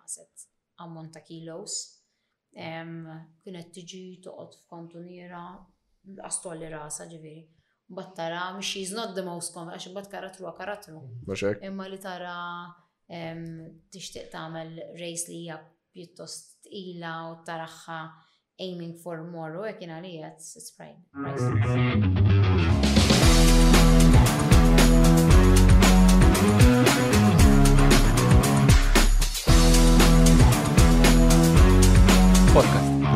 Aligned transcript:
naqset 0.00 0.32
ammont 0.82 1.12
ta' 1.14 1.22
kilos. 1.24 1.76
Kienet 3.44 3.70
tiġi 3.76 4.02
toqgħod 4.24 4.56
f'kantuniera 4.64 5.44
astolli 6.26 6.70
rasa 6.72 7.06
ġifieri. 7.10 7.44
Bat 7.90 8.14
tara 8.16 8.44
she's 8.62 8.92
not 8.94 9.14
the 9.16 9.22
most 9.26 9.52
common 9.54 9.74
għax 9.74 9.92
bat 9.94 10.08
karatru 10.12 10.46
għa 10.46 10.56
karatru. 10.60 11.02
Imma 11.66 11.88
li 11.90 11.98
tara 12.00 12.36
tixtieq 13.90 14.30
tagħmel 14.32 14.78
race 15.00 15.28
li 15.32 15.42
hija 15.42 15.60
pjuttost 15.94 16.68
ila 16.84 17.14
u 17.32 17.36
taraħħa 17.44 18.00
aiming 18.62 18.94
for 19.02 19.24
more 19.26 19.58
u 19.58 19.66
hekk 19.66 19.82
kien 19.82 19.96
għalijiet 19.96 20.38
it's 20.38 20.70
pride. 20.76 22.29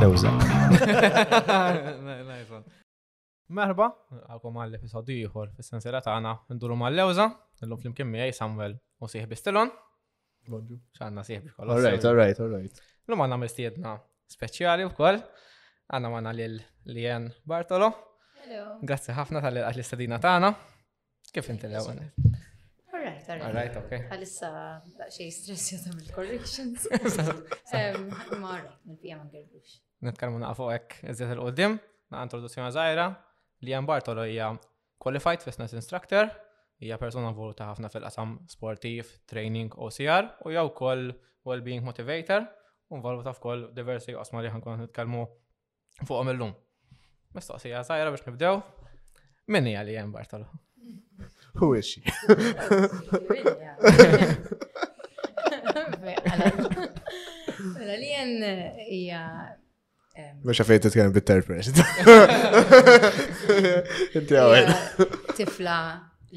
Lewza. 0.05 0.31
Merba, 3.55 3.87
għakom 4.33 4.57
għall 4.61 4.77
episodju 4.79 5.17
ieħor 5.29 5.53
fis-sensiela 5.57 6.01
tagħna 6.05 6.33
nduru 6.53 6.77
mal-lewza, 6.81 7.27
illum 7.65 7.81
flimkien 7.81 8.09
miegħi 8.13 8.35
Samuel 8.37 8.75
u 9.01 9.09
sieħbi 9.09 9.39
Stilon. 9.39 9.71
Bonġu. 10.51 10.77
X'għandna 10.97 11.25
sieħbi 11.29 11.53
kollha. 11.57 11.77
All 11.79 11.87
right, 11.89 12.09
all 12.11 12.19
right, 12.21 12.43
all 12.45 12.53
right. 12.59 12.83
Illum 13.07 13.25
għandna 13.25 13.39
mistiedna 13.45 13.95
speċjali 14.35 14.89
wkoll. 14.93 15.23
Għandna 15.89 16.13
għandna 16.19 16.35
lil 16.41 16.59
Lien 16.93 17.31
Bartolo. 17.49 17.93
Grazzi 18.85 19.15
ħafna 19.17 19.41
tal 19.47 19.63
għal 19.63 19.81
istadina 19.85 20.21
tagħna. 20.27 20.53
Kif 21.33 21.49
inti 21.55 21.71
l-ewwel? 21.71 22.05
All 22.93 23.01
right, 23.05 23.33
all 23.41 23.57
right. 23.57 23.77
okay. 23.81 24.05
Għalissa 24.13 24.53
xej 25.11 25.31
stressjata 25.39 25.93
mill-corrections. 25.97 26.87
Ma 27.73 28.59
all 28.59 28.69
ma 28.85 28.85
ngħidux 28.85 29.81
netkarmu 30.07 30.39
naqfu 30.43 30.67
hekk 30.73 30.99
eżiet 31.11 31.31
il 31.35 31.41
qoddim 31.45 31.77
na' 32.13 32.25
introduzzjoni 32.27 32.71
żgħira 32.77 33.07
li 33.65 33.73
hemm 33.77 33.89
Bartolo 33.89 34.25
hija 34.29 34.51
qualified 35.01 35.43
fitness 35.47 35.73
instructor, 35.79 36.29
hija 36.81 36.99
persona 37.01 37.31
voluta 37.35 37.69
ħafna 37.71 37.89
fil-qasam 37.93 38.35
sportiv, 38.53 39.09
training, 39.31 39.73
OCR 39.77 40.29
u 40.45 40.53
jgħu 40.53 40.75
koll 40.77 41.07
well-being 41.49 41.85
motivator 41.87 42.45
un 42.93 43.03
voluta 43.05 43.33
f'koll 43.33 43.71
diversi 43.77 44.13
qasma 44.17 44.45
li 44.45 44.53
ħankun 44.53 44.85
nitkellmu 44.85 45.25
fuqhom 46.05 46.33
lum 46.37 46.53
Mistoqsija 47.35 47.81
żgħira 47.89 48.13
biex 48.15 48.29
nibdew. 48.29 48.61
minni 49.49 49.73
għalli 49.79 49.97
li 49.97 50.13
Bartolo? 50.13 50.47
Who 51.59 51.73
is 51.75 51.87
she? 51.87 52.01
Mela 57.75 57.97
li 57.97 58.09
jen 58.13 58.43
hija 58.91 59.21
Mux 60.47 60.61
għafajt 60.63 60.85
t-tkellem 60.85 61.15
bit 61.17 61.25
terpest 61.27 61.79
Inti 64.17 64.37
għawajn. 64.39 64.69
Tifla 65.35 65.79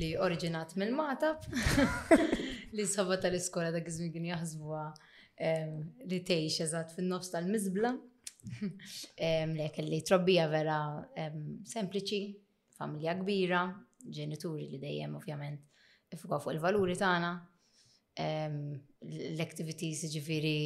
li 0.02 0.12
oriġinat 0.18 0.72
mill-matab, 0.78 1.44
li 2.78 2.86
sabba 2.90 3.18
tal-iskola 3.22 3.70
da 3.74 3.80
għizmi 3.82 4.10
kien 4.14 4.26
jaħsbuha 4.32 4.84
li 6.10 6.20
teħi 6.26 6.50
eżatt 6.66 6.96
fin-nofs 6.98 7.32
tal-miżbla. 7.36 7.94
Lek 9.58 9.78
li 9.86 10.02
trobbija 10.06 10.48
vera 10.52 10.80
sempliċi, 11.28 12.22
familja 12.80 13.14
kbira, 13.22 13.62
ġenituri 14.04 14.72
li 14.74 14.82
dejjem 14.82 15.18
ovvjament 15.22 16.18
ifuqa 16.18 16.42
fuq 16.44 16.56
il-valuri 16.58 16.98
tagħna, 16.98 17.34
l-activities 18.18 20.08
ġifiri 20.16 20.58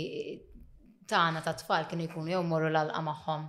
Tana 1.07 1.41
ta' 1.41 1.55
tfal 1.57 1.88
kienu 1.89 2.05
jkunu 2.09 2.30
jew 2.33 2.44
morru 2.45 2.69
l-alqa 2.69 3.02
magħhom. 3.07 3.45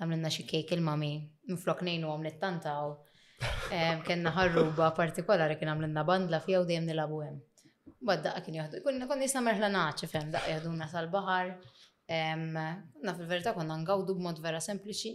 Għamlinna 0.00 0.30
xi 0.34 0.44
kejk 0.48 0.72
il-mami, 0.78 1.10
minflok 1.50 1.82
nejnu 1.86 2.10
għom 2.10 2.24
nittantaw. 2.26 2.96
u 3.42 3.76
ħarruba 4.38 4.90
partikolari 4.96 5.54
kien 5.56 5.70
għamlinna 5.72 6.02
bandla 6.04 6.40
fija 6.44 6.58
u 6.60 6.66
dejjem 6.68 6.88
nilabu 6.90 7.20
hemm. 7.24 7.38
Bad 8.06 8.22
daqqa 8.26 8.42
kien 8.44 8.58
jahdu, 8.60 8.82
konna 8.84 9.06
konna 9.08 9.24
jisna 9.28 9.40
merħlanaċ, 9.44 10.06
fem, 10.12 10.26
daqqa 10.34 10.54
jahduna 10.56 10.88
sal-bahar. 10.92 11.54
Na 12.10 13.14
fil-verita 13.16 13.54
konna 13.56 13.76
ngawdu 13.84 14.16
b'mod 14.18 14.42
vera 14.44 14.60
sempliċi. 14.60 15.14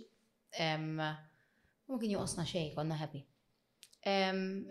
kien 0.56 2.12
juqosna 2.16 2.46
xej, 2.50 2.72
konna 2.76 2.98
happy. 3.02 3.22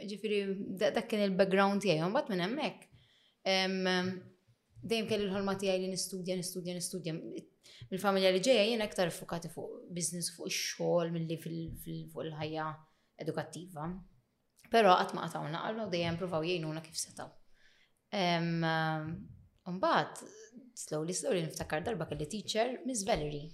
Ġifiri, 0.08 0.40
dak 0.80 1.08
kien 1.10 1.22
il-background 1.28 1.86
jgħu, 1.86 2.10
bat 2.16 2.30
minn 2.34 2.48
emmek 2.48 2.88
dejjem 4.84 5.08
kelli 5.08 5.24
l-ħolma 5.28 5.54
tiegħi 5.60 5.82
li 5.84 5.92
nistudja, 5.92 6.34
nistudja, 6.36 6.74
nistudja. 6.76 7.14
Mill-familja 7.90 8.32
li 8.34 8.40
ġejja 8.44 8.64
jien 8.68 8.84
aktar 8.84 9.10
fukati 9.14 9.50
fuq 9.52 9.78
business, 9.96 10.32
fuq 10.36 10.48
ix-xogħol 10.50 11.12
milli 11.14 11.38
fuq 11.40 12.20
il-ħajja 12.26 12.66
edukattiva. 13.24 13.88
Però 14.74 14.92
qatt 14.98 15.14
ma 15.16 15.24
qataw 15.26 15.44
qallu 15.54 15.88
dejjem 15.92 16.18
pruvaw 16.20 16.44
jgħinuna 16.46 16.84
kif 16.84 17.00
setgħu. 17.00 17.28
Mbagħad 19.74 20.24
slowly 20.84 21.16
slowly 21.16 21.44
niftakar 21.48 21.82
darba 21.86 22.06
kelli 22.10 22.28
teacher 22.30 22.76
Miss 22.86 23.02
Valerie. 23.08 23.50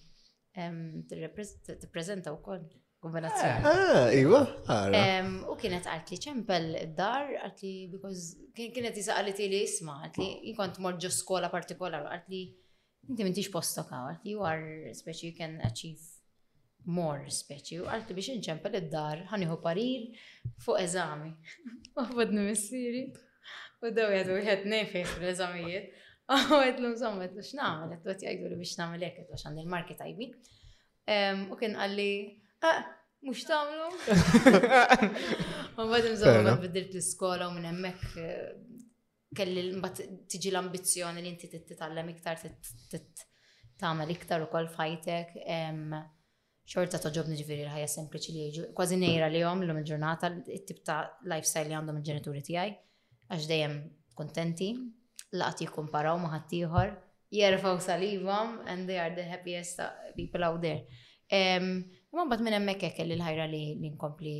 Tippreżenta 0.57 2.35
wkoll 2.35 2.67
kombinazzjoni. 3.05 3.65
Ah, 3.65 4.13
iwa, 4.13 4.43
U 5.53 5.57
kienet 5.61 5.87
għart 5.89 6.11
li 6.13 6.19
ċempel 6.21 6.69
id-dar, 6.85 7.31
għart 7.47 7.63
li, 7.65 7.73
because 7.93 8.37
kienet 8.57 8.97
jisaqalit 9.01 9.41
li 9.41 9.63
jisma, 9.63 9.95
għart 10.05 10.19
li 10.21 10.29
jikont 10.51 10.81
morġu 10.85 11.11
skola 11.15 11.49
partikolar, 11.53 12.05
għart 12.13 12.29
li 12.33 12.43
inti 13.09 13.25
mintix 13.27 13.49
postoka 13.51 14.03
għart 14.11 14.27
li 14.27 14.35
you 14.35 14.43
are, 14.47 14.93
speċi, 14.95 15.31
you 15.31 15.37
can 15.39 15.57
achieve 15.67 16.03
more 16.85 17.31
speċi, 17.33 17.81
u 17.81 17.89
għart 17.89 18.13
li 18.13 18.19
biex 18.19 18.35
nċempel 18.43 18.77
id-dar, 18.83 19.25
ħaniħu 19.33 19.57
parir 19.65 20.21
fuq 20.67 20.83
eżami. 20.85 21.33
Għafadni 21.97 22.47
missiri. 22.51 23.07
U 23.81 23.89
daw 23.97 24.13
jgħadu 24.13 24.37
jgħed 24.43 24.67
nejfejn 24.69 25.09
fil-eżamijiet. 25.15 25.97
Għed 26.31 26.77
l-mżom, 26.79 27.17
għed 27.25 27.41
l-xnamel, 27.41 27.95
għed 27.97 28.05
għed 28.13 28.21
jgħidu 28.23 28.45
għed 28.53 28.59
biex 28.61 28.77
għed 28.77 29.01
jgħed 29.01 29.31
għed 29.31 29.33
għand 29.33 29.65
għed 29.65 29.71
market 29.73 30.03
għed 30.05 30.21
U 30.21 31.57
għed 31.59 31.73
għalli, 31.75 32.11
Ah, 32.63 32.85
mux 33.25 33.41
tamlu. 33.49 33.89
Ma 35.79 35.87
bħad 35.89 36.07
imżomma 36.11 36.53
bidirt 36.61 36.93
l-skola 36.99 37.47
u 37.49 37.55
minn 37.55 37.65
emmek 37.71 38.01
eh, 38.21 38.49
kelli 39.37 39.63
mbatt 39.79 40.03
tiġi 40.29 40.51
l-ambizjoni 40.53 41.23
li 41.25 41.31
inti 41.33 41.49
titallem 41.49 42.11
iktar 42.13 42.41
tagħmel 43.81 44.13
iktar 44.13 44.45
u 44.45 44.49
kol 44.53 44.69
fajtek. 44.75 45.39
Xorta 46.71 47.01
toġobni 47.03 47.35
ġifiri 47.39 47.65
l-ħajja 47.65 47.87
sempliċi 47.97 48.35
li 48.37 48.43
jiġu. 48.51 48.65
Kważi 48.77 48.99
nejra 49.01 49.31
li 49.33 49.41
jom 49.41 49.63
l-lum 49.65 49.81
il-ġurnata 49.81 50.29
it-tip 50.55 50.83
ta' 50.87 50.99
lifestyle 51.33 51.71
li 51.73 51.79
għandhom 51.81 51.97
il-ġenituri 52.03 52.43
tiegħi 52.47 52.75
għax 53.31 53.47
dejjem 53.51 53.79
kontenti, 54.19 54.69
laqt 55.39 55.63
jikkumparaw 55.65 56.19
ma' 56.21 56.31
ħaddieħor, 56.37 56.93
jerfaw 57.35 57.81
salivhom 57.83 58.55
and 58.71 58.91
they 58.91 59.01
are 59.03 59.15
the 59.17 59.25
happiest 59.27 59.81
people 60.19 60.45
out 60.47 60.61
there. 60.63 60.83
Imma 62.11 62.25
mbagħad 62.27 62.43
minn 62.43 62.55
hemmhekk 62.59 62.87
hekk 62.89 63.05
li 63.07 63.15
l-ħajra 63.17 63.45
li 63.53 63.59
nkompli 63.95 64.31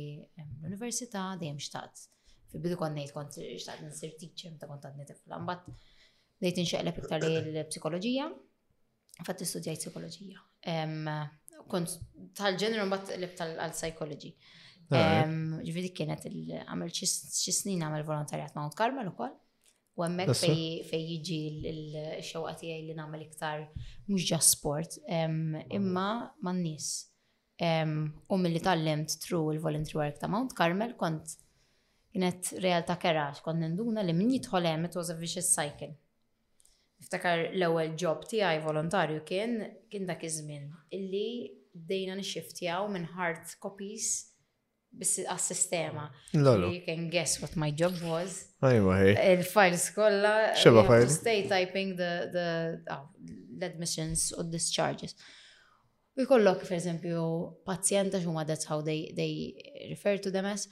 ehm, 0.41 0.55
l-università 0.67 1.21
dejjem 1.39 1.59
xtaqt. 1.65 2.01
Fil-bidu 2.51 2.77
kont 2.81 2.97
ngħid 2.99 3.11
kont 3.15 3.37
xtaqt 3.45 3.85
nisir 3.85 4.15
teacher 4.19 4.51
meta 4.55 4.67
kont 4.67 4.87
għadni 4.89 5.05
tifla. 5.07 5.37
Mbagħad 5.39 5.83
bdejt 6.41 6.57
inxeqleb 6.65 6.97
iktar 7.03 7.25
l-psikoloġija, 7.29 8.25
fatt 9.23 9.43
istudjajt 9.45 9.85
psikoloġija. 9.85 10.43
Ehm, 10.73 11.07
kont 11.71 11.93
tal-ġeneru 12.41 12.89
mbagħad 12.89 13.23
btal 13.37 13.53
għal 13.55 13.75
psychology 13.77 14.33
ehm, 14.91 15.63
Ġifieri 15.63 15.93
kienet 15.95 16.25
għamel 16.65 16.91
xi 16.91 17.55
snin 17.55 17.85
għamel 17.87 18.03
volontarjat 18.09 18.57
ma' 18.59 18.67
Carmel 18.75 19.13
ukoll. 19.13 19.31
U 19.95 20.03
għemmek 20.07 20.31
fej 20.35 21.07
jiġi 21.07 21.39
l-xewqa 21.71 22.51
li 22.67 22.95
namel 22.99 23.23
iktar 23.29 23.63
mux 24.09 24.27
ġa 24.27 24.41
sport, 24.43 24.97
imma 25.11 26.09
man 26.47 26.59
nis 26.63 26.91
u 28.29 28.37
mill-li 28.41 28.59
tallimt 28.63 29.13
tru 29.21 29.43
il-voluntary 29.53 29.97
work 29.99 30.19
ta' 30.19 30.27
Mount 30.31 30.55
Carmel 30.57 30.95
kont 30.97 31.35
kienet 32.11 32.49
realtà 32.63 32.95
kerax, 32.99 33.41
kont 33.45 33.61
ninduna 33.61 34.01
li 34.03 34.13
min 34.17 34.31
jidħol 34.35 34.67
hemm 34.67 34.87
it 34.89 34.97
was 34.97 35.11
a 35.13 35.17
vicious 35.19 35.51
cycle. 35.55 35.91
Iftakar 37.01 37.45
l-ewwel 37.53 37.93
job 37.97 38.25
tiegħi 38.29 38.61
volontarju 38.65 39.21
kien 39.27 39.55
kien 39.91 40.05
dak 40.09 40.25
iż-żmien 40.27 40.67
illi 40.97 41.25
dejna 41.91 42.17
nixiftjaw 42.19 42.89
minn 42.93 43.07
hard 43.13 43.45
copies 43.63 44.09
għas-sistema. 45.21 46.09
Lolo. 46.35 46.67
You 46.73 46.81
can 46.83 47.07
guess 47.13 47.39
what 47.43 47.53
my 47.61 47.69
job 47.71 47.93
was. 48.03 48.41
Ajma 48.65 48.97
hej. 48.99 49.13
Il-files 49.37 49.85
kolla. 49.95 50.33
Xeba 50.59 50.81
files. 50.89 51.13
Stay 51.21 51.45
typing 51.47 51.93
the, 52.01 52.27
the, 52.33 52.97
oh, 52.97 53.05
the 53.23 53.69
admissions 53.69 54.33
or 54.35 54.43
discharges. 54.43 55.15
U 56.15 56.23
jkollok, 56.25 56.65
per 56.67 56.73
eżempju, 56.77 57.25
pazjenta 57.67 58.19
xumma 58.19 58.43
that's 58.47 58.65
how 58.67 58.81
they, 58.83 59.05
they 59.15 59.87
refer 59.91 60.17
to 60.23 60.31
them 60.35 60.45
as, 60.49 60.67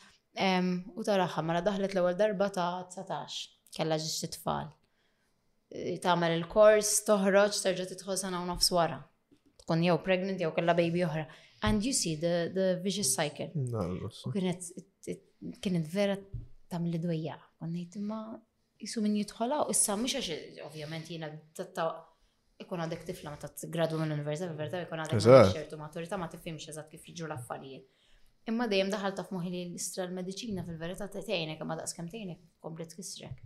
u 0.96 1.04
tara 1.08 1.28
ħamra 1.32 1.62
daħlet 1.64 1.96
l-ewwel 1.96 2.18
darba 2.20 2.50
ta' 2.58 2.70
19, 2.92 3.54
kella 3.78 3.98
ġiġ 4.02 4.34
tfal. 4.36 4.68
Tagħmel 6.04 6.36
il-kors, 6.42 6.92
toħroġ, 7.08 7.62
terġa' 7.68 7.88
tidħol 7.94 8.20
sena 8.20 8.42
u 8.44 8.50
nofs 8.50 8.72
wara. 8.76 9.00
Tkun 9.64 9.84
jew 9.88 9.96
pregnant 10.04 10.44
jew 10.44 10.52
kella 10.58 10.76
baby 10.76 11.06
oħra. 11.08 11.24
And 11.70 11.84
you 11.88 11.94
see 11.96 12.16
the, 12.20 12.52
the 12.56 12.68
vicious 12.84 13.14
cycle. 13.16 13.52
U 13.56 14.34
kienet 14.36 14.68
kienet 15.64 15.88
vera 15.88 16.18
tamil 16.72 16.98
li 16.98 17.04
dwejja. 17.04 17.38
Konnejt 17.62 17.96
imma 18.00 18.20
jisu 18.80 19.04
min 19.04 19.16
jitħola 19.22 19.66
u 19.70 19.76
issa 19.76 19.96
mhux 19.96 20.18
għax 20.20 20.64
ovvjament 20.68 21.12
jiena 21.14 21.30
ikun 22.60 22.82
għadek 22.84 23.06
tifla 23.08 23.32
ma 23.34 23.38
ta' 23.40 23.48
gradu 23.72 23.96
minn 24.00 24.12
università, 24.14 24.48
verta, 24.58 24.80
ikun 24.84 25.00
għadek 25.06 25.22
xertu 25.54 25.76
maturita 25.80 26.16
ma 26.20 26.28
tifhimx 26.32 26.64
eżatt 26.74 26.90
kif 26.92 27.04
jiġu 27.08 27.26
l-affarijiet. 27.30 27.86
Imma 28.50 28.66
dejjem 28.72 28.90
daħal 28.92 29.14
ta' 29.16 29.24
f'moħi 29.28 29.50
li 29.54 29.62
l-istra 29.70 30.02
l-medicina 30.08 30.62
fil-verità 30.68 31.06
ta' 31.08 31.22
tgħinek 31.24 31.60
imma 31.64 31.76
daqs 31.80 31.94
kemm 31.98 32.08
tgħinek 32.12 32.40
komplet 32.64 32.92
kisrek. 32.98 33.38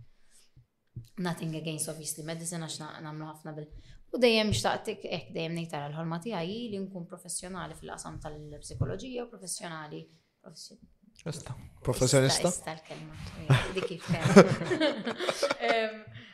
Nothing 1.22 1.52
against 1.60 1.88
obviously 1.92 2.22
medicine 2.26 2.62
għax 2.66 2.76
nagħmlu 3.04 3.26
ħafna 3.30 3.50
bil. 3.58 3.66
U 4.14 4.16
dejjem 4.22 4.48
xtaqtik 4.54 5.00
hekk 5.10 5.28
dejjem 5.36 5.52
ngħid 5.60 5.72
l-ħolma 5.92 6.16
tiegħi 6.24 6.58
li 6.74 6.80
nkun 6.88 7.02
professjonali 7.10 7.72
fil-qasam 7.78 8.14
tal-psikoloġija 8.24 9.20
u 9.22 9.26
professjonali 9.30 10.00
Professjonista. 10.44 11.50
Professjonista. 11.86 12.48
Dik 13.74 13.86
kif 13.92 14.02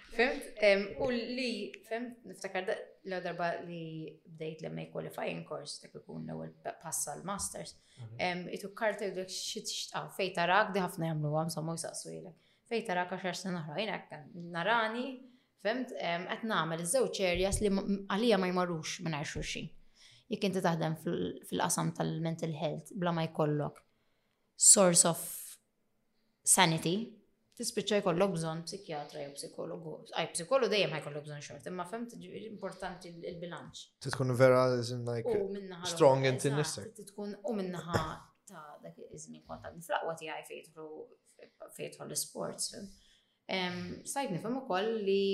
Fimt, 0.58 0.88
u 1.00 1.08
li, 1.12 1.70
fimt, 1.88 2.18
niftakar 2.28 2.66
l 3.08 3.18
darba 3.24 3.46
li 3.64 3.84
bdejt 4.28 4.62
l-MA 4.66 4.84
qualifying 4.92 5.44
course, 5.48 5.78
dak 5.80 5.94
ikun 5.96 6.26
l-ewel 6.28 6.50
passa 6.82 7.14
l-masters, 7.20 7.74
mhm. 8.18 8.48
itu 8.52 8.72
karta 8.76 9.08
u 9.08 9.14
dak 9.16 9.30
xit 9.32 9.70
xtaw, 9.72 10.08
ah, 10.08 10.14
fej 10.16 10.34
tarak, 10.36 10.74
di 10.74 10.82
ħafna 10.82 11.12
jamlu 11.14 11.32
għam, 11.40 11.52
sommu 11.54 11.76
jisaqsu 11.78 12.12
jilek. 12.18 12.36
Fej 12.70 12.84
rak, 12.94 13.16
għaxar 13.16 13.38
sena 13.40 13.64
ħra, 13.64 13.78
jina 13.80 13.96
narani, 14.56 15.06
fimt, 15.64 15.94
għet 16.00 16.44
namel 16.46 16.84
iż-żewċ 16.84 17.22
areas 17.32 17.62
li 17.64 17.72
għalija 17.72 18.38
ma 18.38 18.50
jmarrux 18.52 18.98
minn 19.04 19.16
għar 19.18 19.32
xin. 19.54 19.70
Jek 20.30 20.44
inti 20.46 20.60
taħdem 20.62 20.98
fil-qasam 21.02 21.94
tal-mental 21.98 22.52
health, 22.60 22.92
bla 22.94 23.10
ma 23.16 23.24
jkollok 23.26 23.80
source 24.60 25.08
of 25.08 25.24
sanity, 26.44 26.98
tispiċċa 27.60 27.98
jkollok 28.00 28.30
bżonn 28.38 28.62
psikjatra 28.64 29.20
jew 29.24 29.32
psikologu. 29.36 29.92
Aj, 30.16 30.26
psikologu 30.32 30.70
dejjem 30.72 30.94
ħajkollok 30.94 31.24
bżonn 31.26 31.42
xort, 31.44 31.66
imma 31.68 31.84
fem 31.90 32.06
importanti 32.46 33.12
l-bilanċ. 33.14 33.82
Titkun 34.06 34.32
vera 34.36 34.62
like 34.70 35.34
strong 35.90 36.24
and 36.30 36.40
sinister. 36.40 36.88
Titkun 36.96 37.34
u 37.46 37.52
minnaħa 37.58 38.00
ta' 38.50 38.64
dak 38.82 38.96
iż 39.12 39.28
kont 39.48 39.66
ta' 39.66 40.08
ti 40.18 40.30
għaj 40.32 40.46
fejtru 40.48 40.86
fejtru 41.76 42.06
l-sports. 42.08 42.70
Sajt 44.08 44.30
nifhem 44.32 44.56
ukoll 44.62 44.94
li 45.04 45.24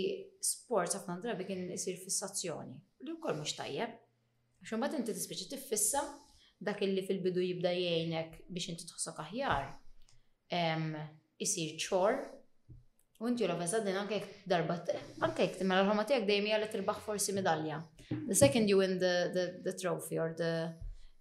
sports 0.45 0.99
ħafna 0.99 1.21
drabi 1.23 1.47
kien 1.47 1.69
isir 1.77 2.01
fissazzjoni. 2.01 2.75
Li 3.07 3.15
wkoll 3.15 3.39
mhux 3.39 3.55
tajjeb. 3.61 3.93
Xum 4.67 4.81
imbagħad 4.81 4.99
inti 5.03 5.15
tispiċċa 5.15 5.53
tiffissa 5.55 6.03
dak 6.67 6.83
illi 6.83 7.05
fil-bidu 7.07 7.43
jibda 7.45 7.71
jgħinek 7.77 8.41
biex 8.51 8.73
inti 8.75 8.89
tħossok 8.89 9.23
aħjar 9.27 9.71
jisir 11.43 11.77
ċor, 11.81 12.23
Unti 13.17 13.47
u 13.47 13.47
inti 13.49 13.65
l 13.65 13.79
din 13.85 13.95
anke 13.97 14.19
darba, 14.45 14.75
anke 15.25 15.47
timma 15.55 15.73
mela 15.79 15.85
l-ħolma 15.89 16.03
tiegħek 16.05 16.27
dejjem 16.29 16.49
għalet 16.53 16.67
li 16.67 16.73
tirbaħ 16.75 16.99
forsi 17.01 17.33
medalja. 17.33 17.79
The 18.11 18.35
second 18.37 18.69
you 18.69 18.77
win 18.83 18.99
the, 19.01 19.13
the, 19.33 19.45
the 19.65 19.73
trophy 19.73 20.19
or 20.21 20.35
the 20.37 20.51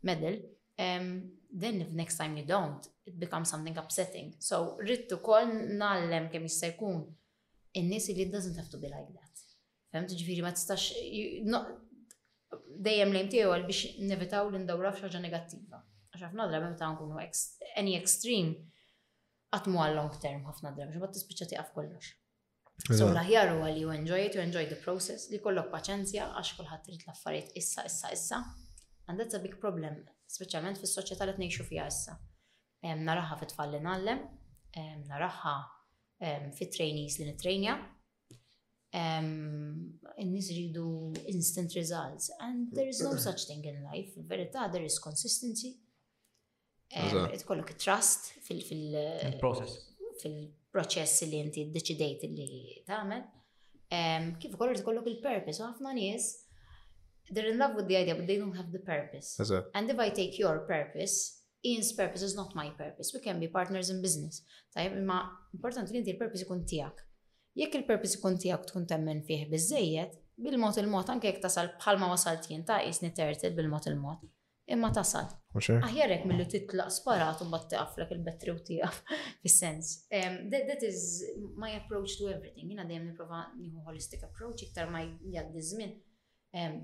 medal, 0.04 0.36
um, 0.78 1.32
then 1.54 1.80
if 1.86 1.94
next 1.96 2.18
time 2.20 2.36
you 2.36 2.44
don't, 2.46 2.90
it 3.06 3.16
becomes 3.18 3.48
something 3.50 3.78
upsetting. 3.80 4.36
So 4.44 4.76
rittu 4.84 5.22
kol 5.24 5.48
nallem 5.48 6.28
kem 6.34 6.44
jissa 6.50 6.74
jkun 6.74 7.00
in-nies 7.80 8.10
li 8.12 8.28
doesn't 8.28 8.60
have 8.60 8.68
to 8.76 8.84
be 8.84 8.92
like 8.92 9.08
that. 9.16 9.46
Fem 9.96 10.12
ġifieri 10.12 10.44
ma 10.44 10.52
tistax 10.52 10.92
dejjem 12.76 13.16
lejn 13.16 13.32
tiegħu 13.38 13.56
għal 13.56 13.68
biex 13.72 14.02
nevitaw 14.12 14.52
l 14.52 14.66
ndawra 14.66 14.92
f'xaġa 15.00 15.24
negattiva. 15.30 15.80
Għax 16.12 16.28
ħafna 16.28 16.52
drabi 16.52 16.74
meta 16.74 16.92
nkunu 16.92 17.24
any 17.80 17.96
extreme 18.02 18.66
għatmu 19.56 19.82
għal 19.88 19.98
long 20.00 20.16
term 20.22 20.44
ħafna 20.50 20.74
drabi, 20.78 21.00
ma 21.00 21.10
tispiċċa 21.12 21.50
tiqaf 21.54 21.74
kollox. 21.76 22.14
So 22.92 23.08
l 23.08 23.16
u 23.16 23.24
għal 23.24 23.62
li 23.72 23.80
you 23.82 23.92
enjoy 23.94 24.26
it, 24.28 24.36
you 24.36 24.44
enjoy 24.44 24.66
the 24.72 24.80
process, 24.84 25.30
li 25.32 25.40
kollok 25.44 25.70
paċenzja 25.72 26.30
għax 26.38 26.56
kulħadd 26.60 26.86
trid 26.90 27.06
laffariet 27.08 27.54
issa, 27.62 27.86
issa, 27.88 28.12
issa. 28.12 28.42
And 29.08 29.20
that's 29.20 29.38
a 29.38 29.42
big 29.42 29.60
problem, 29.62 30.02
speċjalment 30.28 30.80
fis-soċjetà 30.82 31.28
li 31.30 31.38
tnejxu 31.40 31.68
fiha 31.70 31.88
issa. 31.92 32.18
Naraħa 32.86 33.40
fit 33.42 33.54
tfal 33.56 33.72
li 33.74 33.80
nallem, 33.82 34.20
naraħa 35.10 35.56
fit 36.58 36.74
trainees 36.76 37.20
li 37.22 37.30
nitrejnja, 37.32 37.78
in-nies 38.96 40.52
ridu 40.56 40.84
instant 41.28 41.74
results 41.76 42.30
and 42.46 42.70
there 42.72 42.88
is 42.88 43.02
no 43.04 43.16
such 43.20 43.48
thing 43.50 43.64
in 43.72 43.82
life. 43.88 44.14
Verita, 44.30 44.70
there 44.72 44.86
is 44.88 45.00
consistency, 45.04 45.74
Ehm, 46.94 47.32
tkollok 47.42 47.72
trust 47.82 48.28
fil-process. 48.46 49.72
Fil-proċess 50.22 51.26
li 51.32 51.40
inti 51.44 51.64
deċidejt 51.74 52.26
li 52.30 52.82
tagħmel. 52.90 53.24
Ehm, 53.96 54.30
kif 54.44 54.54
ukoll 54.56 54.76
tkollok 54.78 55.10
il-purpose 55.14 55.64
u 55.64 55.68
ħafna 55.70 55.96
nies 55.98 56.28
they're 57.32 57.50
in 57.50 57.58
love 57.58 57.74
with 57.78 57.88
the 57.90 57.98
idea 57.98 58.14
but 58.18 58.28
they 58.30 58.38
don't 58.38 58.58
have 58.58 58.72
the 58.74 58.80
purpose. 58.80 59.42
And 59.74 59.90
if 59.90 60.00
I 60.00 60.12
take 60.12 60.38
your 60.40 60.60
purpose, 60.68 61.42
Ian's 61.66 61.92
purpose 61.98 62.22
is 62.22 62.36
not 62.36 62.54
my 62.54 62.70
purpose. 62.70 63.14
We 63.16 63.20
can 63.22 63.40
be 63.42 63.48
partners 63.50 63.90
in 63.90 64.02
business. 64.02 64.44
Tajb, 64.78 65.00
imma 65.02 65.20
importanti 65.58 65.96
li 65.96 66.04
inti 66.04 66.14
il-purpose 66.14 66.46
ikun 66.46 66.62
tiegħek. 66.70 67.02
Jekk 67.58 67.80
il-purpose 67.82 68.20
ikun 68.20 68.36
tiegħek 68.44 68.70
tkun 68.70 68.86
temmen 68.92 69.24
fih 69.26 69.48
bizzejiet, 69.50 70.20
bil-mod 70.46 70.78
il-mod 70.84 71.10
anke 71.10 71.32
jekk 71.32 71.42
tasal 71.48 71.72
bħalma 71.82 72.12
wasalt 72.12 72.46
jien 72.52 72.66
ta' 72.68 72.82
isni 72.86 73.10
terted 73.18 73.58
bil-mod 73.58 73.90
il-mod 73.90 74.28
imma 74.68 74.90
tasal. 74.94 75.28
Aħjarek 75.56 76.26
mill-li 76.28 76.46
titlaq 76.50 76.90
sparat 76.94 77.42
un 77.46 77.52
bat 77.54 77.68
tiqaflek 77.70 78.14
il-betri 78.16 78.52
u 78.52 78.56
tijaf, 78.68 79.02
fil-sens. 79.44 79.92
That 80.10 80.84
is 80.88 81.06
my 81.56 81.76
approach 81.80 82.18
to 82.20 82.30
everything. 82.34 82.70
Jina 82.74 82.86
dejjem 82.90 83.10
niprofa 83.12 83.44
nieħu 83.60 83.84
holistic 83.88 84.26
approach, 84.28 84.64
iktar 84.66 84.90
ma 84.92 85.04
jgħaddi 85.06 85.64
żmien 85.70 85.94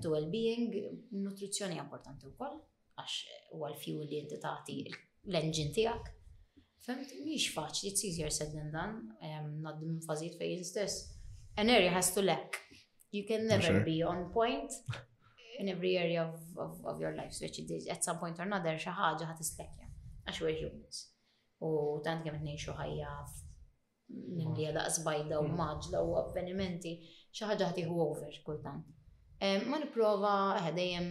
to 0.04 0.12
well-being, 0.12 0.68
nutrizzjoni 1.24 1.78
importanti 1.82 2.28
wkoll 2.32 2.60
għax 3.00 3.14
huwa 3.56 3.70
l-fuel 3.72 4.02
li 4.04 4.18
jinti 4.20 4.38
tagħti 4.42 4.74
l 5.30 5.38
enġin 5.38 5.70
tiegħek. 5.74 6.10
Femt, 6.82 7.12
miex 7.24 7.48
faċ, 7.54 7.86
it's 7.92 8.02
easier 8.04 8.30
said 8.34 8.52
than 8.56 8.68
done, 8.74 9.38
naddim 9.64 9.96
fażijiet 10.04 10.36
fej 10.40 10.62
stess. 10.68 11.00
An 11.56 11.70
area 11.70 11.92
has 11.94 12.10
to 12.16 12.22
lack. 12.22 12.60
You 13.12 13.24
can 13.28 13.46
never 13.48 13.80
be 13.86 14.02
on 14.02 14.28
point. 14.34 14.72
in 15.62 15.68
every 15.74 15.92
area 16.04 16.20
of, 16.28 16.36
of, 16.66 16.72
of 16.90 16.96
your 17.02 17.14
life. 17.20 17.32
So 17.38 17.46
at 17.94 18.02
some 18.04 18.18
point 18.22 18.38
or 18.40 18.46
another, 18.50 18.74
xi 18.84 18.92
ħaġa 18.98 19.28
ħad 19.30 19.42
tislekja. 19.42 19.88
Għax 20.26 20.40
we're 20.44 20.58
humans. 20.60 21.00
U 21.62 21.70
tant 22.06 22.24
kemm 22.26 22.38
qed 22.38 22.48
ngħixu 22.50 22.74
ħajja 22.80 23.10
nimlija 24.40 24.72
daqs 24.76 24.98
bajda 25.06 25.38
u 25.40 25.46
mm. 25.46 25.60
maġda 25.60 26.02
u 26.08 26.12
avvenimenti, 26.22 26.92
xi 27.32 27.48
ħaġa 27.50 27.68
ħad 27.72 27.86
over 27.90 28.40
kultant. 28.46 28.90
Ma 29.42 29.78
nipprova 29.82 30.32
dejjem 30.74 31.06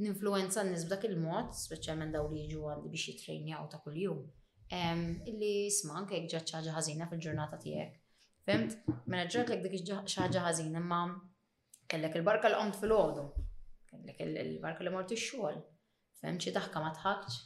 ninfluenza 0.00 0.62
n-nis 0.64 0.86
b'dak 0.88 1.08
il-mod, 1.10 1.50
specialment 1.60 2.14
daw 2.16 2.28
li 2.32 2.46
jiġu 2.48 2.68
għandi 2.72 2.92
biex 2.92 3.24
għaw 3.58 3.66
ta' 3.74 3.80
kuljum. 3.86 4.20
Illi 4.70 5.54
sman 5.80 6.06
jek 6.08 6.28
ġaċ 6.36 6.52
ħazina 6.54 6.76
ħażina 6.78 7.08
fil-ġurnata 7.10 7.58
tiegħek. 7.64 7.98
Femt, 8.48 8.78
mela 9.12 9.28
ġrat 9.30 9.52
lek 9.52 9.66
dik 9.68 9.92
ħaġa 9.92 10.44
ħażina, 10.46 10.80
ma' 10.80 11.29
kellek 11.90 12.14
il-barka 12.20 12.50
l-qomt 12.50 12.76
fil-ħodu, 12.80 13.22
kellek 13.90 14.20
il-barka 14.46 14.86
li 14.86 14.92
morti 14.94 15.16
x 15.18 15.32
fem 16.20 16.36
xie 16.42 16.52
taħka 16.54 16.82
ma 16.84 16.90
tħakċ, 16.94 17.36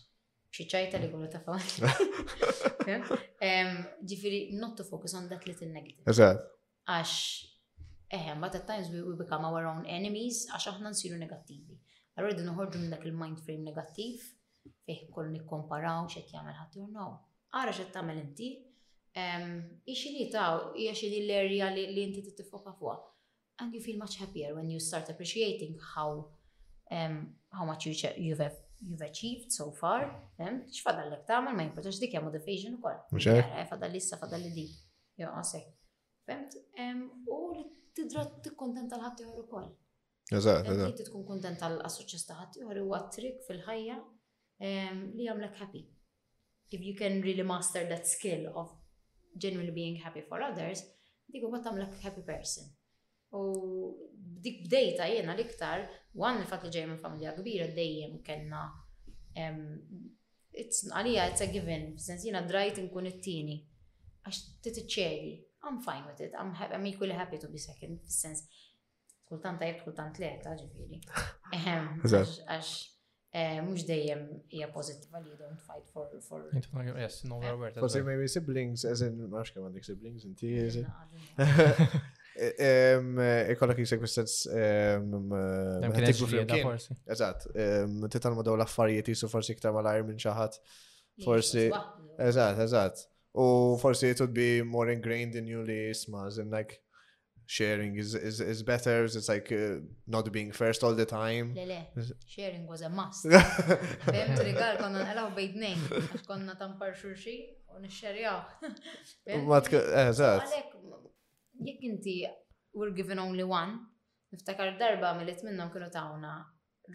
xie 0.54 0.66
ċajta 0.74 1.00
li 1.00 1.08
għullu 1.08 1.28
tafawn. 1.30 3.00
Ġifiri, 4.10 4.40
not 4.60 4.76
to 4.80 4.84
focus 4.86 5.14
on 5.18 5.28
that 5.32 5.46
little 5.48 5.68
negative. 5.72 6.02
Eżat. 6.12 6.42
Għax, 6.84 7.12
eħe, 8.18 8.34
but 8.44 8.58
at 8.58 8.66
times 8.70 8.90
we, 8.92 9.02
become 9.24 9.46
our 9.48 9.64
own 9.70 9.86
enemies, 9.86 10.42
għax 10.52 10.72
aħna 10.74 10.90
nsiru 10.92 11.20
negattivi. 11.22 11.78
Għarridu 12.18 12.44
nħorġu 12.50 12.82
minn 12.84 12.94
dak 12.98 13.06
il-mind 13.08 13.40
frame 13.46 13.64
negattiv, 13.70 14.26
fih 14.84 15.06
kol 15.14 15.30
nikkomparaw 15.32 16.08
xed 16.12 16.34
jagħmel 16.36 16.58
ħadd 16.64 16.82
no. 16.98 17.08
Ara 17.54 17.70
t 17.78 17.86
tagħmel 17.94 18.20
inti, 18.26 18.52
ixi 19.94 20.12
li 20.18 20.28
taw, 20.34 20.72
hija 20.76 20.92
xi 20.98 21.12
l-erja 21.22 21.70
li 21.78 21.88
inti 22.04 22.26
tittifoka 22.28 22.74
fuqha 22.76 23.00
and 23.60 23.74
you 23.74 23.80
feel 23.80 23.98
much 23.98 24.16
happier 24.16 24.54
when 24.54 24.68
you 24.70 24.80
start 24.80 25.08
appreciating 25.10 25.78
how 25.94 26.26
um, 26.90 27.28
how 27.52 27.64
much 27.64 27.86
you 27.86 27.94
you've 28.16 28.40
you've 28.80 29.00
achieved 29.00 29.52
so 29.52 29.70
far. 29.70 30.00
Fem? 30.36 30.48
Um, 30.48 30.56
X'fadal 30.76 31.10
lek 31.12 31.22
tagħmel 31.28 31.54
ma 31.56 31.64
jimportax 31.64 32.00
dik 32.02 32.14
hija 32.16 32.22
motivation 32.24 32.74
ukoll. 32.78 32.98
Mhux 33.14 33.28
hekk? 33.30 33.54
Fadal 33.70 33.94
issa 34.00 34.18
fadal 34.20 34.42
li 34.44 34.50
di. 34.58 34.66
Jo 35.20 35.30
qosek. 35.36 35.68
Femt? 36.28 36.56
Um, 36.82 37.04
u 37.30 37.38
li 37.54 37.62
tidra 37.96 38.24
tikkontent 38.44 38.90
tal-ħadd 38.92 39.22
ieħor 39.24 39.40
ukoll. 39.44 39.68
Eżatt, 40.40 40.68
eżatt. 40.74 40.98
Li 41.00 41.06
tkun 41.08 41.24
kontent 41.30 41.60
tal-suċċess 41.62 42.28
ta' 42.28 42.36
ħadd 42.42 42.60
ieħor 42.62 42.82
huwa 42.82 43.00
trick 43.16 43.42
fil-ħajja 43.48 43.98
um, 44.02 45.02
li 45.18 45.28
jagħmlek 45.30 45.60
happy. 45.62 45.84
If 46.74 46.80
you 46.82 46.94
can 46.98 47.20
really 47.24 47.44
master 47.46 47.86
that 47.90 48.08
skill 48.10 48.48
of 48.52 48.72
genuinely 49.38 49.72
being 49.76 50.00
happy 50.02 50.24
for 50.28 50.42
others, 50.42 50.82
dik 51.30 51.46
huwa 51.46 51.62
tagħmlek 51.64 52.02
happy 52.02 52.26
person. 52.26 52.74
U 53.36 53.58
dik 54.44 54.62
bdejta 54.66 55.04
jena 55.10 55.34
liktar, 55.36 55.82
għan 56.14 56.42
il-fat 56.44 56.64
li 56.66 56.70
ġej 56.76 56.84
minn 56.86 57.00
familja 57.02 57.32
kbira 57.34 57.66
dejjem 57.74 58.20
kena 58.24 58.60
it's 60.54 60.84
għalija 60.86 61.24
it's 61.32 61.42
a 61.42 61.48
given, 61.50 61.88
sens 61.98 62.22
jena 62.28 62.44
drajt 62.46 62.78
nkun 62.84 63.08
it-tini, 63.10 63.56
għax 64.22 64.40
titċedi, 64.62 65.32
I'm 65.64 65.80
fine 65.82 66.06
with 66.06 66.20
it, 66.28 66.36
I'm, 66.38 66.52
happy, 66.54 66.74
I'm 66.76 66.86
equally 66.86 67.16
happy 67.18 67.38
to 67.42 67.48
be 67.50 67.58
second, 67.58 68.04
sens 68.06 68.44
kultant 69.26 69.58
tajb, 69.58 69.80
kultant 69.82 70.20
le, 70.22 70.30
ta' 70.44 70.54
ġifiri. 70.60 71.00
Ehm, 71.56 72.04
għax 72.04 72.74
eh, 73.34 73.58
mux 73.66 73.82
dejjem 73.88 74.22
hija 74.54 74.68
pozitiva 74.76 75.24
li 75.24 75.34
don't 75.40 75.58
fight 75.66 75.88
for. 75.90 76.12
for 76.28 76.44
yes, 76.94 77.24
no, 77.24 77.40
we're 77.42 77.50
aware. 77.56 78.04
maybe 78.04 78.28
siblings, 78.28 78.84
as 78.84 79.00
in, 79.02 79.18
mashka 79.30 79.58
kem 79.60 79.82
siblings, 79.82 80.22
inti, 80.28 80.52
tears 80.52 81.98
Ikollok 83.48 83.78
jisek 83.78 84.00
mistens. 84.00 84.40
sens 84.46 85.06
Eżat, 87.06 87.46
titalmu 88.10 88.42
daw 88.42 88.56
l-affarijiet 88.58 89.06
jisu 89.12 89.28
forsi 89.30 89.54
iktar 89.54 89.70
malajr 89.74 90.04
minn 90.08 90.18
xaħat. 90.18 90.52
Forsi. 91.24 91.68
Eżat, 92.18 92.58
eżat. 92.66 92.96
U 93.34 93.46
forsi 93.82 94.08
it 94.12 94.20
would 94.20 94.34
be 94.34 94.62
more 94.64 94.92
ingrained 94.92 95.34
in 95.36 95.46
you 95.46 95.62
li 95.62 95.78
isma, 95.90 96.26
as 96.26 96.38
like 96.38 96.80
sharing 97.46 97.96
is, 97.98 98.14
is, 98.14 98.40
is 98.40 98.62
better, 98.62 99.04
it's 99.04 99.28
like 99.28 99.52
uh, 99.54 99.78
not 100.06 100.30
being 100.32 100.52
first 100.52 100.82
all 100.84 100.94
the 100.94 101.04
time. 101.06 101.54
Lele, 101.54 101.80
sharing 102.26 102.66
was 102.66 102.80
a 102.80 102.88
must. 102.88 103.26
Fimt 103.26 104.36
trigal 104.40 104.76
konna 104.80 105.02
nqalaw 105.04 105.34
bejtnejn, 105.38 105.78
għax 106.02 106.24
konna 106.30 106.54
tampar 106.58 106.92
xurxi 106.98 107.36
u 107.70 107.74
nixxerjaw. 107.84 108.38
Ma 109.44 109.60
jekk 111.60 111.80
inti 111.88 112.14
we're 112.74 112.90
given 112.94 113.18
only 113.18 113.44
one, 113.44 113.78
niftakar 114.32 114.78
darba 114.78 115.14
millet 115.18 115.42
minnom 115.46 115.70
kienu 115.72 115.90
tawna 115.94 116.32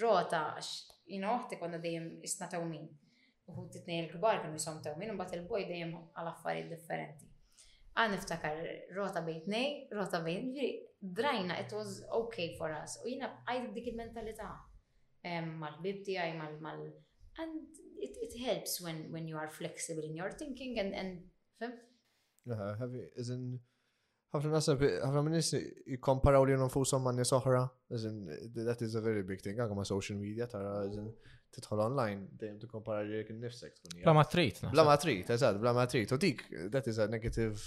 rota 0.02 0.42
għax 0.54 0.72
jina 1.14 1.32
uħti 1.38 1.60
konna 1.60 1.80
dejjem 1.84 2.10
isna 2.28 2.48
tawmin. 2.52 2.88
Uħu 3.50 3.64
t-tnej 3.74 4.04
l-kbar 4.04 4.44
kienu 4.44 4.60
jisom 4.60 4.82
tawmin, 4.86 5.16
un 5.16 5.20
il-boj 5.24 5.64
dejjem 5.72 5.94
għal-affarijiet 5.96 6.70
differenti. 6.76 7.28
Għan 7.98 8.14
niftakar 8.14 8.60
rota 8.96 9.24
bejt 9.26 9.48
nej, 9.50 9.88
rota 9.92 10.20
bejt 10.26 10.46
ġiri, 10.58 10.72
drajna, 11.02 11.58
it 11.64 11.72
was 11.74 12.04
okay 12.20 12.56
for 12.58 12.74
us. 12.76 13.00
U 13.06 13.10
jina 13.10 13.32
għajt 13.48 13.72
dik 13.74 13.90
il-mentalità 13.94 14.52
mal 15.56 15.80
bibti 15.84 16.14
għaj, 16.20 16.36
mal-mal. 16.38 16.86
And 17.40 17.66
it, 17.98 18.14
it 18.28 18.38
helps 18.44 18.80
when, 18.82 19.12
when 19.12 19.28
you 19.28 19.38
are 19.38 19.50
flexible 19.50 20.04
in 20.04 20.16
your 20.16 20.32
thinking 20.32 20.78
and, 20.80 20.94
and 20.94 21.22
fem? 21.60 21.74
Uh, 22.50 22.76
have 22.78 22.94
you, 22.94 23.08
isn't 23.18 23.60
ħafna 24.34 24.52
nasab, 24.60 24.86
ħafna 25.02 25.22
minnis 25.26 25.52
jikomparaw 25.90 26.46
li 26.46 26.58
nfusom 26.62 27.04
ma' 27.08 27.14
nis 27.18 27.32
oħra, 27.34 27.64
that 27.90 28.84
is 28.86 28.96
a 28.96 29.02
very 29.02 29.24
big 29.26 29.42
thing, 29.42 29.58
għagħu 29.60 29.78
ma' 29.78 29.88
social 29.90 30.20
media, 30.22 30.46
tara, 30.48 30.84
titħol 31.58 31.82
online, 31.88 32.28
dejjem 32.38 32.60
kompara 32.70 33.06
li 33.08 33.18
jek 33.24 33.32
nifsek 33.42 33.78
tkun. 33.80 34.02
Bla 34.06 34.14
ma' 34.14 34.28
trit, 34.30 34.62
Bla 34.70 34.86
ma' 34.86 34.98
trit, 35.02 35.32
eżad, 35.34 35.58
bla 35.64 35.74
ma' 35.74 35.88
trit. 35.90 36.12
U 36.14 36.22
dik, 36.22 36.44
that 36.76 36.88
is 36.92 37.00
a 37.02 37.08
negative 37.10 37.58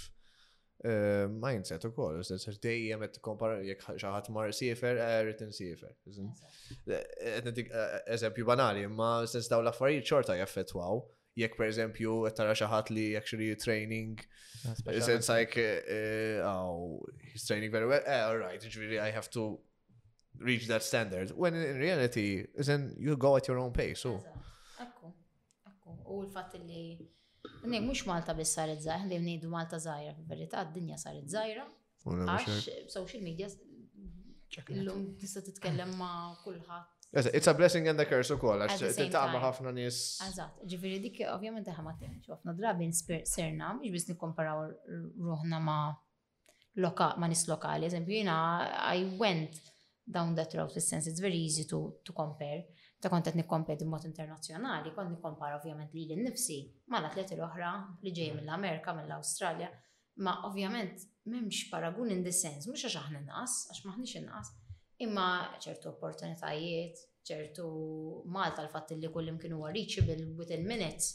eh, 0.87 1.27
mindset 1.29 1.83
u 1.89 1.91
koll, 1.97 2.21
s-sir 2.23 2.55
dejjem 2.63 3.03
għet 3.09 3.19
kompara 3.27 3.59
jek 3.67 3.83
xaħat 3.99 4.29
mar 4.35 4.55
CFR, 4.55 5.01
rritin 5.25 5.51
CFR. 5.57 5.97
Eżempju 8.15 8.47
banali, 8.47 8.87
ma 8.87 9.17
s-sir 9.27 9.43
daw 9.51 9.59
l-affarijiet 9.67 10.07
xorta 10.07 10.39
jaffetwaw 10.39 11.03
jekk 11.35 11.55
per 11.57 11.67
eżempju 11.67 12.13
tara 12.37 12.53
xi 12.57 12.67
ħadd 12.71 12.91
li 12.93 13.05
actually 13.17 13.49
training 13.57 14.19
ah, 14.21 14.93
it's 14.95 15.29
like 15.29 15.57
uh, 15.65 16.47
oh 16.49 17.01
he's 17.31 17.45
training 17.47 17.71
very 17.73 17.87
well 17.89 18.01
eh, 18.05 18.21
all 18.21 18.37
right 18.37 18.63
it's 18.65 18.77
really 18.77 18.99
I 18.99 19.09
have 19.11 19.29
to 19.37 19.59
reach 20.39 20.67
that 20.67 20.83
standard 20.83 21.31
when 21.31 21.55
in 21.55 21.77
reality 21.79 22.45
then 22.57 22.93
you 22.97 23.17
go 23.17 23.35
at 23.37 23.47
your 23.47 23.57
own 23.57 23.71
pace 23.73 23.99
so 24.05 24.19
Akku, 24.81 25.11
akku, 25.67 25.97
u 26.09 26.21
l-fatt 26.27 26.59
li 26.67 27.09
Ne, 27.67 27.79
mux 27.83 28.03
Malta 28.07 28.33
biss 28.35 28.53
saret 28.55 28.79
zaħra, 28.83 29.03
li 29.07 29.17
mnejdu 29.19 29.49
Malta 29.51 29.77
zaħra, 29.79 30.11
verita 30.27 30.61
għad-dinja 30.61 30.97
saret 30.99 31.25
zaħra. 31.31 31.63
Għax 32.11 32.87
social 32.91 33.23
media 33.23 33.49
l-lum 34.73 35.05
tista 35.19 35.43
titkellem 35.43 35.91
ma 35.99 36.09
kullħat 36.43 37.02
It's 37.15 37.45
a 37.45 37.53
blessing 37.53 37.87
and 37.87 37.99
a 37.99 38.05
curse 38.09 38.33
u 38.33 38.39
koll, 38.41 38.57
għax 38.65 38.95
t-taqma 38.97 39.37
ħafna 39.43 39.69
nis. 39.77 39.97
Eżatt, 40.25 40.63
ġifiri 40.71 40.95
dik 41.03 41.19
ovvjament 41.29 41.67
ħama 41.69 41.91
t-temx, 41.99 42.25
ħafna 42.33 42.55
drabi 42.57 42.87
serna, 42.97 43.67
biex 43.77 43.93
bis 43.93 44.07
nikomparaw 44.09 44.63
ruħna 45.27 45.59
ma 45.61 45.75
ma 47.21 47.29
nis 47.29 47.43
lokali, 47.45 47.85
eżempju 47.85 48.17
jina, 48.17 48.37
I 48.89 49.03
went 49.21 49.59
down 50.09 50.33
that 50.39 50.55
road, 50.57 50.71
in 50.73 50.81
sens 50.81 51.05
it's 51.05 51.21
very 51.21 51.37
easy 51.37 51.67
to, 51.69 51.83
to 52.03 52.15
compare. 52.17 52.63
Ta' 52.99 53.13
kont 53.13 53.29
qed 53.29 53.37
nikkompeti 53.37 53.85
b'mod 53.85 54.09
internazzjonali, 54.09 54.95
kont 54.97 55.13
nikkompara 55.13 55.59
ovvjament 55.59 55.93
li 55.93 56.07
l-nifsi 56.17 56.57
ma 56.89 57.03
l-atleti 57.03 57.37
l-oħra 57.37 57.75
li 58.01 58.15
ġej 58.15 58.31
mm. 58.31 58.39
mill-Amerika, 58.41 58.95
mill-Awstralja, 59.03 59.69
ma 60.25 60.39
ovvjament 60.49 61.05
m'hemmx 61.29 61.69
paragun 61.69 62.09
in 62.15 62.25
the 62.25 62.33
sense, 62.33 62.65
mhux 62.65 62.87
għax 62.89 62.97
aħna 63.03 63.21
nqas, 63.27 63.59
għax 63.69 63.85
maħniex 63.91 64.17
inqas, 64.23 64.55
Imma 65.03 65.27
ċertu 65.61 65.89
opportunitajiet, 65.91 66.99
ċertu 67.27 67.65
Malta 68.31 68.63
l 68.65 68.69
fat 68.71 68.91
li 68.95 69.09
kullim 69.11 69.37
kienu 69.41 69.59
reachable 69.73 70.25
within 70.39 70.65
minutes. 70.69 71.09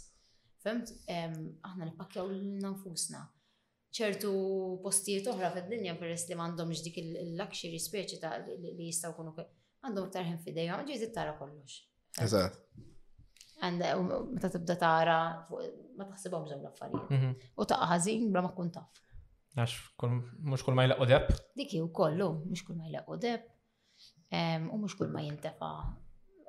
Fimt, 0.64 0.92
aħna 1.09 1.90
nipakjaw 1.92 2.28
l-nanfusna. 2.37 3.25
ċertu 3.99 4.30
postijiet 4.85 5.25
oħra 5.33 5.49
fid-dinja 5.54 5.95
peress 5.97 6.26
li 6.28 6.37
għandhom 6.37 6.75
dik 6.85 6.99
il-luxury 7.00 7.78
speċi 7.80 8.18
ta' 8.21 8.33
li 8.45 8.88
jistgħu 8.90 9.14
kunu 9.16 9.33
għandhom 9.38 10.11
tarħin 10.12 10.35
ħin 10.35 10.42
fidejhom, 10.45 10.85
ġiet 10.90 11.14
tara 11.16 11.33
kollox. 11.38 11.78
Eżatt. 12.26 12.61
Għanda, 13.64 13.92
eh, 13.95 14.21
meta 14.37 14.50
tibda 14.54 14.76
tara, 14.78 15.18
ma 15.99 16.04
taħsibom 16.12 16.45
dawn 16.50 16.61
l-affarijiet. 16.61 17.16
Mhm. 17.16 17.50
U 17.57 17.64
ta' 17.73 17.80
ħażin 17.95 18.28
bla 18.35 18.42
ma 18.45 18.52
kun 18.59 18.71
taf. 18.76 19.00
Għax 19.57 19.75
mhux 19.99 20.62
kull 20.66 20.75
ma 20.76 20.85
jlaqgħu 20.87 21.07
deb? 21.11 21.30
Diki 21.59 21.80
kollu, 22.00 22.28
mhux 22.45 22.66
kull 22.68 22.76
ma 22.83 22.92
jlaqgħu 22.92 23.16
deb 23.25 23.49
u 24.73 24.76
mux 24.78 24.94
kull 24.94 25.08
ma 25.11 25.20
mm. 25.20 25.25
jintefa. 25.28 25.68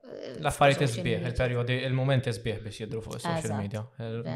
Eh, 0.09 0.37
L-affarijiet 0.39 0.81
isbieħ, 0.89 1.25
il-periodi, 1.29 1.75
il-moment 1.87 2.25
isbieħ 2.31 2.61
biex 2.65 2.81
jidru 2.83 3.01
fuq 3.05 3.19
il 3.19 3.23
social 3.23 3.55
media. 3.59 3.83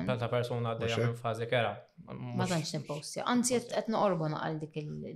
Ta' 0.08 0.30
persona 0.32 0.74
għaddeja 0.76 1.00
minn 1.02 1.16
fazi 1.20 1.48
kera. 1.52 1.72
Ma 2.14 2.46
tantx 2.50 2.76
nippostja. 2.78 3.26
Anzi, 3.34 3.58
qed 3.70 3.90
noqorbu 3.92 4.30
naqal 4.36 4.60
dik 4.64 4.78
il- 4.82 5.16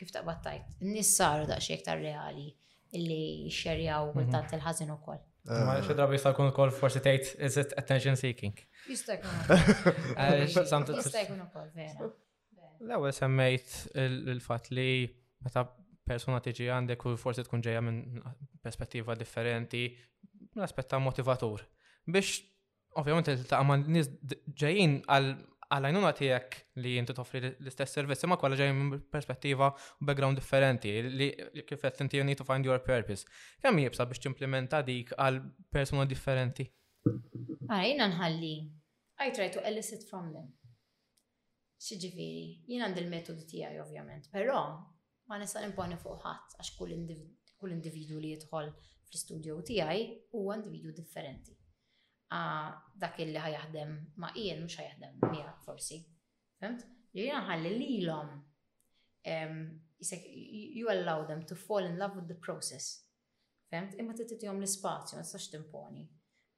kif 0.00 0.12
ta' 0.14 0.22
battajt. 0.24 0.76
n 0.80 0.94
da' 0.94 1.02
saru 1.02 1.46
daqsxie 1.48 1.80
iktar 1.80 1.98
reali 2.00 2.52
illi 2.94 3.50
xerjaw 3.50 4.08
u 4.08 4.12
mhm. 4.12 4.18
kultant 4.20 4.54
il 4.54 4.62
ħazin 4.62 4.92
u 4.92 4.94
ukoll. 4.94 5.20
Ma 5.48 5.80
xi 5.82 5.96
drabi 5.96 6.16
jista' 6.18 6.34
kun 6.36 6.52
kol 6.54 6.70
forsi 6.70 7.02
tgħid 7.02 7.42
is 7.44 7.56
it 7.58 7.74
attention 7.76 8.14
seeking. 8.16 8.54
Jista' 8.86 9.18
jkun. 9.18 9.36
Eh, 10.22 10.46
jista' 10.46 11.24
jkun 11.24 11.42
ukoll 11.48 11.68
vera. 11.74 12.08
L-ewwel 12.78 13.10
semmejt 13.12 13.74
il-fatt 13.98 14.70
li 14.70 14.86
meta 15.42 15.66
persona 16.08 16.40
tiġi 16.42 16.66
għandek 16.72 17.04
u 17.10 17.16
forsi 17.20 17.44
tkun 17.44 17.62
ġeja 17.64 17.82
minn 17.84 18.22
perspettiva 18.64 19.14
differenti, 19.20 19.84
l 20.56 20.64
aspetta 20.64 20.98
motivatur. 21.02 21.62
Biex, 22.08 22.40
ovvjament, 23.00 23.28
ta' 23.50 23.60
ma' 23.66 23.76
nis 23.84 24.08
ġejjin 24.62 24.94
għal-għajnuna 25.12 26.12
tijek 26.16 26.56
li 26.82 26.96
jinti 26.96 27.14
toffri 27.16 27.42
l-istess 27.48 27.98
servizzi 27.98 28.30
ma' 28.30 28.38
kolla 28.40 28.56
ġejin 28.58 28.78
minn 28.78 29.02
perspettiva 29.12 29.70
u 30.00 30.08
background 30.08 30.40
differenti, 30.40 30.94
li 31.08 31.28
kifet 31.68 32.00
tinti 32.00 32.18
you 32.20 32.24
need 32.26 32.40
to 32.40 32.48
find 32.48 32.66
your 32.66 32.80
purpose. 32.90 33.26
Kemm 33.62 33.84
jibsa 33.84 34.08
biex 34.08 34.24
t-implementa 34.24 34.82
dik 34.86 35.12
għal 35.16 35.42
persona 35.70 36.08
differenti? 36.08 36.66
Għajna 37.68 38.04
ah, 38.08 38.12
nħalli. 38.16 38.54
I 39.18 39.32
try 39.34 39.48
to 39.50 39.60
elicit 39.66 40.06
from 40.08 40.32
them. 40.32 40.48
Xieġifiri, 41.78 42.64
jien 42.70 42.82
għand 42.82 42.98
il-metodu 43.04 43.44
tijaj, 43.46 43.76
ovvjament, 43.84 44.26
pero 44.32 44.56
ma 45.28 45.36
nista' 45.36 45.62
nimponi 45.62 45.96
fuq 46.00 46.22
ħadd 46.24 46.56
għax 46.62 46.74
kull 46.78 46.94
kull 47.60 47.72
individu 47.74 48.18
li 48.22 48.30
jidħol 48.34 48.68
fl-istudio 48.70 49.56
tiegħi 49.68 50.04
huwa 50.36 50.56
individu 50.58 50.92
differenti. 51.00 51.54
Dak 53.02 53.20
illi 53.24 53.40
ħajaħdem 53.44 53.92
ma' 54.20 54.30
jien 54.36 54.62
mhux 54.62 54.78
ħajaħdem 54.80 55.18
miegħek 55.32 55.64
forsi. 55.66 55.98
Fimt? 56.62 56.84
Li 57.16 57.26
jiena 57.26 57.42
ħalli 57.52 57.72
lilhom 57.76 58.34
you 60.00 60.88
allow 60.88 61.24
them 61.26 61.42
to 61.44 61.56
fall 61.58 61.84
in 61.84 61.98
love 61.98 62.16
with 62.16 62.28
the 62.28 62.38
process. 62.46 62.86
Fimt? 63.68 63.96
Imma 64.00 64.14
tititihom 64.16 64.62
l-ispazju, 64.62 65.18
ma 65.18 65.26
tistax 65.26 65.50
timponi. 65.56 66.06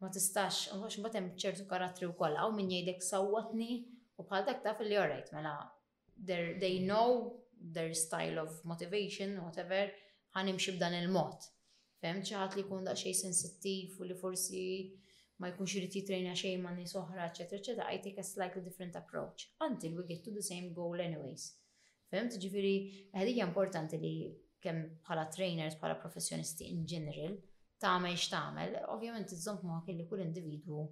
Ma 0.04 0.10
tistax, 0.12 0.68
mhux 0.76 1.00
mbagħad 1.00 1.18
hemm 1.22 1.34
ċertu 1.42 1.66
karattri 1.68 2.06
wkoll 2.12 2.38
hawn 2.38 2.58
min 2.60 2.70
jgħidek 2.74 3.02
sawwatni 3.02 3.72
u 4.20 4.28
bħal 4.30 4.46
dak 4.50 4.62
taf 4.68 4.84
li 4.86 5.00
alright 5.00 5.32
mela 5.34 5.56
they 6.30 6.76
know 6.84 7.39
their 7.60 7.94
style 7.94 8.38
of 8.42 8.60
motivation, 8.64 9.38
whatever, 9.44 9.82
ħanimxi 10.36 10.74
b'dan 10.76 10.94
il-mod. 11.02 11.48
Fem 12.00 12.22
ċaħat 12.24 12.56
li 12.56 12.64
kun 12.64 12.86
daqxej 12.86 13.14
sensittiv 13.18 13.98
u 14.00 14.08
li 14.08 14.16
forsi 14.16 14.62
ma 15.40 15.50
jkunx 15.50 15.74
irid 15.80 15.96
jitrejna 15.98 16.34
xejn 16.36 16.62
ma' 16.64 16.72
nies 16.76 16.92
oħra, 16.96 17.26
eċetera, 17.28 17.60
eċetera, 17.62 17.88
I 17.92 18.00
take 18.04 18.20
a 18.20 18.24
slightly 18.24 18.62
different 18.64 18.96
approach 18.96 19.48
until 19.66 19.98
we 19.98 20.06
get 20.08 20.22
to 20.24 20.32
the 20.34 20.44
same 20.44 20.72
goal 20.76 21.00
anyways. 21.00 21.50
Fem 22.10 22.28
ġifiri, 22.32 22.74
ħedija 23.16 23.46
importanti 23.48 24.00
li 24.00 24.14
kemm 24.60 24.86
bħala 25.06 25.28
trainers, 25.32 25.76
bħala 25.80 25.98
professjonisti 26.00 26.68
in 26.72 26.84
general, 26.88 27.36
tagħmel 27.80 28.16
x'tagħmel, 28.16 28.76
ovvjament 28.96 29.32
iżżomm 29.36 29.64
moħħok 29.68 29.96
li 29.98 30.06
kull 30.10 30.24
individwu 30.24 30.84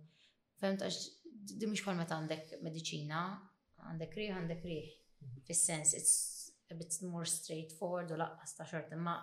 femt 0.59 0.85
għax 0.85 1.15
di 1.59 1.69
bħal 1.77 1.97
meta 2.01 2.17
għandek 2.19 2.59
mediċina, 2.65 3.21
għandek 3.93 4.17
riħ, 4.23 4.35
għandek 4.41 4.65
riħ. 4.73 4.91
Mhm. 5.19 5.45
Fis-sens, 5.49 5.95
it's 5.99 6.17
a 6.71 6.75
bit 6.77 7.01
more 7.01 7.25
straightforward 7.27 8.11
u 8.11 8.15
laqqas 8.17 8.55
ta' 8.57 8.65
xort 8.73 8.93
imma 8.97 9.15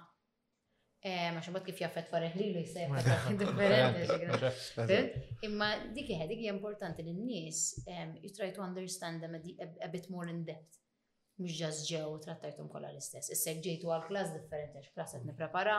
eh, 1.05 1.31
ma 1.35 1.39
xabat 1.47 1.63
kif 1.67 1.77
jaffet 1.83 2.07
farreħ 2.11 2.33
li 2.39 2.47
lu 2.53 2.59
differenti. 2.61 3.45
Imma 5.49 5.67
dik 5.97 6.07
jħed, 6.13 6.27
dik 6.31 6.41
importanti 6.53 6.99
li 7.05 7.13
n-nis 7.13 7.59
you 8.23 8.31
try 8.33 8.49
to 8.55 8.61
understand 8.65 9.15
them 9.23 9.33
a 9.37 9.39
bit 9.97 10.05
more 10.15 10.27
in 10.31 10.39
depth. 10.49 10.75
Mux 11.37 11.51
ġaz 11.59 11.75
ġew 11.89 12.09
trattajtum 12.23 12.67
kolla 12.71 12.87
l-istess. 12.93 13.27
Issa 13.35 13.51
ġejtu 13.67 13.85
għal 13.91 14.05
klas 14.09 14.29
differenti 14.33 14.75
għax 14.79 14.91
klas 14.97 15.09
għet 15.17 15.25
niprepara, 15.29 15.77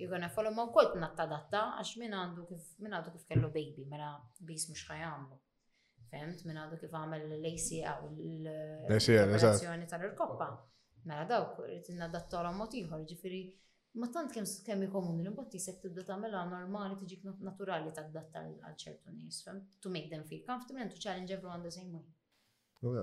jgħona 0.00 0.26
mm. 0.26 0.32
follow 0.36 0.52
ma' 0.56 0.68
kol 0.76 0.86
t-nattadatta 0.94 1.60
għax 1.78 1.92
minn 2.02 2.14
għandu 2.16 2.42
kif 3.18 3.24
kellu 3.28 3.48
baby, 3.52 3.84
mela 3.92 4.10
bis 4.40 4.62
mux 4.72 4.82
ħajamlu 4.90 5.36
femt 6.10 6.38
minn 6.48 6.58
għandu 6.62 6.76
kif 6.82 6.92
għamel 6.96 7.22
l-ACA 7.36 7.92
u 8.06 8.08
l-operazzjoni 8.16 9.86
tal-irkoppa. 9.92 10.50
Mela 11.04 11.26
dawk, 11.28 11.56
rritinna 11.66 12.06
dattora 12.08 12.50
motiħor, 12.56 13.02
ġifiri, 13.08 13.40
ma 14.00 14.08
tant 14.14 14.30
kem 14.34 14.46
kemm 14.68 14.86
ikomuni 14.86 15.26
li 15.26 15.32
mbagħad 15.34 15.50
tisek 15.54 15.82
tibda 15.84 16.04
tagħmilha 16.10 16.40
normali 16.52 16.96
tiġik 17.00 17.26
naturali 17.48 17.92
ta' 17.98 18.06
datta 18.14 18.42
għal 18.48 18.78
ċertu 18.84 19.12
nies, 19.18 19.42
fem? 19.46 19.60
To 19.84 19.92
make 19.96 20.08
them 20.14 20.24
feel 20.30 20.40
comfortable 20.48 20.80
and 20.86 20.94
to 20.96 21.02
challenge 21.04 21.36
everyone 21.36 21.62
the 21.68 21.74
same 21.76 21.92
way. 21.98 23.02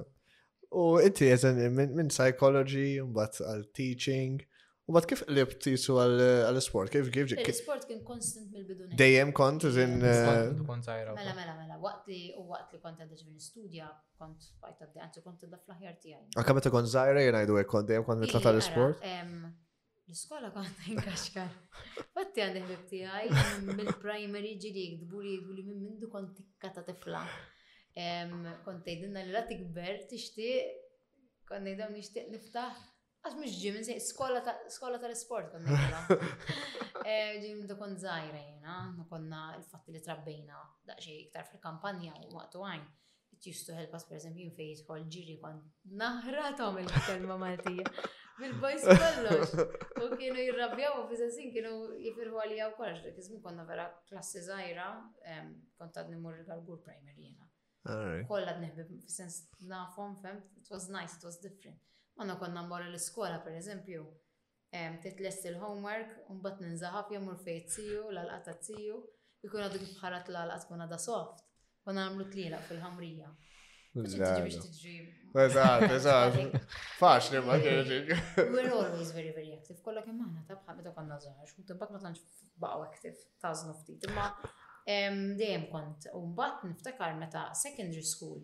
U 0.74 0.88
inti 1.04 1.30
minn 1.76 2.10
psychology, 2.10 2.90
bat 3.22 3.38
għal 3.46 3.68
teaching, 3.78 4.42
U 4.90 4.94
bat 4.96 5.06
kif 5.06 5.22
qlib 5.28 5.52
tisu 5.62 5.94
għal-sport? 6.02 6.90
Kif 6.94 7.10
kif 7.14 7.28
ġik? 7.32 7.42
Il-sport 7.52 7.84
kien 7.90 8.00
konstant 8.06 8.48
mill-bidu. 8.52 8.88
Dejjem 8.98 9.30
kont, 9.38 9.62
zin. 9.76 9.94
Eh, 10.02 10.50
mela, 10.58 11.36
mela, 11.38 11.54
mela, 11.60 11.78
waqti 11.84 12.22
u 12.42 12.48
waqt 12.50 12.74
li 12.76 12.82
kont 12.82 13.04
għadġ 13.04 13.22
minn 13.28 13.40
studja, 13.44 13.92
kont 14.18 14.48
fajta 14.58 14.88
għaddi, 14.88 15.04
għanzi 15.06 15.24
kont 15.28 15.46
għadda 15.46 15.60
fl-ħjar 15.68 16.00
tijaj. 16.06 16.24
Għakka 16.34 16.58
meta 16.58 16.74
kont 16.74 16.90
zaħira 16.96 17.26
jenajdu 17.28 17.60
għek 17.62 17.72
kont 17.76 17.92
dejjem 17.92 18.08
kont 18.10 18.26
mitla 18.26 18.42
tal-sport? 18.48 19.06
L-iskola 20.12 20.50
kont 20.56 20.82
inkaxkar. 20.96 21.54
Fatti 22.18 22.44
għandi 22.48 22.66
ħbib 22.66 22.86
tijaj, 22.90 23.30
mill-primary 23.70 24.56
ġili 24.66 24.88
jgdbu 24.96 25.24
li 25.30 25.64
minn 25.70 25.86
mindu 25.92 26.10
kont 26.12 26.34
tikkata 26.40 26.84
tifla. 26.90 27.22
Kont 28.66 28.86
tejdinna 28.88 29.22
li 29.30 29.36
la 29.36 29.46
tikber, 29.46 30.08
tixti, 30.10 30.50
kont 31.52 31.68
nejdaw 31.70 31.94
nishtiq 31.94 32.34
niftaħ 32.34 32.88
Għax 33.22 33.36
mux 33.40 33.56
ġim, 33.62 33.76
nsej, 33.84 34.00
skola 34.02 34.40
tal-sport 35.00 35.52
konna 35.52 35.76
jgħra. 35.78 36.24
Ġim 37.44 37.60
da 37.70 37.76
kon 37.78 37.92
zaħira 38.02 38.40
jena, 38.42 38.78
ma 38.98 39.04
konna 39.12 39.42
il-fat 39.60 39.92
li 39.94 40.00
trabbejna 40.02 40.58
daċi 40.90 41.14
iktar 41.28 41.46
fil-kampanja 41.52 42.16
u 42.18 42.38
waqtu 42.40 42.64
għajn. 42.66 42.88
It 43.36 43.46
used 43.52 43.66
to 43.70 43.76
help 43.78 43.94
us, 43.98 44.08
per 44.10 44.18
esempio, 44.18 44.48
in 44.50 44.56
fejt 44.58 44.82
kol 44.90 45.06
ġiri 45.14 45.36
kon 45.42 45.60
naħratom 46.02 46.80
il-kelma 46.82 47.38
maltija. 47.44 47.86
Bil-bajs 48.42 48.90
kollox. 48.90 49.54
U 50.02 50.10
kienu 50.18 50.42
jirrabjaw 50.48 51.04
u 51.04 51.06
fizazin 51.14 51.54
kienu 51.54 51.76
jifirħu 52.02 52.42
għalija 52.42 52.72
u 52.72 52.76
kollox. 52.80 53.06
Kizmi 53.20 53.38
konna 53.46 53.68
vera 53.70 53.86
klassi 54.10 54.42
zaħira, 54.48 54.88
kontad 55.78 56.10
nimur 56.10 56.42
il-galgur 56.42 56.82
primary 56.90 57.30
jena. 57.30 57.48
Kollad 58.30 58.64
neħbib, 58.66 58.98
fil-sens 59.06 59.44
nafom, 59.70 60.18
fem, 60.26 60.42
it 60.58 60.74
was 60.74 60.90
nice, 60.90 61.22
it 61.22 61.30
was 61.30 61.38
different. 61.46 61.78
Għanna 62.22 62.36
konna 62.38 62.62
mbora 62.68 62.86
l-iskola, 62.90 63.40
per 63.42 63.56
eżempju, 63.58 64.02
titlest 65.04 65.46
il-homework, 65.50 66.12
unbat 66.32 66.60
ninżaħaf 66.62 67.10
jemur 67.16 67.40
fejt 67.42 67.72
siju, 67.76 68.04
l-alqata 68.14 68.54
siju, 68.68 69.00
jikun 69.44 69.64
għadu 69.66 69.80
kif 69.82 69.96
ħarat 70.04 70.30
l-alqat 70.30 70.68
kuna 70.70 70.86
da 70.92 71.00
soft, 71.02 71.42
konna 71.84 72.06
għamlu 72.06 72.28
tlila 72.32 72.60
fil-ħamrija. 72.70 73.32
Eżat, 74.02 75.84
eżat. 75.90 76.62
Fax 77.02 77.32
li 77.34 77.42
ma 77.44 77.58
kħeġi. 77.60 77.98
We're 78.54 78.70
always 78.78 79.10
very, 79.18 79.34
very 79.36 79.58
active. 79.58 79.80
Kolla 79.84 80.06
kemm 80.06 80.38
tabħa 80.48 80.78
meta 80.78 80.94
konna 80.96 81.18
zaħġ. 81.26 81.58
U 81.58 81.66
tibbak 81.72 81.92
ma 81.98 82.04
tlanx 82.06 82.46
baqgħu 82.64 82.86
active, 82.88 83.26
tażnu 83.44 83.74
ftit. 83.82 84.08
Imma 84.08 84.30
dejjem 84.86 85.66
kont. 85.74 86.08
U 86.16 86.24
mbagħad 86.30 86.70
niftakar 86.70 87.18
meta 87.20 87.50
secondary 87.58 88.06
school 88.08 88.40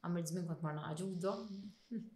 Għamilt 0.08 0.32
żmien 0.32 0.48
kont 0.52 0.64
marna 0.68 0.94
ġudo. 1.00 1.36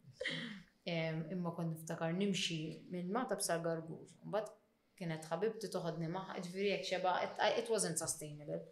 Imma 1.35 1.51
kont 1.57 1.73
niftakar 1.75 2.13
nimxi 2.15 2.55
minn 2.91 3.09
ma 3.11 3.25
b'sar 3.27 3.59
gargur. 3.65 4.07
Mbagħad 4.23 4.53
kienet 4.97 5.27
ħabibti 5.29 5.67
toħodni 5.71 6.07
maħ, 6.13 6.37
ġifieri 6.45 6.71
jekk 6.71 6.91
xeba 6.93 7.17
it 7.57 7.67
wasn't 7.71 7.99
sustainable. 7.99 8.63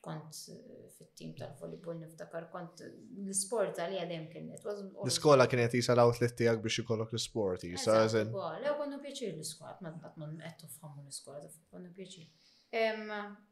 kont 0.02 0.38
eh, 0.54 0.88
fit-tim 0.96 1.36
tal-volleyball 1.38 2.00
niftakar, 2.02 2.48
kont 2.50 2.82
eh, 2.82 2.96
l-sport 3.22 3.78
għalija 3.84 4.06
għadem 4.08 4.26
kienet. 4.32 4.66
l 4.66 5.14
skola 5.14 5.46
kienet 5.52 5.76
jisa 5.78 5.94
l-outlet 5.94 6.34
tijak 6.34 6.64
biex 6.66 6.82
ikollok 6.82 7.14
l-sport 7.14 7.68
jisa. 7.70 8.00
Għaw 8.16 8.80
konnu 8.82 8.98
pjaċir 9.04 9.36
l-iskola, 9.36 9.76
ma 9.86 9.92
għatman 9.94 10.34
għettu 10.42 10.72
fħammu 10.80 11.06
l-iskola, 11.06 11.44
konnu 11.70 11.94
pjaċir. 12.00 12.50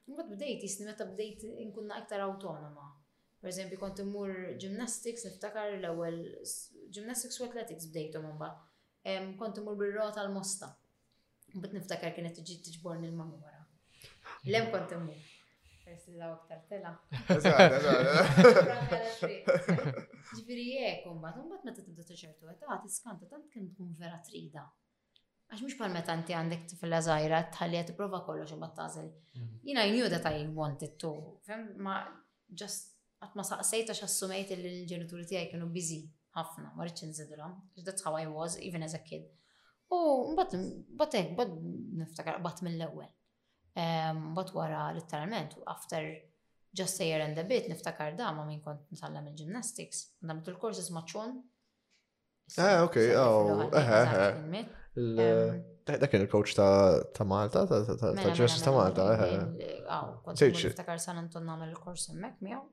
Mbad 0.07 0.33
bdejt 0.33 0.65
jisni 0.65 0.89
meta 0.89 1.05
bdejt 1.09 1.45
inkunna 1.67 2.01
iktar 2.01 2.25
autonoma. 2.25 2.89
Per 3.41 3.53
eżempju, 3.53 3.77
kont 3.81 4.01
imur 4.01 4.33
gymnastics, 4.61 5.27
niftakar 5.29 5.69
l 5.77 5.85
għal 5.85 6.19
gymnastics 6.93 7.37
u 7.37 7.45
athletics 7.45 7.91
bdejtu 7.93 8.25
mumba. 8.25 8.55
Kont 9.37 9.61
imur 9.61 9.77
bil-rota 9.77 10.25
l-mosta. 10.25 10.73
Bit 11.55 11.71
niftakar 11.75 12.11
kienet 12.15 12.33
tiġi 12.37 12.55
tiġborni 12.65 13.07
l-mamu 13.07 13.37
wara. 13.41 13.61
Lem 14.51 14.65
kont 14.73 14.89
immu. 14.97 15.13
Resillaw 15.87 16.31
aktar 16.35 16.59
tela. 16.71 16.91
Ġifiri 20.33 20.67
jek, 20.75 20.99
umbat, 21.11 21.35
umbat 21.39 21.61
meta 21.63 21.81
tibda 21.85 22.03
t-ċertu 22.03 22.43
għetà, 22.51 22.69
t-skanta, 22.83 23.25
tant 23.31 23.45
kien 23.53 23.65
tkun 23.71 23.89
vera 24.01 24.19
trida. 24.27 24.63
Għax 25.47 25.61
mux 25.63 25.73
pal 25.79 25.91
meta 25.95 26.11
inti 26.19 26.33
għandek 26.35 26.61
tifla 26.73 26.99
zaħira, 27.07 27.39
tħalli 27.55 27.75
għet 27.85 27.91
prova 27.95 28.19
kollox 28.27 28.49
u 28.51 28.57
battazel. 28.65 29.07
Jina 29.63 29.79
I 29.87 29.89
knew 29.95 30.07
that 30.11 30.25
I 30.27 30.43
wanted 30.59 30.93
to. 31.05 31.11
Fem, 31.47 31.61
ma 31.79 31.95
just 32.51 32.83
għat 33.23 33.33
ma 33.39 33.43
saqsejta 33.53 33.95
xassumejt 33.95 34.51
il-ġenituri 34.57 35.23
tijaj 35.31 35.47
kienu 35.53 35.71
busy 35.71 36.01
ħafna, 36.35 36.67
ma 36.75 36.81
rridx 36.83 37.07
nżidilhom. 37.13 37.55
That's 37.87 38.03
how 38.03 38.19
I 38.19 38.27
was, 38.27 38.59
even 38.59 38.83
as 38.83 38.99
a 38.99 39.01
kid. 39.07 39.31
U 39.89 39.99
mbagħad 40.33 40.55
hekk 40.99 41.35
bad 41.37 41.53
niftakar 41.97 42.37
qabat 42.41 42.61
mill-ewwel. 42.65 43.11
Mbagħad 43.77 44.57
wara 44.57 44.81
literalment 44.97 45.55
after 45.71 46.01
just 46.75 46.99
year 46.99 47.21
and 47.23 47.39
a 47.39 47.45
bit 47.47 47.69
niftakar 47.71 48.15
da 48.19 48.27
ma 48.35 48.43
min 48.45 48.59
kont 48.65 48.89
nitgħallem 48.91 49.29
il-gymnastics, 49.31 50.05
għamilt 50.23 50.51
il-courses 50.51 50.91
maċċun. 50.93 51.37
Ah, 52.63 52.81
ok, 52.83 52.97
oh, 53.21 53.65
Dak 55.87 56.09
kien 56.11 56.23
il-coach 56.25 56.51
ta' 56.59 57.23
Malta, 57.27 57.63
ta' 57.69 58.33
ġers 58.35 58.59
ta' 58.59 58.73
Malta. 58.75 59.05
Għaw, 59.23 60.13
kont 60.27 60.43
niftakar 60.51 60.99
San 60.99 61.23
il-kors 61.29 62.09
hemmhekk 62.11 62.43
miegħu. 62.43 62.63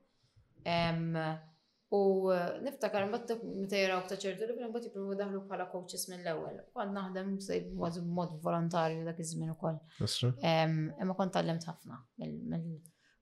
U 1.95 2.31
eh, 2.33 2.55
niftakar 2.65 3.05
mbatt 3.09 3.31
meta 3.43 3.79
jaraw 3.79 4.03
ta' 4.09 4.17
ċertu 4.19 4.47
li 4.49 4.67
mbatt 4.69 4.87
jipruvu 4.89 5.15
daħlu 5.19 5.41
bħala 5.49 5.67
coaches 5.73 6.07
mill-ewwel. 6.11 6.57
Kont 6.75 6.95
naħdem 6.95 7.33
sejb 7.43 7.75
mod 7.79 8.39
volontarju 8.45 9.03
dak 9.07 9.19
iż-żmien 9.23 9.53
ukoll. 9.55 9.77
Imma 10.01 11.27
tal-lem 11.37 11.61
ħafna 11.63 11.99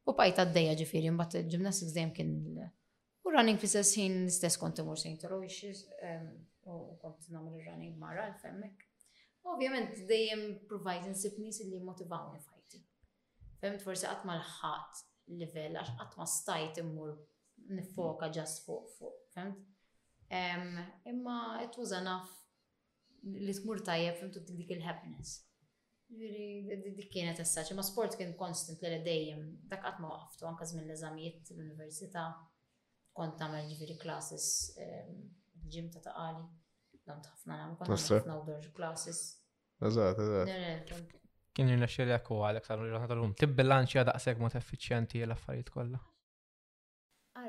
U 0.04 0.14
bajta 0.20 0.44
d 0.50 0.64
ġifiri 0.64 0.80
ġifieri 0.82 1.12
mbagħad 1.16 1.52
gymnastics 1.54 1.94
dejjem 1.96 2.14
kien 2.18 2.34
U 3.24 3.32
running 3.32 3.60
fi 3.62 3.70
stess 3.72 3.96
ħin 4.00 4.18
l-istess 4.26 4.60
kont 4.60 4.82
imur 4.84 5.00
sejn 5.00 5.20
toro 5.22 5.38
u 5.44 6.96
kont 7.02 7.30
nagħmel 7.30 7.68
running 7.70 7.98
mara 8.00 8.28
femmek. 8.42 8.88
Ovvjament 9.44 10.04
dejjem 10.08 10.44
providing 10.72 11.16
sipnis 11.20 11.60
li 11.68 11.80
motivawni 11.84 12.40
fajti. 12.40 12.80
Femt 13.60 13.84
forsi 13.84 14.08
qatt 14.10 14.24
l 14.28 14.40
ħat 14.56 15.06
livell 15.40 15.78
għax 15.80 15.98
qatt 16.02 16.20
ma 16.20 16.28
stajt 16.28 16.82
immur 16.84 17.14
nifoka 17.71 18.28
ġas 18.36 18.58
fuq 18.65 18.89
fuq, 18.97 19.19
fimt? 19.34 19.69
Imma 21.08 21.38
it 21.65 21.78
was 21.78 21.91
enough 21.95 22.32
li 23.45 23.54
tmur 23.60 23.82
tajjeb 23.88 24.17
fimt 24.19 24.38
dik 24.49 24.73
il-happiness. 24.78 25.36
Ġiri, 26.13 26.76
dik 26.97 27.08
kienet 27.13 27.39
essaċ, 27.43 27.71
imma 27.73 27.86
sport 27.88 28.17
kien 28.19 28.36
konstant 28.39 28.82
li 28.84 28.99
dejjem, 29.06 29.45
dak 29.71 29.86
għatma 29.86 30.08
ma 30.10 30.17
waqftu 30.17 30.49
minn 30.78 30.89
l-eżamijiet 30.89 31.54
l-università, 31.56 32.26
kont 33.17 33.38
tagħmel 33.39 33.69
ġifieri 33.71 33.95
classes 34.02 34.49
ġim 35.73 35.88
ta' 35.93 36.04
taqali, 36.06 36.43
dam 37.08 37.21
ħafna 37.26 37.58
nagħmel 37.60 37.78
kont 37.80 38.08
ħafna 38.19 38.38
outdoor 38.38 38.69
classes. 38.76 39.23
Eżat, 39.84 40.19
eżat. 40.19 40.95
Kien 41.54 41.69
jirnexxielek 41.69 42.30
u 42.34 42.39
għalek 42.47 42.65
tal-ġurnata 42.67 43.13
l-lum, 43.13 43.34
tibbilanċi 43.38 44.06
daqshekk 44.12 44.41
mot 44.41 44.56
effiċjenti 44.58 45.21
l-affarijiet 45.26 45.69
kollha 45.76 46.02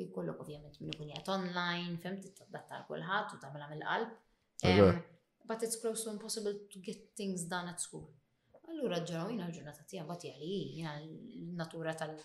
Jkollok 0.07 0.39
ovvjament 0.45 0.79
minn 0.81 0.93
ikun 0.95 1.11
jgħid 1.13 1.31
online, 1.35 1.99
fem 2.01 2.19
tittattar 2.23 2.85
kulħadd 2.89 3.37
u 3.37 3.41
tagħmilha 3.43 3.71
mill-qalb. 3.73 4.19
But 5.45 5.59
it's 5.65 5.75
close 5.79 6.05
to 6.05 6.11
impossible 6.11 6.53
to 6.71 6.79
get 6.79 7.09
things 7.19 7.43
done 7.51 7.67
at 7.69 7.81
school. 7.83 8.07
Allura 8.73 9.01
ġaraw 9.05 9.27
l-ġurnata 9.35 9.83
tija 9.91 10.05
bat 10.07 10.23
jgħali 10.25 10.53
jina 10.77 10.93
l-natura 11.03 11.91
tal- 11.99 12.15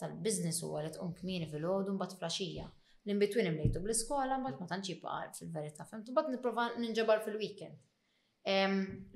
tal-biznis 0.00 0.60
u 0.66 0.72
għalet 0.76 0.98
un 1.04 1.12
kmini 1.16 1.46
fil-ħodu 1.50 1.92
mbat 1.96 2.16
flasġija. 2.20 2.66
L-imbitwin 3.06 3.48
imlejtu 3.52 3.80
bl-iskola 3.84 4.38
mbat 4.42 4.58
ma 4.60 4.66
tanċi 4.72 4.96
baqar 5.02 5.30
fil-verita. 5.38 5.86
Femtu 5.90 6.14
mbat 6.14 6.30
niprofa 6.34 6.68
ninġabar 6.82 7.22
fil-weekend. 7.24 7.82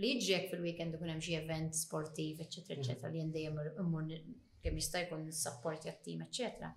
Li 0.01 0.12
jġek 0.19 0.49
fil-weekend 0.53 0.97
ikun 0.99 1.12
hemm 1.12 1.23
xi 1.23 1.37
event 1.38 1.77
sportiv, 1.79 2.40
eccetera, 2.45 2.79
eccetera, 2.81 3.09
mhm. 3.09 3.14
li 3.14 3.25
jendejjem 3.25 3.59
immur 3.85 4.14
kemm 4.61 4.77
jista' 4.77 5.05
jkun 5.05 5.27
sapporti 5.35 5.88
għattim, 5.90 6.23
tim 6.23 6.27
eccetera. 6.27 6.71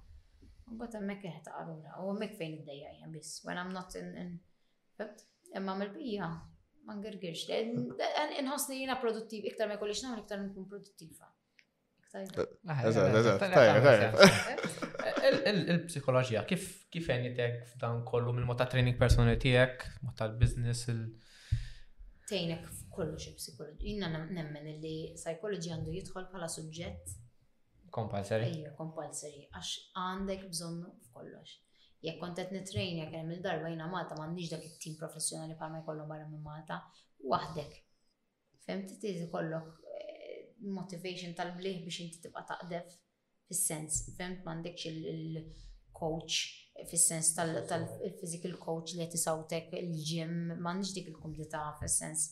Mbagħad 0.73 0.97
hemmhekk 0.99 1.29
eħ 1.31 1.39
taqaruna, 1.47 1.95
u 2.03 2.13
emmek 2.13 2.35
fejn 2.39 2.53
id 2.59 2.67
dajja 2.69 2.91
hija 2.95 3.09
biss, 3.13 3.41
when 3.47 3.59
I'm 3.59 3.71
not 3.75 3.95
in 3.99 4.13
imma 5.59 5.73
mel 5.77 5.91
bija 5.93 6.29
man 6.87 6.99
ngirgirx. 6.99 7.45
Inħossni 8.39 8.79
jina 8.81 8.95
produttiv 9.01 9.45
iktar 9.51 9.69
me 9.69 9.77
jkollix 9.77 10.01
nagħmel 10.07 10.23
iktar 10.23 10.41
nkun 10.47 10.67
produttiva. 10.71 11.29
Ah, 12.13 13.77
eh? 13.97 14.03
Il-psikologija, 15.69 16.43
kif 16.45 16.65
kif 16.93 17.07
f'dan 17.09 18.03
kollu 18.05 18.33
mil-mota 18.37 18.67
training 18.69 18.97
personali 18.99 19.37
tiegħek, 19.41 19.87
mota 20.05 20.27
l-biznis, 20.29 20.83
il- 20.93 21.57
Tejnek 22.29 22.67
f'kollu 22.73 23.17
xe 23.19 23.33
psikoloġija 23.39 23.81
Jina 23.83 24.07
nemmen 24.13 24.67
li 24.83 24.95
psikologi 25.17 25.73
għandu 25.73 25.93
jidħol 25.97 26.27
bħala 26.33 26.47
suġġett. 26.55 27.15
Kompalsari. 27.93 28.47
Ejja, 28.49 28.71
kompalsari. 28.77 29.41
Għax 29.51 29.71
għandek 30.05 30.45
bżonnu 30.53 30.89
f'kollox. 31.07 31.57
Jekk 32.07 32.19
kont 32.23 32.37
qed 32.37 32.51
jek 32.51 33.11
kemm 33.11 33.31
il-darba 33.35 33.69
jiena 33.69 33.87
Malta 33.91 34.15
nix 34.31 34.49
dak 34.53 34.63
il 34.65 34.77
tim 34.79 34.95
professjonali 34.95 35.55
bħalma 35.59 35.81
jkollhom 35.83 36.07
barra 36.09 36.27
minn 36.31 36.43
Malta, 36.47 36.79
wahdek. 37.29 37.75
Femti 38.65 38.97
tizi 38.99 39.27
kollok 39.31 39.82
motivation 40.71 41.33
tal 41.35 41.51
bliħ 41.57 41.81
biex 41.85 42.03
inti 42.05 42.19
tibqa 42.23 42.43
taqdef 42.47 42.93
fis-sens, 43.49 43.97
femt 44.17 44.43
m'għandekx 44.43 44.85
il-coach 44.91 46.59
fis-sens 46.89 47.29
tal-physical 47.35 48.55
coach 48.61 48.93
li 48.95 49.03
qed 49.03 49.17
isawtek 49.19 49.73
il-ġim 49.79 50.55
m'għandix 50.55 50.93
dik 50.95 51.09
il-kumdita 51.11 51.63
fis-sens, 51.81 52.27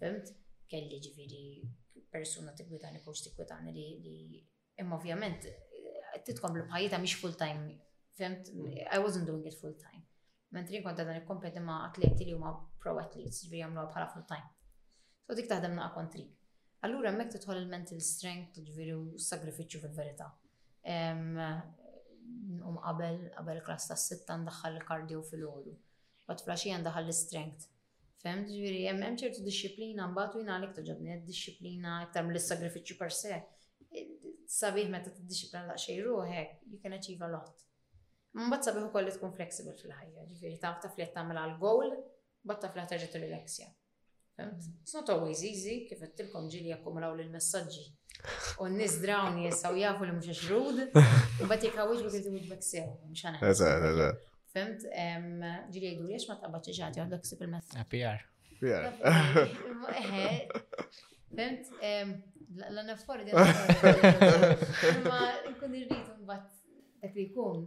femt? 0.00 0.32
Kelli 0.68 0.98
ġifieri 1.04 1.42
persuna 2.10 2.54
tikwitani, 2.56 3.02
coach 3.04 3.22
tikwitani 3.26 3.74
li 3.74 4.16
imma 4.80 4.96
ovvjament 4.98 5.44
eh, 5.50 6.22
titkom 6.26 6.56
l-bħajita 6.58 6.98
mhix 7.04 7.20
full 7.20 7.36
time, 7.38 7.68
femt? 8.18 8.50
I 8.88 9.00
wasn't 9.04 9.28
doing 9.28 9.44
it 9.46 9.58
full 9.60 9.76
time. 9.76 10.00
Mentri 10.54 10.80
kont 10.84 10.98
dan 11.00 11.16
ikkompeti 11.18 11.58
ma' 11.60 11.80
atleti 11.88 12.28
li 12.28 12.34
huma 12.36 12.54
pro 12.80 12.94
atleti, 13.02 13.34
ġifieri 13.42 13.64
jagħmluha 13.64 13.90
bħala 13.92 14.10
full 14.14 14.26
time. 14.28 14.46
So 15.26 15.34
dik 15.34 15.48
taħdem 15.50 15.74
naqa 15.76 15.96
kontrik. 15.96 16.32
Allura 16.84 17.08
hemmhekk 17.10 17.30
tidħol 17.38 17.58
il-mental 17.62 18.00
strength, 18.04 18.58
ġifieri 18.64 18.90
u 18.94 19.18
sagrifiċċju 19.26 19.80
fil-verità. 19.84 20.26
Nqum 22.58 22.80
qabel 22.84 23.20
qabel 23.36 23.60
klas 23.68 23.86
ta' 23.88 23.96
sitta 24.00 24.36
ndaħħal 24.42 24.76
il-kardju 24.80 25.22
fil-ħodu. 25.30 25.72
Bat 26.28 26.42
flaxija 26.44 26.76
ndaħħal 26.82 27.08
l-strength. 27.08 27.68
Fem, 28.24 28.42
ġifieri 28.50 28.82
hemm 28.90 29.16
ċertu 29.22 29.44
disċiplina 29.46 30.08
mbagħad 30.12 30.40
u 30.40 30.44
għalek 30.54 30.74
toġobni 30.82 31.16
disċiplina 31.30 31.94
iktar 32.10 32.26
mill-sagrifiċċju 32.28 32.98
per 33.00 33.14
se. 33.20 33.38
Sabiħ 34.58 34.90
meta 34.92 35.12
tidixxiplina 35.16 35.70
daqsxejn 35.72 36.02
ruħek, 36.10 36.54
you 36.72 36.82
can 36.84 36.98
achieve 36.98 37.24
a 37.24 37.30
lot. 37.38 37.64
Mbagħad 38.36 38.68
sabiħ 38.70 38.90
kolli 38.98 39.16
tkun 39.16 39.32
flexible 39.40 39.72
fil-ħajja, 39.80 40.26
ġifieri 40.34 40.60
taf 40.66 40.84
ta 40.84 40.92
li 40.92 41.00
qed 41.00 41.16
tagħmel 41.16 41.40
għal 41.46 41.56
goal, 41.64 41.96
bat 42.44 42.60
taf 42.68 42.76
li 42.76 42.84
l 43.00 43.08
tirrelaxja. 43.16 43.72
It's 44.36 44.92
not 44.94 45.08
always 45.14 45.40
easy, 45.46 45.84
kif 45.88 46.00
għattilkom 46.02 46.48
ġili 46.50 46.72
jakkumulaw 46.72 47.12
l-messagġi. 47.20 47.84
U 48.62 48.66
n-nis 48.66 48.96
drawni 49.02 49.44
jessaw 49.46 49.76
jafu 49.78 50.08
li 50.08 50.14
mux 50.16 50.34
xrud, 50.34 50.80
u 51.44 51.48
bat 51.50 51.62
jek 51.62 51.76
għawġ 51.78 52.02
bħidu 52.08 52.32
għidbek 52.32 52.62
sew, 52.66 52.88
mux 53.06 53.22
Eżat, 53.50 53.84
eżat. 53.92 54.24
Fimt, 54.54 54.86
ġili 55.70 55.92
għidu 55.92 56.08
li 56.08 56.18
ma 56.30 56.38
tabbaċi 56.42 56.74
ġati 56.80 57.02
għandek 57.04 57.30
sip 57.30 57.44
il-messagġi. 57.46 57.78
Ah, 57.78 57.86
PR. 57.86 58.26
PR. 58.58 58.90
Fimt, 61.38 61.70
l-naffori 62.72 63.30
Ma 65.06 65.22
nkun 65.52 65.78
irritu 65.78 66.12
mbatt 66.26 66.50
dak 67.02 67.14
li 67.18 67.28
jkun, 67.30 67.64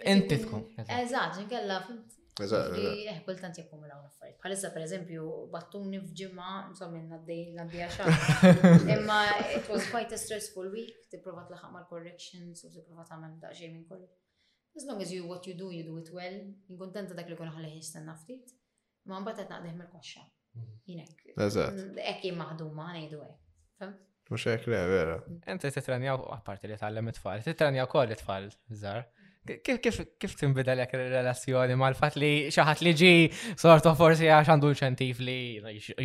Inti 0.00 0.36
tkun. 0.44 0.60
Eżatt, 0.88 1.34
ġinkella 1.40 1.76
eh, 2.40 3.18
Kultant 3.26 3.56
jekkum 3.58 3.82
l 3.84 3.92
affarijiet. 3.94 4.38
Bħalissa 4.40 4.68
per 4.72 4.82
eżempju, 4.86 5.20
battuni 5.52 5.98
f'ġimma, 6.00 6.50
insomma, 6.70 6.98
naddej 7.10 7.42
naddija 7.56 7.88
xar. 7.96 8.06
Imma 8.94 9.18
it 9.56 9.64
was 9.68 9.84
quite 9.92 10.14
a 10.16 10.18
stressful 10.20 10.66
week, 10.72 10.94
tipprova 11.12 11.42
tlaħaq 11.50 11.70
mal 11.74 11.84
corrections 11.90 12.58
u 12.64 12.66
tipprova 12.72 13.04
tagħmel 13.10 13.32
daqsxejn 13.42 13.72
minn 13.76 14.08
As 14.76 14.84
long 14.86 15.00
as 15.02 15.08
you 15.12 15.22
what 15.26 15.42
you 15.48 15.54
do, 15.58 15.66
you 15.74 15.82
do 15.82 15.96
it 15.98 16.10
well. 16.14 16.36
Inkontenta 16.70 17.14
dak 17.18 17.26
li 17.28 17.34
kun 17.36 17.50
ħalli 17.50 17.72
jistenna 17.74 18.14
ftit. 18.14 18.46
Ma 19.10 19.18
mbagħad 19.20 19.36
qed 19.42 19.50
naqdeħ 19.56 19.72
mill-koxxa. 19.74 20.22
Mhm. 20.54 20.72
Jinek. 20.86 21.34
Eżatt. 21.36 21.98
Ekki 22.14 22.30
maħduma 22.38 22.86
Mux 24.30 24.42
apparti 24.46 24.68
li 26.70 26.76
t 26.76 26.78
it-tfal, 27.50 28.44
Kif 29.62 30.34
timbida 30.38 30.72
l 30.76 30.78
ek 30.84 30.92
relazzjoni 30.94 31.74
ma 31.78 31.86
l 31.90 31.96
fat 31.98 32.14
li 32.20 32.32
xaħat 32.54 32.78
li 32.86 32.92
ġi 32.96 33.12
sort 33.58 33.84
of 33.90 33.96
forsi 33.98 34.26
għax 34.30 34.48
għandu 34.54 34.68
l 34.70 34.78
ċentif 34.78 35.16
li 35.24 35.40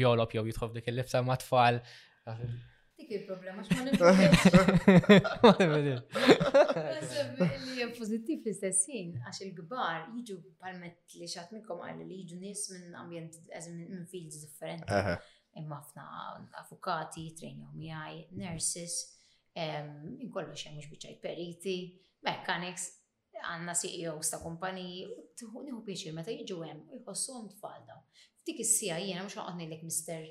jolop 0.02 0.30
jow 0.36 0.44
jitħob 0.48 0.72
dik 0.80 0.88
il-lifsa 0.90 1.20
ma 1.26 1.36
tfal. 1.42 1.76
Dik 2.96 3.12
il-problema, 3.20 3.60
x'ma 3.68 3.82
nibdil. 3.86 5.98
Li 7.76 7.84
pozittiv 7.92 8.38
li 8.48 8.54
stessin, 8.56 9.08
għax 9.28 9.38
il-gbar 9.46 9.98
jiġu 10.16 10.36
palmet 10.64 11.00
li 11.20 11.28
xaħat 11.28 11.50
minnkom 11.54 11.80
għalli 11.84 12.04
li 12.08 12.18
jiġu 12.22 12.38
nis 12.40 12.62
minn 12.72 12.90
ambjent, 12.98 13.34
minn 13.76 14.10
fields 14.10 14.38
differenti. 14.48 14.90
Imma 15.60 15.76
ħafna 15.84 16.04
avukati, 16.64 17.26
training 17.38 17.74
għaj, 17.92 18.16
nurses, 18.40 18.96
inkollu 19.60 20.54
xemmiġ 20.56 20.86
biċaj 20.96 21.16
periti, 21.22 21.76
mechanics, 22.26 22.86
għanna 23.54 23.74
CEOs 23.80 24.30
ta' 24.34 24.40
kumpaniji, 24.44 25.06
tħuħniħu 25.42 25.82
pieċir 25.86 26.16
meta 26.18 26.34
jiġu 26.34 26.60
hemm 26.64 26.90
u 26.96 27.00
jħossu 27.04 27.36
għom 27.38 27.50
tfal 27.54 27.84
Ftik 28.46 28.60
is-sija 28.64 28.98
jiena 29.02 29.24
mhux 29.26 29.36
ħanqodni 29.42 29.66
lek 29.72 29.82
mister. 29.88 30.22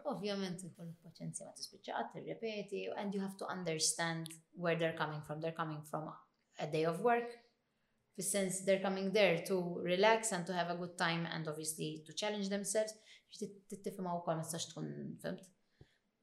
Ovvjament, 0.09 0.63
kollu 0.75 0.95
paċenzja 1.05 1.45
ma 1.45 1.51
t-spiċat, 1.53 2.15
ripeti, 2.23 2.87
and 2.97 3.13
you 3.13 3.21
have 3.21 3.35
to 3.37 3.45
understand 3.45 4.31
where 4.55 4.79
they're 4.79 4.97
coming 4.97 5.21
from. 5.27 5.39
They're 5.43 5.57
coming 5.59 5.83
from 5.91 6.07
a 6.09 6.67
day 6.73 6.87
of 6.89 7.03
work, 7.05 7.29
fis 8.17 8.31
they're 8.65 8.81
coming 8.81 9.11
there 9.13 9.43
to 9.53 9.59
relax 9.85 10.31
and 10.33 10.47
to 10.49 10.53
have 10.57 10.73
a 10.73 10.79
good 10.81 10.97
time 10.97 11.27
and 11.35 11.47
obviously 11.47 12.01
to 12.07 12.13
challenge 12.25 12.49
themselves. 12.49 12.97
t 13.37 13.45
Tittifima 13.69 14.15
u 14.17 14.23
kol 14.25 14.39
ma 14.41 14.47
t-sax 14.47 14.71
tkun, 14.71 14.91
femt? 15.21 15.45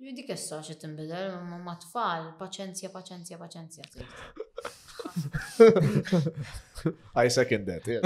Judi 0.05 0.27
kessa 0.27 0.65
xe 0.67 0.75
t-imbidel, 0.83 1.31
ma 1.69 1.77
t-fall, 1.79 2.33
paċenzja, 2.43 2.91
paċenzja, 2.97 3.39
paċenzja. 3.39 4.43
I 7.25 7.29
second 7.29 7.67
that, 7.71 7.83
yeah. 7.87 8.03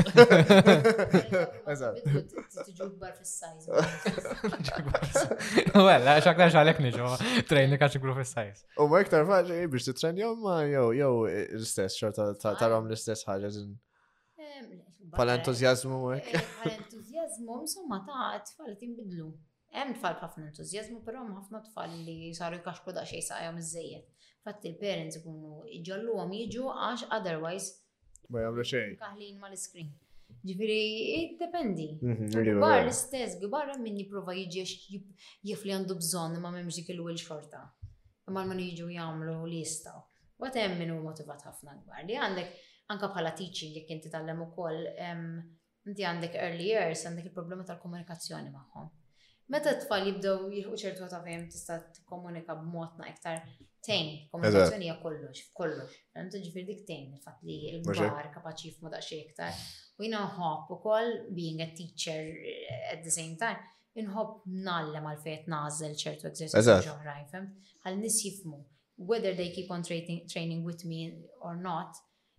Tiġubbar 2.68 3.14
fil-sajz. 3.16 3.64
Wella, 5.75 6.18
xakna 6.25 6.49
xalek 6.53 6.83
nġu, 6.85 7.09
trejni 7.49 7.79
kax 7.81 7.97
ikru 7.99 8.14
fil-sajz. 8.18 8.62
U 8.79 8.87
ma 8.92 9.01
iktar 9.05 9.25
faċi, 9.31 9.62
biex 9.73 9.88
titrenja 9.90 10.31
ma 10.44 10.59
jow, 10.68 10.87
eh, 10.92 10.99
jow, 11.01 11.14
l-istess, 11.33 11.97
xorta 11.99 12.29
tarom 12.61 12.87
l-istess 12.90 13.25
ħagġa 13.29 13.51
zin. 13.57 13.73
Pala 15.16 15.38
entuzjazmu 15.40 15.99
u 15.99 16.14
ek. 16.18 16.31
Pala 16.61 16.77
entuzjazmu, 16.77 17.61
insomma, 17.64 18.05
ta' 18.07 18.38
t 18.44 19.29
Hemm 19.68 19.92
tfal 19.99 20.14
ħafna 20.16 20.49
però 21.05 21.21
ħafna 21.29 21.59
tfal 21.66 21.90
li 22.05 22.33
saru 22.35 22.57
jkaxku 22.57 22.88
sa' 23.21 23.37
Fatti 24.46 24.68
il-parents 24.72 25.16
ikunu 25.20 25.55
iġallu 25.79 26.16
għom 26.22 26.35
jiġu 26.40 26.66
għax 26.88 27.07
otherwise. 27.16 27.72
Ma 28.33 28.42
jgħamlu 28.44 28.66
xej. 28.70 28.92
Kaħlin 29.01 29.40
ma 29.42 29.48
l-screen. 29.53 29.88
Ġifiri, 30.48 30.79
id-dependi. 31.22 31.87
Mhm, 31.96 32.46
gbar 32.61 32.83
l-istess, 32.85 33.38
gbar 33.42 33.72
minn 33.83 33.98
jiprofa 34.05 34.35
jiġi 34.37 34.62
għax 34.64 34.77
jifli 35.51 35.74
għandu 35.74 35.96
bżon 36.03 36.38
ma 36.44 36.53
memx 36.55 36.79
dik 36.79 36.92
il-wil 36.94 37.18
xorta. 37.22 37.64
Ma 38.29 38.44
l-man 38.44 38.62
jiġu 38.62 38.90
jgħamlu 38.94 39.37
li 39.51 39.62
jistaw. 39.64 40.03
Għat 40.38 40.59
hemm 40.62 40.79
minn 40.83 40.94
hu 40.94 41.01
motivat 41.09 41.46
ħafna 41.48 41.74
gbar. 41.83 42.05
Li 42.07 42.16
għandek 42.16 42.55
anka 42.94 43.11
bħala 43.14 43.35
tiċi 43.40 43.72
jekk 43.79 43.96
inti 43.98 44.12
tal 44.12 44.29
ukoll 44.44 44.85
u 44.92 45.14
inti 45.88 46.05
għandek 46.05 46.35
early 46.37 46.66
years, 46.68 47.03
għandek 47.09 47.31
il-problema 47.31 47.64
tal-komunikazzjoni 47.64 48.53
maħħom. 48.53 48.88
Meta 49.55 49.72
t-tfal 49.72 50.03
jibdew 50.05 50.51
jilħu 50.53 50.77
ċertu 50.85 51.07
ta' 51.09 51.22
fejn 51.24 51.46
tista' 51.48 51.79
t-komunika 51.96 52.57
b'mod 52.59 52.98
iktar 53.09 53.40
tejn, 53.88 54.09
komunikazzjoni 54.33 54.88
hija 54.88 54.96
kollox, 55.03 55.40
f'kollox. 55.51 55.96
Għandu 56.18 56.40
ġifir 56.44 56.66
dik 56.68 56.83
tejn, 56.88 57.07
il-fat 57.16 57.40
li 57.46 57.57
l-gbar 57.79 58.29
kapaċi 58.35 58.70
jifmu 58.72 58.90
daqxie 58.92 59.20
iktar. 59.24 59.57
U 60.01 60.07
jina 60.07 60.20
u 60.24 60.48
ukoll 60.77 61.11
being 61.37 61.62
a 61.64 61.68
teacher 61.79 62.29
at 62.92 63.03
the 63.07 63.14
same 63.16 63.37
time, 63.40 63.61
inħobb 63.98 64.42
nallem 64.66 65.07
għal 65.12 65.22
fejt 65.24 65.48
nażel 65.51 65.94
ċertu 65.98 66.29
eżerċizzju 66.31 66.85
ġoħrajn, 66.92 67.31
fem? 67.33 67.48
Għal 67.88 68.01
nis 68.03 68.18
jifmu, 68.27 68.61
whether 69.11 69.35
they 69.40 69.51
keep 69.57 69.72
on 69.74 69.83
training, 69.85 70.62
with 70.66 70.85
me 70.85 71.01
or 71.40 71.57
not, 71.59 71.98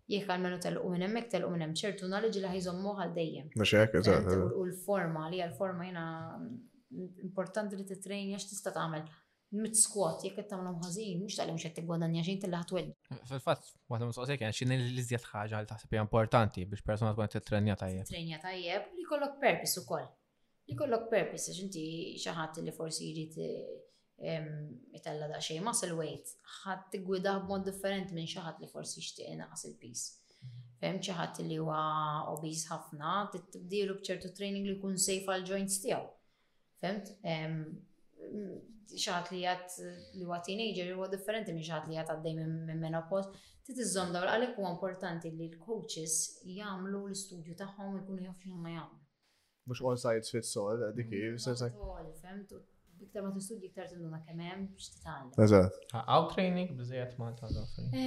jek 0.09 0.29
għal 0.29 0.43
menu 0.45 0.59
tal-u 0.63 0.93
minn 0.93 1.05
emmek 1.07 1.29
tal-u 1.33 1.49
minn 1.53 1.73
ċertu 1.77 2.07
knowledge 2.09 2.39
li 2.43 2.51
ħajżommu 2.53 2.95
għal 3.05 3.15
dejjem. 3.17 3.49
U 3.57 4.67
l-forma 4.67 5.27
li 5.33 5.41
għal-forma 5.45 5.89
jina 5.89 6.05
mm, 6.37 7.17
importanti 7.27 7.77
li 7.77 7.85
t-trejn 7.89 8.35
jax 8.35 8.47
tista' 8.53 8.73
tagħmel 8.77 9.05
mit-squat, 9.51 10.21
jek 10.27 10.35
tamlom 10.49 10.75
ħazin, 10.83 11.17
mux 11.23 11.37
tal-lum 11.39 11.57
xed 11.61 11.73
t-gwadanja 11.79 12.21
xejn 12.27 12.41
tal 12.43 12.53
ħatwed. 12.59 12.91
Fil-fat, 13.31 13.69
għadam 13.89 14.11
soqsek, 14.13 14.43
għan 14.45 14.53
xinni 14.55 14.75
l-izjat 14.83 15.25
ħagġa 15.25 15.63
li 15.63 15.69
taħseb 15.71 15.95
importanti 15.97 16.65
biex 16.69 16.85
persona 16.85 17.15
tkun 17.15 17.31
t-trenja 17.33 17.77
tajjeb. 17.81 18.05
Trenja 18.11 18.39
tajjeb, 18.43 18.91
li 18.99 19.05
kollok 19.09 19.39
purpose 19.41 19.81
u 19.81 19.85
koll. 19.89 20.05
Li 20.69 20.75
kollok 20.77 21.07
purpose, 21.09 21.55
xinti 21.57 21.87
xaħat 22.21 22.61
li 22.67 22.75
forsi 22.77 23.09
jrid 23.13 23.41
itella 24.19 25.29
da 25.31 25.37
xej 25.41 25.61
muscle 25.65 25.95
weight, 25.97 26.33
ħat 26.61 26.87
t-gwida 26.93 27.37
b'mod 27.45 27.65
differenti 27.71 28.13
minn 28.17 28.27
xaħat 28.29 28.59
li 28.61 28.67
forsi 28.69 28.99
jishtiq 29.01 29.33
naqas 29.39 29.65
il-pis. 29.71 30.05
Fem 30.79 31.01
xaħat 31.03 31.41
li 31.47 31.57
huwa 31.59 31.81
obis 32.35 32.67
ħafna, 32.69 33.15
t-tibdilu 33.33 33.97
bċertu 34.03 34.33
training 34.37 34.69
li 34.69 34.77
kun 34.83 34.99
sejf 34.99 35.31
għal 35.37 35.49
joints 35.53 35.81
tiegħu. 35.87 36.07
Femt? 36.83 37.15
xaħat 38.29 39.31
li 39.33 39.43
jgħat 39.43 39.75
li 40.17 40.25
għat 40.31 40.45
teenager 40.47 40.91
huwa 40.95 41.09
differenti 41.11 41.53
minn 41.55 41.65
xaħat 41.65 41.89
li 41.89 41.97
jgħat 41.97 42.13
għaddej 42.13 42.35
minn 42.39 42.81
menopause. 42.85 43.31
titizzom 43.69 44.13
dawra 44.13 44.33
għalek 44.37 44.57
u 44.59 44.65
importanti 44.69 45.31
li 45.35 45.47
l-coaches 45.51 46.41
jgħamlu 46.45 47.03
l-istudju 47.09 47.57
taħħom 47.59 47.77
tagħhom 47.77 48.01
ikunu 48.03 48.25
jafu 48.25 48.47
x'huma 48.49 48.73
jagħmlu. 48.73 49.05
Mhux 49.69 49.85
one 49.91 50.01
size 50.01 50.33
fits 50.33 50.57
all, 50.57 50.91
dik 50.97 52.19
femtu, 52.25 52.63
Iktar 52.99 53.21
ma 53.23 53.29
t-istudji 53.31 53.69
iktar 53.69 53.85
t-induna 53.87 54.17
kemem 54.27 54.65
biex 54.73 54.89
t-tgħallem. 54.97 55.29
Eżat. 55.39 55.77
Għaw 55.95 56.25
training 56.33 56.73
bizzejat 56.75 57.13
ma 57.15 57.29
t-għadafri. 57.37 58.01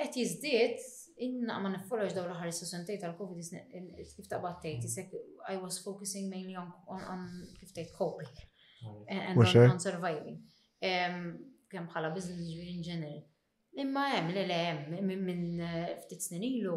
Et 0.00 0.16
jizdiet, 0.16 0.80
inna 1.26 1.58
ma 1.60 1.74
nifolloġ 1.74 2.14
daw 2.16 2.24
l-ħar 2.30 2.48
s-sentej 2.48 2.96
tal-Covid, 3.02 3.58
kif 4.16 4.30
taqbattejt, 4.32 4.86
jisek 4.88 5.12
I 5.52 5.58
was 5.60 5.76
focusing 5.84 6.32
mainly 6.32 6.56
on, 6.56 6.72
on, 6.88 7.04
on 7.16 7.28
kif 7.60 7.74
tejt 7.76 7.92
coping 7.98 8.32
and 9.08 9.38
on 9.38 9.78
surviving. 9.80 10.38
Um, 10.80 11.24
Kem 11.70 11.86
bħala 11.88 12.10
business 12.14 12.42
ġviri 12.50 12.72
in 12.78 12.82
general. 12.84 13.20
Imma 13.82 14.06
hemm 14.14 14.32
li 14.34 14.42
le 14.48 14.56
hemm 14.62 15.10
minn 15.22 15.44
eh, 15.62 15.92
ftit 16.04 16.22
snin 16.24 16.42
ilu 16.46 16.74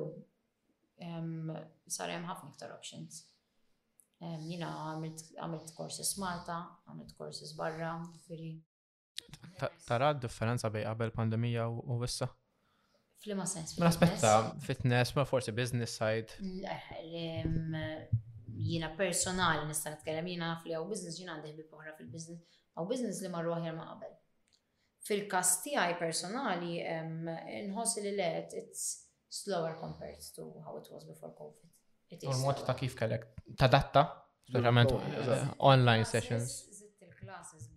sar 1.89 2.11
hemm 2.13 2.27
ħafna 2.29 2.51
iktar 2.53 2.75
options. 2.75 3.23
Jina 4.23 4.69
għamilt 4.93 5.73
courses 5.75 6.13
Malta, 6.21 6.61
għamilt 6.87 7.11
courses 7.17 7.55
barra, 7.59 7.95
firri. 8.27 8.53
Tara 9.83 10.13
differenza 10.15 10.69
bej 10.71 10.85
qabel 10.87 11.11
pandemija 11.17 11.65
u 11.67 11.97
issa? 12.05 12.29
ma 13.35 13.45
sens. 13.47 13.77
Ma 13.79 13.87
aspetta 13.87 14.31
fitness, 14.63 15.15
ma 15.15 15.23
forsi 15.25 15.51
business 15.55 15.97
side. 15.99 16.35
Eh, 16.75 18.07
jina 18.63 18.89
personal 18.97 19.65
nista' 19.67 19.91
nitkellem 19.95 20.27
jina 20.31 20.47
naf 20.53 20.65
li 20.67 20.75
għaw 20.77 20.87
biznis 20.91 21.17
jina 21.19 21.35
għandih 21.35 21.55
bi 21.59 21.65
poħra 21.73 21.93
fil 21.97 22.09
biznis 22.15 22.43
għaw 22.75 22.87
biznis 22.91 23.19
li 23.25 23.31
marruħ 23.33 23.63
jir 23.67 23.75
ma 23.77 23.87
qabel. 23.91 24.13
Fil-kas 25.07 25.51
għaj 25.69 25.95
personali 25.99 26.77
nħos 26.81 27.95
li 28.05 28.13
let 28.19 28.55
it's 28.61 28.83
slower 29.39 29.75
compared 29.81 30.23
to 30.37 30.47
how 30.65 30.77
it 30.79 30.89
was 30.93 31.07
before 31.09 31.33
COVID. 31.39 31.71
Il-mod 32.13 32.61
ta' 32.67 32.75
kif 32.77 32.93
kellek 32.99 33.25
tadatta, 33.59 34.03
speċjalment 34.47 34.93
eh, 34.93 35.49
online 35.71 36.05
sessions. 36.05 36.59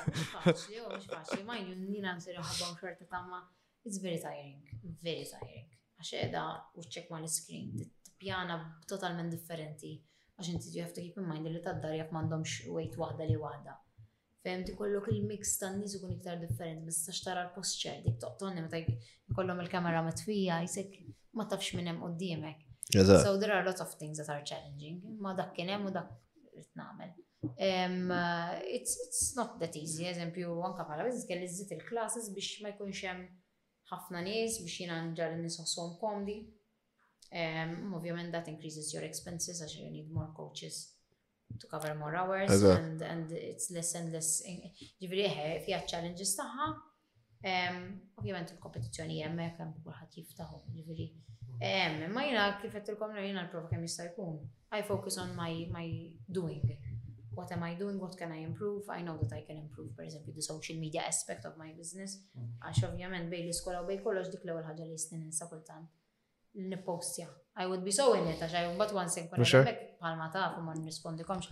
Faċli, 0.44 0.78
u 0.80 0.86
oh, 0.88 0.94
mux 0.94 1.06
faċli, 1.10 1.42
ma 1.44 1.58
jgħu 1.60 1.76
nina 1.82 2.14
nsiru 2.16 2.40
ħabban 2.40 2.74
xorta 2.80 3.08
tamma, 3.10 3.42
it's 3.84 3.98
very 4.02 4.18
tiring, 4.22 4.62
very 5.04 5.26
tiring. 5.28 5.68
Għaxe 6.00 6.22
edha 6.28 6.46
u 6.80 6.84
ċek 6.86 7.10
ma 7.12 7.18
l-screen, 7.24 7.74
pjana 8.20 8.58
totalment 8.88 9.32
differenti. 9.32 9.94
Għax 10.36 10.50
inti 10.52 10.72
you 10.74 10.82
have 10.84 10.92
to 10.94 11.00
keep 11.00 11.16
in 11.20 11.28
mind 11.28 11.48
li 11.48 11.62
tad-dar 11.64 11.94
jaf 11.96 12.10
m'għandhomx 12.12 12.68
wejt 12.72 12.96
waħda 13.00 13.26
li 13.30 13.36
waħda. 13.40 13.76
Fehmti 14.44 14.74
kollok 14.78 15.08
il-mix 15.14 15.54
tan-nies 15.60 15.94
ikun 15.96 16.12
iktar 16.14 16.36
differenti, 16.42 16.84
ma 16.84 16.92
tistax 16.92 17.22
tara 17.24 17.46
l-post 17.48 17.80
ċer, 17.82 18.02
dik 18.04 18.18
toqtonni 18.22 18.62
meta 18.66 18.80
kollom 19.34 19.62
il-kamera 19.64 20.02
matfija, 20.06 20.58
jisek 20.66 20.92
ma 21.38 21.48
tafx 21.50 21.72
minn 21.78 21.88
hemm 21.90 22.04
quddiemek. 22.04 22.60
So 22.92 23.38
there 23.40 23.52
are 23.56 23.62
a 23.62 23.66
lot 23.66 23.80
of 23.82 23.94
things 23.98 24.20
that 24.20 24.28
are 24.30 24.44
challenging, 24.46 25.00
ma 25.20 25.32
dak 25.34 25.56
kien 25.56 25.72
hemm 25.72 25.88
u 25.88 25.94
dak 25.96 26.12
rid 26.54 26.68
nagħmel. 26.78 27.16
it's, 28.76 28.92
it's 29.06 29.34
not 29.36 29.56
that 29.60 29.74
easy, 29.76 30.02
eżempju, 30.08 30.52
anka 30.68 30.84
bħala 30.88 31.04
biżis 31.08 31.26
kelli 31.28 31.46
zit 31.52 31.70
il-classes 31.76 32.30
biex 32.36 32.60
ma 32.64 32.72
jkunx 32.74 33.02
hemm 33.08 33.26
ħafna 33.90 34.22
nies 34.26 34.56
biex 34.62 34.78
jiena 34.84 35.00
nġar 35.08 35.36
nies 35.40 35.58
komdi. 36.02 36.38
Um, 37.32 37.92
Ovvjament 37.94 38.30
that 38.32 38.46
increases 38.48 38.94
your 38.94 39.02
expenses 39.02 39.60
as 39.60 39.74
you 39.76 39.90
need 39.90 40.10
more 40.12 40.28
coaches 40.36 40.92
to 41.58 41.66
cover 41.66 41.92
more 41.96 42.14
hours 42.14 42.50
Eza. 42.52 42.70
and, 42.76 43.02
and 43.02 43.32
it's 43.32 43.70
less 43.72 43.94
and 43.94 44.12
less. 44.12 44.42
Ġivri 45.00 45.24
eh, 45.26 45.56
fija 45.64 45.82
challenges 45.90 46.36
taħħa. 46.38 46.68
Um, 47.50 47.80
Ovvjament 48.22 48.52
il-kompetizjoni 48.54 49.18
jemmek, 49.24 49.58
jem 49.60 49.72
kullħat 49.84 50.18
jiftaħu, 50.20 50.60
ġivri. 50.76 51.08
Um, 51.56 52.02
ma 52.14 52.26
jina 52.28 52.46
kifettilkom 52.60 53.08
komna 53.14 53.24
jina 53.24 53.42
l-prova 53.46 53.70
kem 53.70 53.84
jista' 53.86 54.06
jkun. 54.12 54.38
I 54.76 54.82
focus 54.86 55.18
on 55.18 55.34
my, 55.36 55.64
my 55.72 55.86
doing. 56.28 56.62
What 57.36 57.52
am 57.52 57.62
I 57.66 57.74
doing? 57.76 57.98
What 58.00 58.16
can 58.16 58.32
I 58.32 58.42
improve? 58.42 58.88
I 58.88 59.02
know 59.02 59.18
that 59.20 59.32
I 59.34 59.42
can 59.44 59.58
improve, 59.60 59.90
for 59.94 60.02
example 60.02 60.32
the 60.34 60.42
social 60.42 60.78
media 60.78 61.02
aspect 61.02 61.44
of 61.44 61.58
my 61.58 61.70
business. 61.74 62.18
Mm. 62.38 62.54
Għax 62.62 62.82
ovvjament 62.92 63.30
bej 63.32 63.46
l-iskola 63.48 63.82
u 63.82 63.90
bej 63.90 64.02
kollox 64.06 64.30
dik 64.32 64.46
l 64.46 64.54
għal 64.54 64.70
ħagġa 64.70 64.88
li 64.92 64.96
jistin 64.98 65.26
insa 65.28 65.50
kultant 65.50 65.90
nipostja. 66.56 67.26
I 67.62 67.66
would 67.66 67.84
be 67.84 67.92
so 67.92 68.12
in 68.14 68.28
it, 68.28 68.40
għax 68.42 68.54
I 68.58 68.64
would 68.66 68.78
but 68.78 68.92
one 68.92 69.08
sec, 69.10 69.30
but 69.30 69.40
I 69.40 69.72
palma 70.00 70.28
ta' 70.32 70.52
fu 70.56 70.62
ma 70.64 70.74
nrispondi 70.74 71.24
komx. 71.24 71.48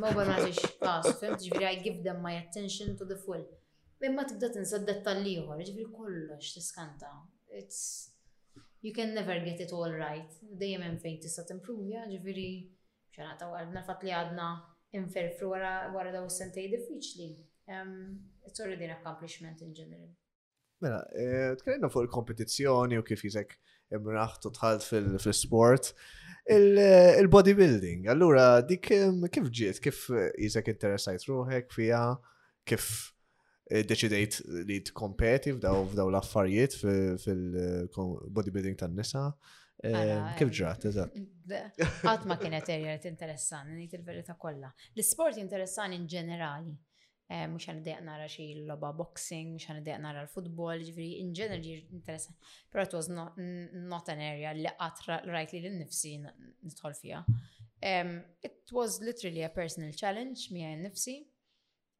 Mobile 0.00 0.26
ma 0.32 0.36
tix 0.40 0.58
tas, 0.80 1.06
fimt, 1.20 1.40
ġviri 1.46 1.68
I 1.68 1.80
give 1.84 2.02
them 2.04 2.20
my 2.24 2.34
attention 2.40 2.96
to 3.00 3.04
the 3.08 3.16
full. 3.24 3.44
Imma 4.04 4.24
tibda 4.28 4.50
tinsa 4.52 4.78
dettalliħor, 4.84 5.62
ġviri 5.70 5.86
kollox 5.96 6.52
tiskanta. 6.56 7.12
It's, 7.60 8.12
you 8.82 8.92
can 8.96 9.14
never 9.16 9.38
get 9.46 9.60
it 9.64 9.72
all 9.72 9.88
right. 9.92 10.32
Dejjem 10.60 10.82
hemm 10.84 10.98
fejn 11.04 11.18
tista' 11.24 11.44
timprovja, 11.48 12.04
ġifieri 12.12 12.48
xana 13.16 13.36
ta' 13.40 13.50
għalbna 13.52 13.84
fatt 13.88 14.02
li 14.04 14.12
għadna 14.16 14.50
inferfru 15.00 15.48
wara 15.54 15.74
wara 15.96 16.12
daw 16.12 16.26
is-sentej 16.28 16.70
diffiċli. 16.76 17.28
Um, 17.72 17.94
it's 18.44 18.60
already 18.60 18.84
an 18.90 18.96
accomplishment 18.98 19.62
in 19.64 19.72
general. 19.74 20.08
Mela, 20.82 21.04
eh, 21.16 21.52
tkellimna 21.60 21.88
fuq 21.92 22.08
il-kompetizzjoni 22.08 22.98
u 22.98 23.04
kif 23.06 23.22
jisek 23.24 23.54
Imraħtu 23.98 24.50
tħalt 24.56 24.86
fil-sport. 24.88 25.92
Il-bodybuilding, 26.52 28.08
allura 28.10 28.46
dik 28.66 28.88
um, 28.96 29.24
kif 29.30 29.48
ġiet, 29.54 29.78
kif 29.84 30.04
jizek 30.42 30.72
interessajt 30.72 31.28
ruħek 31.28 31.68
fija, 31.76 32.00
kif 32.66 32.88
eh, 33.70 33.84
deċidejt 33.86 34.40
li 34.68 34.80
kompeti 34.90 35.54
f'daw 35.54 35.84
l-affarijiet 36.08 36.76
fil-bodybuilding 37.22 38.80
tan-nisa. 38.82 39.28
Eh, 39.82 40.34
kif 40.38 40.48
eh, 40.50 40.56
ġrat, 40.58 40.88
eżatt? 40.90 41.22
Għatma 42.06 42.38
kienet 42.42 42.68
erja 42.74 42.98
li 42.98 43.86
t 43.86 43.98
il-verita 43.98 44.34
kolla. 44.38 44.70
L-sport 44.98 45.38
interessan 45.42 45.94
in 45.96 46.10
ġenerali. 46.10 46.74
Eh, 47.30 47.44
mux 47.48 47.64
għan 47.68 47.80
id 47.80 47.86
deq 47.86 48.00
nara 48.04 48.26
xie 48.28 48.50
l-loba 48.58 48.90
boxing, 48.98 49.54
mux 49.54 49.66
għan 49.70 49.80
id 49.80 49.86
deq 49.88 50.00
nara 50.04 50.24
l-futbol, 50.26 50.82
ġifiri, 50.84 51.14
in 51.22 51.30
ġenerali 51.36 51.76
interesant. 51.94 52.38
Pero 52.72 52.84
it 52.88 52.96
was 52.96 53.08
not, 53.12 53.36
an 54.12 54.20
area 54.26 54.52
li 54.58 54.66
għatra 54.72 55.20
rajt 55.30 55.54
li 55.54 55.60
l-nifsi 55.68 56.16
nitħol 56.22 56.96
fija. 56.98 57.22
it 58.46 58.68
was 58.72 59.00
literally 59.00 59.42
a 59.42 59.48
personal 59.50 59.92
challenge 59.92 60.50
mi 60.52 60.62
għan 60.62 60.84
nifsi. 60.88 61.20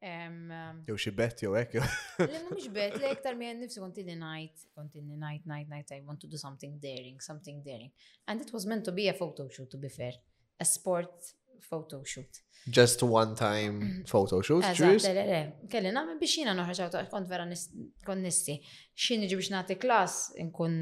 Um, 0.03 0.51
jow 0.87 0.95
xie 0.99 1.11
bet 1.15 1.39
jow 1.43 1.53
ek 1.59 1.75
jow. 1.77 1.83
Le 2.27 2.41
mux 2.49 2.65
bet, 2.75 2.95
li 2.99 3.07
ektar 3.07 3.35
mi 3.39 3.47
għan 3.47 3.61
nifsi 3.65 3.79
konti 3.83 4.03
li 4.03 4.15
najt, 4.19 4.65
konti 4.75 4.99
li 5.01 5.15
najt, 5.19 5.45
najt, 5.47 5.67
najt, 5.71 5.91
I 5.91 6.01
want 6.03 6.19
to 6.21 6.27
do 6.27 6.35
something 6.37 6.75
daring, 6.83 7.19
something 7.23 7.61
daring. 7.63 7.91
And 8.27 8.39
it 8.43 8.51
was 8.53 8.65
meant 8.67 8.83
to 8.85 8.91
be 8.93 9.07
a 9.09 9.13
photo 9.13 9.47
shoot, 9.49 9.69
to 9.71 9.77
be 9.79 9.87
fair. 9.89 10.13
A 10.59 10.65
sport 10.65 11.33
photo 11.61 12.03
shoot. 12.03 12.41
Just 12.71 13.01
one 13.03 13.33
time 13.35 13.71
mm-hmm. 13.81 14.03
photo 14.05 14.41
shoot? 14.41 14.63
Eżatt, 14.63 15.03
le, 15.15 15.23
le, 15.25 15.59
kelli 15.69 15.91
namen 15.95 16.19
biex 16.21 16.35
jina 16.41 16.55
noħraġ 16.57 16.95
kont 17.11 17.27
vera 17.29 17.45
kon 18.05 18.23
nissi. 18.23 18.57
Xin 18.95 19.25
iġi 19.27 19.37
biex 19.39 19.51
nati 19.53 19.77
klas, 19.81 20.31
inkun 20.39 20.75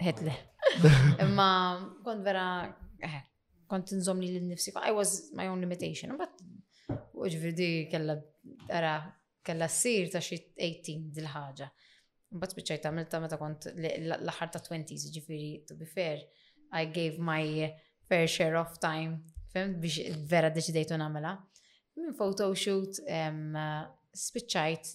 hetli. 0.00 0.34
Imma 1.24 1.50
kont 2.04 2.22
vera, 2.24 2.46
eh, 3.02 3.18
kont 3.70 3.92
nżomni 3.96 4.30
l-nifsi, 4.36 4.74
I 4.76 4.92
was 4.92 5.32
my 5.36 5.46
own 5.50 5.60
limitation, 5.62 6.16
but 6.16 6.40
uġvidi 7.14 7.88
kella 7.92 8.16
era, 8.70 8.94
kella 9.46 9.68
sir 9.68 10.08
ta' 10.12 10.22
xi 10.22 10.38
18 10.56 11.10
dil-ħaġa. 11.18 11.68
Mbagħad 12.30 12.58
biċċajt 12.60 12.84
għamilta 12.86 13.18
meta 13.24 13.38
kont 13.40 13.66
l-aħħar 13.74 14.52
ta' 14.54 14.62
20s, 14.66 15.10
ġifieri 15.16 15.52
to 15.66 15.74
be 15.78 15.88
fair, 15.90 16.22
I 16.70 16.84
gave 16.86 17.18
my 17.18 17.66
fair 18.06 18.28
share 18.30 18.54
of 18.58 18.78
time 18.82 19.24
fem 19.54 19.76
biex 19.82 20.18
vera 20.30 20.50
deċidejtu 20.54 20.98
namela. 21.00 21.34
Minn 21.98 22.14
photo 22.14 22.48
photoshoot 22.48 23.02
spiċċajt 24.20 24.90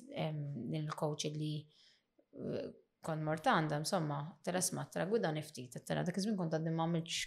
il-coach 0.77 1.27
li 1.31 1.53
eh, 1.59 2.67
kon 3.05 3.21
mortanda, 3.23 3.77
insomma, 3.79 4.19
tela 4.43 4.61
smat, 4.63 4.91
tela 4.95 5.05
guda 5.11 5.29
niftit, 5.35 5.77
tela 5.87 6.03
dak 6.07 6.17
iżmin 6.19 6.37
kont 6.39 6.55
għaddim 6.57 6.75
mamilx 6.79 7.21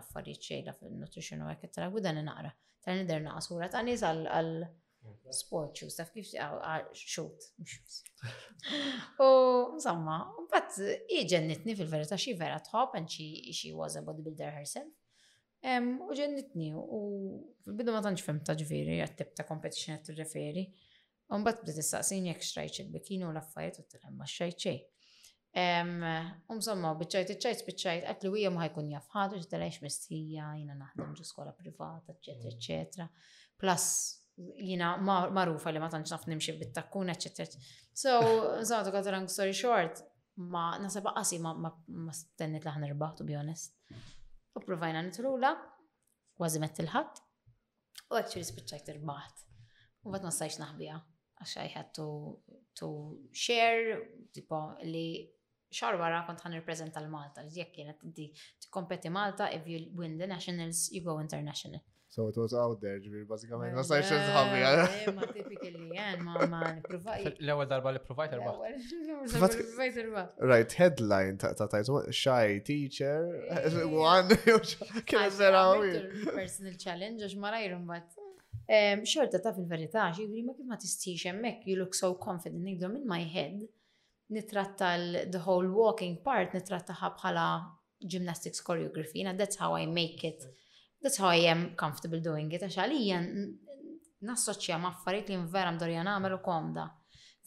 affarijiet 0.00 0.44
xejda 0.48 0.74
fil-nutrition 0.76 1.44
u 1.44 1.48
għek, 1.52 1.70
tela 1.72 1.88
guda 1.94 2.12
naqra, 2.16 2.50
tela 2.84 3.00
nider 3.04 3.22
naqra 3.24 3.44
sura, 3.46 3.68
ta' 3.72 3.80
nis 3.86 4.02
għal 4.04 4.52
sport 5.32 5.78
shoes, 5.80 5.96
taf 5.96 6.10
kif 6.12 6.28
xut, 7.14 7.46
U 9.22 9.28
insomma, 9.78 10.18
bat 10.50 10.76
iġennitni 11.16 11.76
fil-verita 11.78 12.18
xie 12.20 12.34
vera 12.36 12.58
tħob, 12.66 12.98
and 13.00 13.08
she, 13.08 13.54
she 13.54 13.70
was 13.72 13.96
a 13.96 14.02
bodybuilder 14.04 14.52
herself. 14.58 14.90
U 16.10 16.14
ġennitni 16.16 16.70
u 16.74 17.00
bidu 17.76 17.92
ma 17.92 18.00
tantx 18.04 18.24
fem 18.24 18.38
ta' 18.40 18.54
ġviri, 18.56 18.94
għattib 19.04 19.34
ta' 19.36 19.44
kompetizjoni 19.48 19.98
għat 19.98 20.14
referi 20.16 20.62
Umbat 21.34 21.60
bdiet 21.62 21.82
istaqsini 21.82 22.30
jekk 22.32 22.46
xrajt 22.48 22.78
il-bikini 22.84 23.26
u 23.26 23.32
l-affarijiet 23.34 23.76
u 23.82 23.82
t-tilhem 23.84 24.16
ma 24.18 24.26
xrajt 24.26 24.64
xejn. 24.64 24.78
somma 26.64 26.94
biċċajt 27.02 27.34
iċċajt 27.34 27.64
biċċajt 27.68 28.08
għat 28.08 28.24
li 28.24 28.32
hija 28.40 28.50
ma 28.54 28.64
ħajkun 28.64 28.88
jaf 28.94 29.10
ħadu 29.14 29.42
ġitelgħix 29.44 29.84
mistija, 29.84 30.48
jiena 30.58 30.76
naħdem 30.80 31.12
ġu 31.18 31.26
skola 31.28 31.52
privata, 31.54 32.16
eċetera, 32.16 32.56
eccetera. 32.56 33.06
Plus, 33.62 33.86
jina 34.58 34.96
marufa 35.06 35.70
li 35.70 35.78
ma 35.82 35.90
tantx 35.92 36.10
naf 36.16 36.26
nimxi 36.26 36.56
bit-takkun, 36.58 37.12
So, 37.92 38.56
insomma, 38.58 38.82
to 38.84 38.90
cut 38.90 39.06
long 39.12 39.28
story 39.28 39.52
short, 39.52 40.02
ma 40.36 40.78
nasab 40.80 41.12
qasi 41.14 41.38
ma 41.38 42.12
stennit 42.12 42.64
laħ 42.64 42.80
nirbaħ, 42.88 43.14
to 43.18 43.24
be 43.28 43.34
honest. 43.36 43.76
U 44.54 44.60
provajna 44.66 45.02
nitrula, 45.06 45.50
kważi 46.38 46.60
met 46.62 46.78
il-ħadd, 46.82 47.18
u 48.10 48.18
actually 48.20 48.46
spiċċajt 48.48 48.88
irbaħt. 48.94 49.44
U 50.08 50.14
bat 50.14 50.24
ma 50.26 50.32
stajx 50.36 50.58
naħbija, 50.62 50.96
għax 51.44 51.60
I 51.64 51.82
tu, 51.98 52.06
to, 52.80 52.88
share, 53.44 54.00
tipo 54.38 54.60
li 54.88 55.04
xar 55.70 55.98
wara 56.02 56.24
kont 56.30 56.42
għan 56.48 56.58
reprezenta 56.58 56.98
l-Malta, 57.04 57.44
jekk 57.60 57.76
kienet 57.78 58.02
di 58.18 58.26
kompeti 58.78 59.10
Malta, 59.20 59.48
if 59.60 59.70
you 59.74 59.84
win 60.02 60.18
the 60.18 60.26
nationals, 60.34 60.82
you 60.90 61.04
go 61.06 61.20
international. 61.22 61.84
So 62.14 62.20
it 62.32 62.36
was 62.42 62.52
out 62.60 62.78
there, 62.82 62.98
ġbir, 63.02 63.22
bazzikament, 63.30 63.70
ma 63.78 63.84
sajx 63.86 64.08
nżħabbi. 64.10 65.10
Ma 65.16 65.26
typically, 65.34 65.82
jen, 65.98 66.24
ma 66.28 66.46
ma 66.52 66.60
provajt. 66.86 67.36
L-ewel 67.44 67.68
darba 67.70 67.92
li 67.94 68.00
provajt 68.02 68.32
erba. 68.34 68.54
L-ewel 69.28 69.52
darba 69.98 70.24
Right, 70.52 70.72
headline 70.80 71.38
ta' 71.44 71.52
ta' 71.60 71.68
ta' 71.70 72.00
shy 72.22 72.58
teacher, 72.66 73.20
one, 74.10 74.34
kien 75.06 75.30
zera 75.36 75.62
Personal 76.34 76.74
challenge, 76.86 77.28
għax 77.28 77.36
ma 77.44 77.52
rajrum 77.54 77.84
bat. 77.92 78.18
Xorta 79.12 79.38
ta' 79.46 79.52
fil-verità, 79.60 80.08
ġibri 80.18 80.42
ma 80.48 80.56
kif 80.58 80.66
ma 80.72 80.78
tistix 80.82 81.28
emmek, 81.30 81.62
you 81.70 81.78
look 81.78 81.94
so 81.94 82.10
confident, 82.24 82.64
nigdom 82.66 82.96
in 82.98 83.06
my 83.12 83.20
head, 83.36 83.62
nitratta 84.34 84.90
the 85.30 85.44
whole 85.46 85.70
walking 85.78 86.18
part, 86.26 86.58
nitratta 86.58 86.98
bħala 87.06 87.46
gymnastics 88.16 88.66
choreography, 88.66 89.22
and 89.22 89.38
that's 89.38 89.62
how 89.66 89.72
I 89.78 89.86
make 89.86 90.24
it 90.32 90.50
that's 91.02 91.18
how 91.18 91.28
I 91.28 91.40
am 91.54 91.62
comfortable 91.78 92.20
doing 92.22 92.50
it, 92.52 92.62
għax 92.62 92.76
għalija 92.76 93.20
nassoċja 94.28 94.78
ma' 94.80 94.90
affarijiet 94.94 95.28
li 95.32 95.36
vera 95.52 95.70
mdorja 95.72 96.02
nagħmel 96.06 96.34
u 96.36 96.38
komda. 96.44 96.84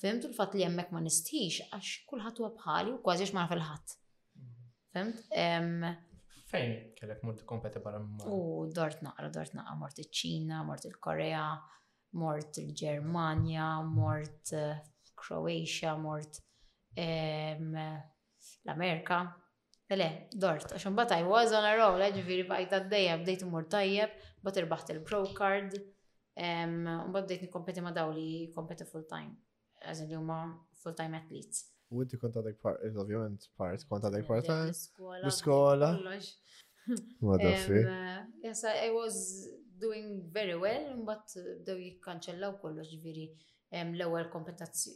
Fimtu 0.02 0.26
l 0.32 0.34
fatt 0.36 0.54
li 0.58 0.66
hemmhekk 0.66 0.90
ma 0.94 1.00
nistix 1.06 1.56
għax 1.70 1.90
kulħadd 2.10 2.38
huwa 2.42 2.52
bħali 2.58 2.90
u 2.96 2.98
kważi 3.06 3.26
ma 3.36 3.44
fil-ħat. 3.52 3.88
ħadd 4.94 4.94
Fimt? 4.94 5.18
Fejn 6.54 6.72
kellek 7.00 7.20
mort 7.26 7.40
kompetibara 7.50 7.98
ma' 7.98 8.26
U 8.30 8.32
dort 8.70 9.00
naqra, 9.02 9.26
dort 9.34 9.52
naqra, 9.58 9.74
mort 9.78 9.98
iċ-Ċina, 9.98 10.58
mort 10.68 10.84
il-Korea, 10.90 11.48
mort 12.22 12.52
il-Ġermanja, 12.62 13.68
mort 13.90 14.46
Kroatia, 15.18 15.92
eh, 15.94 15.98
mort 15.98 16.34
l-Amerika, 17.00 19.18
Le, 19.92 20.10
dort, 20.40 20.64
għax 20.74 20.86
mbagħad 20.94 21.12
I 21.20 21.26
was 21.28 21.52
on 21.54 21.66
a 21.68 21.74
roll, 21.76 22.02
eh, 22.06 22.14
ġifieri 22.16 22.46
baqgħet 22.48 22.76
għaddejja 22.78 23.16
bdejt 23.24 23.42
imur 23.46 23.66
tajjeb, 23.74 24.14
mbagħad 24.40 24.60
irbaħt 24.64 24.94
il-pro 24.94 25.18
card, 25.38 25.76
mbagħad 26.40 27.26
bdejt 27.28 27.44
nikompeti 27.44 27.84
ma' 27.84 27.92
daw 27.98 28.14
li 28.16 28.30
kompeti 28.56 28.88
full 28.90 29.04
time, 29.12 29.34
għazin 29.92 30.10
li 30.10 30.16
huma 30.18 30.38
full 30.84 30.96
time 30.98 31.20
athletes. 31.20 31.66
U 31.94 32.00
inti 32.02 32.18
kont 32.18 32.40
għadek 32.40 32.62
part, 32.64 32.80
ovvjament 33.04 33.50
part, 33.60 33.84
kont 33.92 34.08
għadek 34.08 34.28
part 34.30 34.48
time? 34.48 34.72
L-skola. 35.28 35.92
Ma 37.24 37.38
daffi. 37.44 37.84
Yes, 38.44 38.64
I 38.68 38.90
was 38.96 39.20
doing 39.84 40.24
very 40.40 40.56
well, 40.58 40.94
mbagħad 41.04 41.58
bdew 41.68 41.78
jikkanċellaw 41.90 42.56
kollox 42.64 42.88
ġifieri 42.96 43.30
l-ewwel 43.82 44.28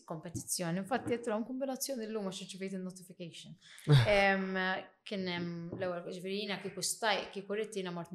kompetizzjoni. 0.06 0.78
Infatti 0.78 1.10
qed 1.14 1.24
tilhom 1.26 1.44
kombinazzjoni 1.48 2.06
llum 2.12 2.28
għax 2.30 2.44
ċivejt 2.52 2.76
il-notification. 2.78 3.56
Kien 5.08 5.24
hemm 5.34 5.78
l-ewwel 5.78 6.06
ġifieri 6.14 6.58
kieku 6.62 6.84
stajt 6.86 7.32
kieku 7.34 7.56
mort 7.94 8.14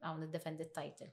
hawn 0.00 0.24
niddefendi 0.24 0.30
defended 0.64 0.70
title 0.72 1.10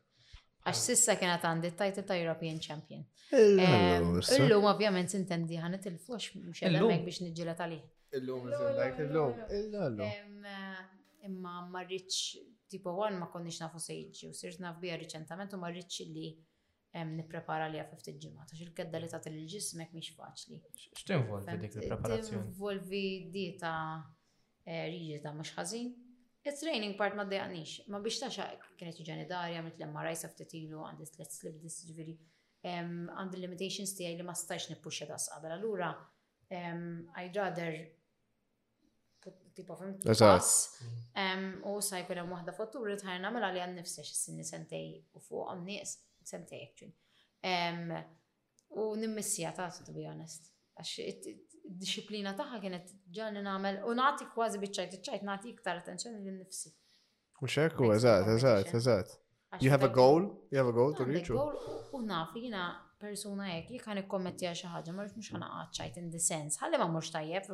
Għax 0.63 0.77
ah. 0.77 0.79
sissa 0.79 1.13
kienet 1.19 1.43
għandi 1.43 1.73
title 1.75 2.05
ta' 2.07 2.15
European 2.15 2.59
Champion. 2.63 3.01
Illum 3.35 4.67
ovvjament 4.69 5.11
intendi 5.19 5.57
ħanet 5.59 5.89
il-flux 5.91 6.29
mhux 6.39 6.61
hemmhekk 6.63 7.03
biex 7.03 7.19
niġġieled 7.25 7.63
għalih. 7.65 7.83
Illum 8.21 8.47
iżillek 8.47 9.01
illum. 9.03 10.01
Imma 11.27 11.57
ma 11.71 11.83
rridx 11.83 12.39
tipo 12.71 12.95
one 12.95 13.19
ma 13.19 13.27
konniex 13.31 13.59
nafu 13.61 13.79
sejġi 13.79 14.31
u 14.31 14.35
sirna 14.35 14.71
naf 14.71 14.79
bija 14.81 14.95
riċentament 14.99 15.53
u 15.55 15.59
ma 15.61 15.69
rridx 15.71 15.99
li 16.13 16.31
niprepara 17.01 17.67
li 17.73 17.79
għafif 17.81 18.03
t-ġimma, 18.05 18.45
ta' 18.49 18.57
xil-kedda 18.57 18.99
li 19.01 19.07
ta' 19.09 19.19
t-ġismek 19.23 19.95
miex 19.97 20.13
faċli. 20.17 20.59
X'tinvolvi 20.99 21.55
dik 21.63 21.77
il-preparazzjoni? 21.79 22.43
Tinvolvi 22.45 23.05
dieta 23.33 23.71
eh, 24.67 24.85
rigida 24.93 25.33
mux 25.33 25.53
ħażin. 25.57 25.89
Il-training 26.43 26.97
part 26.99 27.17
ma 27.17 27.25
d 27.25 27.39
ma 27.89 27.99
biex 28.03 28.21
ta' 28.21 28.29
kienet 28.77 29.01
ġani 29.01 29.25
darja, 29.25 29.63
mitt 29.65 29.79
lemma 29.81 30.05
rajsa 30.05 30.29
f-tetilu, 30.29 30.83
għandi 30.85 31.09
t-let 31.15 31.33
slip 31.33 31.57
dis 31.63 31.81
ġviri, 31.89 32.13
għandi 32.61 33.41
limitations 33.41 33.95
tijaj 33.97 34.19
li 34.21 34.27
ma 34.29 34.37
stax 34.37 34.69
nipuxa 34.69 35.09
da' 35.09 35.17
s-qabel. 35.17 35.57
Allura, 35.57 35.89
I'd 36.53 37.33
rather 37.33 37.81
tipo 39.57 39.73
fim 39.79 39.97
pass. 40.03 40.77
U 41.65 41.79
sajkun 41.81 42.21
hemm 42.21 42.35
waħda 42.37 42.53
fattura 42.53 42.99
tħajna 43.01 43.33
mela 43.33 43.49
li 43.55 43.63
għan 43.65 43.79
nifsex 43.81 44.13
s-sinni 44.13 44.45
sentej 44.45 44.93
u 45.17 45.21
fuq 45.23 45.55
nies 45.65 45.97
sentej 46.27 46.69
actually. 46.69 46.93
U 48.69 48.95
nimmissija 48.95 49.51
ta' 49.55 49.69
to 49.85 49.91
be 49.93 50.07
honest. 50.09 50.49
Għax 50.79 51.25
disciplina 51.77 52.31
taħħa 52.37 52.57
kienet 52.63 52.87
ġalni 53.15 53.43
namel 53.45 53.75
u 53.87 53.93
nati 53.95 54.25
kważi 54.31 54.57
biċċajt, 54.61 54.95
ċajt 55.05 55.25
nati 55.27 55.51
iktar 55.53 55.77
attenzjoni 55.81 56.21
lil 56.25 56.39
nifsi. 56.41 56.71
U 57.39 57.45
xekku, 57.47 57.91
eżat, 57.95 58.27
eżat, 58.35 58.71
eżat. 58.79 59.11
You 59.61 59.69
have 59.69 59.85
a 59.85 59.89
goal? 59.93 60.27
You 60.51 60.57
have 60.59 60.71
a 60.71 60.75
goal 60.75 60.95
to 60.97 61.05
reach? 61.07 61.29
Goal 61.29 61.53
u 61.93 62.01
nafi 62.01 62.41
jina 62.47 62.63
persona 62.99 63.49
jek, 63.51 63.69
jek 63.77 63.85
għan 63.87 64.01
ikkommentja 64.03 64.51
għaxa 64.55 64.71
ħagġa, 64.73 64.95
ma 64.97 65.05
rrit 65.05 65.17
mux 65.19 65.29
għana 65.35 65.49
qaċċajt 65.61 65.97
in 66.01 66.09
the 66.15 66.19
sense, 66.25 66.57
Għalli 66.63 66.79
ma 66.81 66.89
mux 66.95 67.11
tajjeb, 67.13 67.49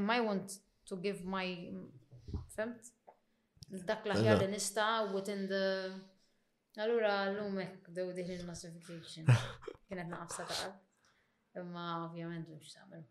imma 0.00 0.18
I 0.18 0.22
want 0.26 0.58
to 0.90 0.96
give 1.04 1.22
my, 1.24 1.46
femt, 2.56 2.90
Dak 3.68 4.06
laħja 4.08 4.24
l-aħjar 4.24 4.42
li 4.46 4.54
nista 4.56 4.86
within 5.12 5.44
the 5.48 5.64
Allura 6.78 7.12
l-lumek 7.28 7.88
dew 7.90 8.12
diħ 8.14 8.44
notification 8.46 9.26
Kienet 9.88 10.10
naqafsa 10.12 10.44
taqal. 10.46 10.74
Imma 11.58 11.84
ovvjament 12.04 12.48
li 12.50 12.58
mx 12.58 12.76
tagħmel. 12.78 13.02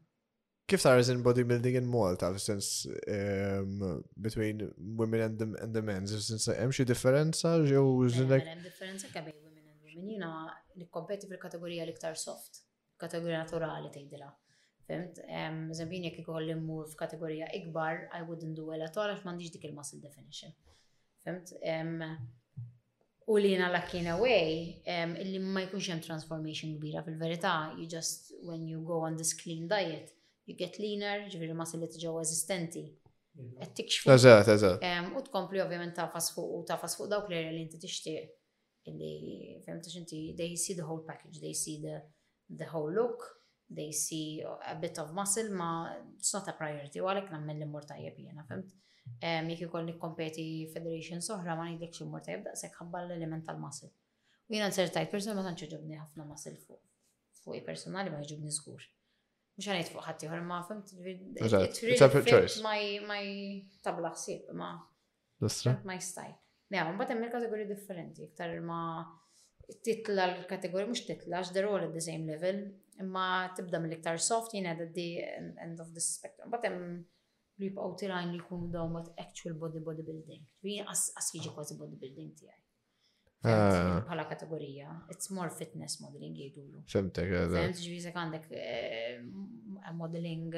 Kif 0.67 0.83
tara 0.83 1.03
in 1.15 1.21
bodybuilding 1.23 1.75
in 1.79 1.87
Malta, 1.87 2.29
since 2.39 2.87
um, 3.17 4.03
between 4.15 4.63
women 5.01 5.21
and 5.21 5.39
the, 5.39 5.47
and 5.63 5.73
the 5.73 5.81
men, 5.81 6.07
since 6.07 6.47
hemm 6.51 6.71
xi 6.75 6.85
differenza 6.85 7.53
jew 7.67 7.83
Hemm 8.15 8.63
differenza 8.63 9.11
kemm 9.11 9.31
bejn 9.31 9.43
women 9.43 9.67
and 9.73 9.83
women. 9.83 10.07
Jiena 10.11 10.31
nikkompeti 10.79 11.27
fil-kategorija 11.31 11.87
l-iktar 11.87 12.17
soft, 12.23 12.61
kategorija 13.03 13.41
naturali 13.43 13.91
tgħidilha. 13.95 14.31
Fimt, 14.87 15.19
zambin 15.75 16.07
jek 16.07 16.21
ikolli 16.23 16.55
mmur 16.55 16.87
f'kategorija 16.93 17.51
ikbar, 17.59 18.05
I 18.15 18.23
wouldn't 18.23 18.55
do 18.55 18.69
well 18.71 18.85
at 18.87 18.95
all, 18.95 19.11
għax 19.11 19.27
m'għandix 19.27 19.57
dik 19.57 19.67
il-muscle 19.71 19.99
definition. 20.03 20.55
Fimt, 21.27 21.51
U 23.33 23.37
li 23.37 23.49
jina 23.51 23.67
lucky 23.69 23.97
in 23.97 24.05
way, 24.25 24.73
um, 24.87 25.15
illi 25.23 25.39
ma 25.43 25.59
jkunx 25.65 25.89
hemm 25.91 25.99
transformation 26.05 26.77
kbira 26.77 27.01
fil-verità, 27.03 27.73
you 27.77 27.83
just, 27.91 28.29
when 28.47 28.63
you 28.69 28.81
go 28.87 29.01
on 29.03 29.17
this 29.19 29.33
clean 29.35 29.67
diet, 29.67 30.13
you 30.47 30.55
get 30.55 30.79
leaner, 30.79 31.25
ġviri 31.33 31.51
ma 31.53 31.65
s 31.67 31.75
ġew 31.75 32.13
eżistenti. 32.21 32.85
Qed 33.59 33.73
tikxfu. 33.77 34.13
Eżatt, 34.15 34.47
eżatt. 34.55 34.87
U 35.19 35.25
tkompli 35.27 35.59
ovvjament 35.61 35.97
ta' 35.99 36.07
fuq 36.13 36.37
u 36.45 36.61
tafas 36.67 36.95
fuq 36.97 37.11
dawk 37.11 37.27
l 37.29 37.35
li 37.35 37.51
li 37.57 37.65
inti 37.65 37.81
tixtieq. 37.83 38.31
Illi, 38.87 39.59
fehmtax 39.67 39.99
inti, 39.99 40.21
they 40.39 40.55
see 40.57 40.77
the 40.79 40.87
whole 40.87 41.03
package, 41.03 41.41
they 41.43 41.51
see 41.53 41.75
the, 41.83 41.99
the 42.49 42.71
whole 42.71 42.87
look, 42.87 43.27
they 43.75 43.91
see 43.91 44.43
a 44.71 44.75
bit 44.81 44.97
of 44.99 45.13
muscle 45.13 45.49
ma 45.55 45.87
it's 46.17 46.31
not 46.33 46.47
a 46.47 46.53
priority 46.59 46.99
u 47.03 47.07
għalek 47.11 47.31
nammen 47.33 47.57
l-immur 47.59 47.83
tajjeb 47.89 48.19
jena, 48.25 48.45
fimt? 48.47 48.73
Jek 49.17 49.73
li 49.87 49.95
kompeti 49.99 50.43
federation 50.73 51.21
soħra 51.23 51.55
ma 51.59 51.65
nidlek 51.69 51.93
xie 51.95 52.05
immur 52.05 52.21
tajjeb 52.23 52.45
daqsek 52.47 52.75
ħabba 52.79 53.01
l-element 53.05 53.45
tal-muscle. 53.47 53.89
U 54.47 54.55
jena 54.55 54.69
n-sertajt 54.71 55.11
person, 55.11 55.35
ma 55.35 55.43
tanċu 55.49 55.69
ġobni 55.73 55.99
ħafna 55.99 56.25
muscle 56.27 56.55
fuq 56.63 56.81
fuq 57.43 57.57
i 57.59 57.63
personali 57.63 58.11
ma 58.13 58.21
jġubni 58.23 58.51
zgur. 58.55 58.87
Mux 59.57 59.67
għanajt 59.69 59.91
fuq 59.93 60.05
ħatti 60.07 60.29
ħor 60.31 60.43
ma 60.47 60.61
fimt? 60.69 60.95
It's 60.95 61.55
a 61.55 62.23
choice. 62.31 62.63
Ma 62.63 63.19
tabla 63.83 64.11
xsib, 64.15 64.51
ma. 64.55 64.71
Lustra? 65.43 65.75
Ma 65.87 65.95
jistaj. 65.97 66.31
Nja, 66.73 66.83
mbagħad 66.91 67.13
hemm 67.13 67.27
il-kategori 67.27 67.65
differenti, 67.69 68.25
iktar 68.27 68.53
ma 68.63 68.79
titla 69.87 70.25
l-kategori 70.33 70.87
mhux 70.89 71.05
titla, 71.07 71.41
they're 71.53 71.67
all 71.69 71.83
at 71.87 71.93
the 71.93 72.01
same 72.03 72.27
level, 72.27 72.59
imma 73.03 73.49
tibda 73.57 73.79
mill-iktar 73.79 74.17
soft 74.17 74.53
jina 74.55 74.69
at 74.71 74.93
the 74.93 75.23
end 75.65 75.79
of 75.79 75.93
the 75.93 76.01
spectrum. 76.01 76.49
But 76.53 76.65
hemm 76.67 76.85
li 77.59 77.69
jibqgħu 77.69 77.89
tirajn 78.01 78.33
li 78.35 78.43
kunu 78.45 78.67
da 78.73 78.83
what 78.85 79.09
actual 79.23 79.55
body 79.61 79.79
bodybuilding. 79.87 80.43
Jien 80.71 80.89
as 80.91 81.29
jiġi 81.35 81.51
kważi 81.55 81.77
bodybuilding 81.81 82.33
tiegħi. 82.41 82.63
Ah. 83.47 83.99
Bħala 84.07 84.23
kategorija, 84.31 84.89
it's 85.13 85.29
more 85.33 85.49
fitness 85.53 85.99
modeling 86.01 86.33
jgħidulu. 86.39 86.81
Femtek, 86.93 87.29
eh, 87.29 87.47
Femt 87.55 87.77
eh. 87.77 87.85
ġvizek 87.87 88.17
għandek 88.17 88.47
eh, 88.49 89.91
modeling, 89.95 90.57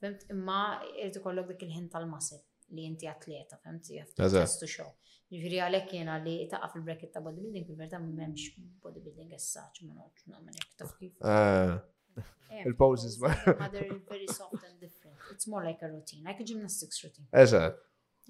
femt 0.00 0.24
imma 0.32 0.60
irti 1.04 1.20
kollok 1.24 1.52
dik 1.54 1.66
il-ħin 1.68 1.90
tal-muscle 1.92 2.40
li 2.74 2.84
inti 2.90 3.08
atleta, 3.08 3.58
femti, 3.62 4.02
testu 4.18 4.66
show. 4.70 4.92
Ġifiri 5.34 5.58
għalek 5.64 5.94
jena 5.96 6.18
li 6.22 6.34
taqqa 6.50 6.68
fil-bracket 6.74 7.10
ta' 7.14 7.20
bodybuilding, 7.24 7.64
fil-verta 7.70 7.98
memx 8.02 8.50
bodybuilding 8.84 9.32
għessaċ, 9.34 9.80
ma' 9.88 9.96
noċ, 10.02 10.26
ma' 10.30 10.42
nek 10.44 10.74
taf 10.80 10.92
kif. 11.00 11.16
Eh. 11.16 12.26
Eh, 12.54 12.66
Il-poses, 12.68 13.16
ma' 13.22 13.32
other 13.66 13.88
very 14.10 14.28
soft 14.30 14.60
and 14.68 14.76
different. 14.78 15.16
It's 15.32 15.48
more 15.50 15.64
like 15.66 15.82
a 15.82 15.88
routine, 15.90 16.22
like 16.28 16.44
a 16.44 16.46
gymnastics 16.46 17.02
routine. 17.02 17.26
Eżat. 17.40 17.80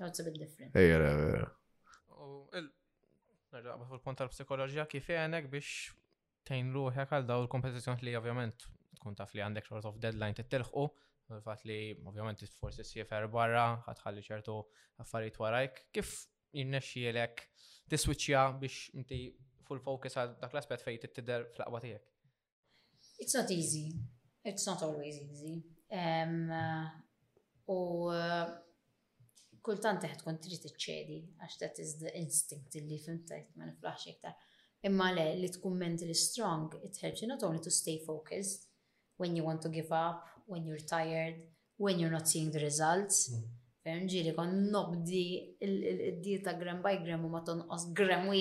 It's 0.07 0.23
a 0.23 0.25
bit 0.25 0.39
different. 0.41 0.73
Ejra, 0.81 1.11
ejra. 1.29 1.53
għabba 3.55 3.85
fil-punt 3.87 4.19
tal-psikologija 4.19 4.83
kif 4.91 5.07
għenek 5.15 5.45
biex 5.53 5.69
tejn 6.49 6.73
ruħek 6.75 7.13
għal 7.15 7.27
daw 7.29 7.43
l-kompetizjon 7.45 8.01
li 8.03 8.17
ovvjament 8.19 8.65
tkun 8.99 9.15
taf 9.15 9.31
li 9.37 9.43
għandek 9.45 9.69
sort 9.69 9.87
of 9.91 10.01
deadline 10.03 10.35
t-telħu, 10.41 10.89
Fat 11.43 11.63
li, 11.65 11.95
ovvjament, 12.05 12.43
forsi 12.61 12.85
s-siefer 12.85 13.27
barra, 13.33 13.65
ħatħalli 13.87 14.23
ċertu 14.27 14.55
affarijiet 15.03 15.39
warajk. 15.41 15.79
Kif 15.97 16.11
jinnexxielek 16.55 17.45
tiswiċċja 17.91 18.43
biex 18.61 18.81
inti 19.01 19.21
full 19.65 19.81
focus 19.83 20.19
għal 20.21 20.35
dak 20.43 20.53
l-aspet 20.55 20.85
fejn 20.85 21.03
tidder 21.07 21.47
fl-aqwa 21.57 21.81
tiegħek? 21.83 22.11
It's 23.25 23.35
not 23.39 23.49
easy. 23.55 23.87
It's 24.45 24.67
not 24.69 24.85
always 24.85 25.17
easy. 25.23 25.57
U 27.73 27.79
kultant 29.65 30.03
teħt 30.05 30.21
tkun 30.21 30.39
trid 30.45 30.69
iċċedi 30.69 31.19
għax 31.41 31.59
that 31.65 31.79
is 31.81 31.97
the 32.03 32.13
instinct 32.21 32.77
li 32.85 32.99
fimtajt 33.01 33.57
ma 33.57 33.71
niflaħx 33.71 34.13
iktar. 34.13 34.37
Imma 34.85 35.09
le 35.17 35.31
li 35.41 35.49
tkun 35.49 35.79
mentally 35.87 36.13
strong, 36.15 36.69
it 36.85 37.01
helps 37.01 37.23
you 37.25 37.31
not 37.33 37.43
only 37.49 37.63
to 37.65 37.73
stay 37.73 37.97
focused 38.05 38.69
when 39.17 39.33
you 39.35 39.47
want 39.47 39.63
to 39.65 39.73
give 39.73 39.89
up 39.95 40.29
when 40.47 40.65
you're 40.67 40.79
tired, 40.89 41.35
when 41.77 41.99
you're 41.99 42.11
not 42.11 42.29
seeing 42.29 42.51
the 42.53 42.61
results. 42.61 43.29
Mm. 43.33 43.43
Fem 43.85 44.07
ġiri 44.09 44.33
kon 44.37 44.55
nobdi 44.73 45.23
il-dieta 45.61 46.55
gram 46.57 46.79
by 46.85 46.95
gram 47.05 47.27
u 47.27 47.33
maton 47.33 47.65
os 47.71 47.91
gram 47.93 48.29
u 48.29 48.35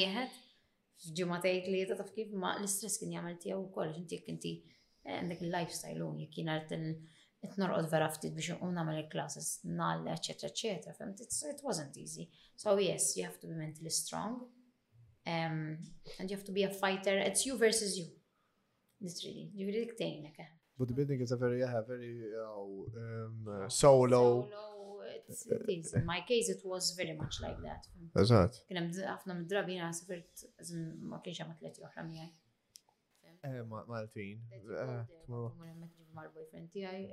Ġumma 1.12 1.41
Fġimatajt 1.43 1.66
li 1.68 1.82
ta' 1.89 2.06
kif 2.16 2.30
ma 2.39 2.54
l-istress 2.62 2.99
kien 3.01 3.12
jgħamil 3.12 3.34
tijaw 3.43 3.60
u 3.60 3.66
koll, 3.76 3.89
ġinti 3.97 4.22
kinti 4.24 4.51
eh, 5.04 5.18
għandek 5.20 5.41
il-lifestyle 5.43 6.06
u 6.06 6.14
jekk 6.22 6.38
jien 6.39 6.51
qed 7.43 7.58
norqod 7.60 7.89
vera 7.91 8.08
ftit 8.14 8.32
biex 8.38 8.54
u 8.64 8.70
nagħmel 8.72 9.01
il-classes 9.01 9.49
nalle, 9.66 10.14
eċetera 10.16 10.54
eccetera 10.54 10.95
Fem 10.95 11.12
it 11.20 11.60
wasn't 11.66 11.97
easy. 11.99 12.30
So 12.56 12.78
yes, 12.80 13.18
you 13.18 13.26
have 13.28 13.39
to 13.41 13.47
be 13.51 13.56
mentally 13.58 13.89
strong. 13.91 14.45
Um, 15.28 15.80
and 16.20 16.30
you 16.32 16.36
have 16.38 16.45
to 16.45 16.51
be 16.54 16.64
a 16.64 16.70
fighter. 16.72 17.18
It's 17.18 17.45
you 17.45 17.58
versus 17.58 17.97
you. 17.99 18.08
Literally. 19.01 19.49
Ġifieri 19.60 19.84
dik 19.89 19.97
tgħinek. 19.99 20.39
Eh. 20.45 20.51
Bodybuilding 20.80 21.22
is 21.22 21.32
a 21.32 21.38
very, 21.38 21.60
yeah, 21.60 21.82
very 21.88 22.24
uh 22.36 22.52
um, 22.52 23.48
uh, 23.48 23.70
solo. 23.70 24.48
solo 24.50 25.02
it's, 25.30 25.46
it 25.48 25.66
is. 25.70 25.94
In 25.94 26.06
my 26.06 26.22
case, 26.28 26.50
it 26.50 26.62
was 26.66 26.94
very 26.98 27.14
much 27.14 27.36
like 27.42 27.60
that. 27.68 27.86
Eżat. 28.18 28.58
Kienem 28.70 28.88
ħafna 28.96 29.36
mid-drabi 29.38 29.78
jina 29.78 29.92
sifirt, 30.00 30.46
ma 31.12 31.20
kienx 31.26 31.44
għam 31.44 31.54
atleti 31.56 31.86
uħra 31.86 32.06
miħaj. 32.08 32.32
Maltin. 33.70 34.42
Tomorrow. 34.72 35.54
Mar 36.18 36.34
boyfriend 36.36 36.74
tijaj 36.74 37.06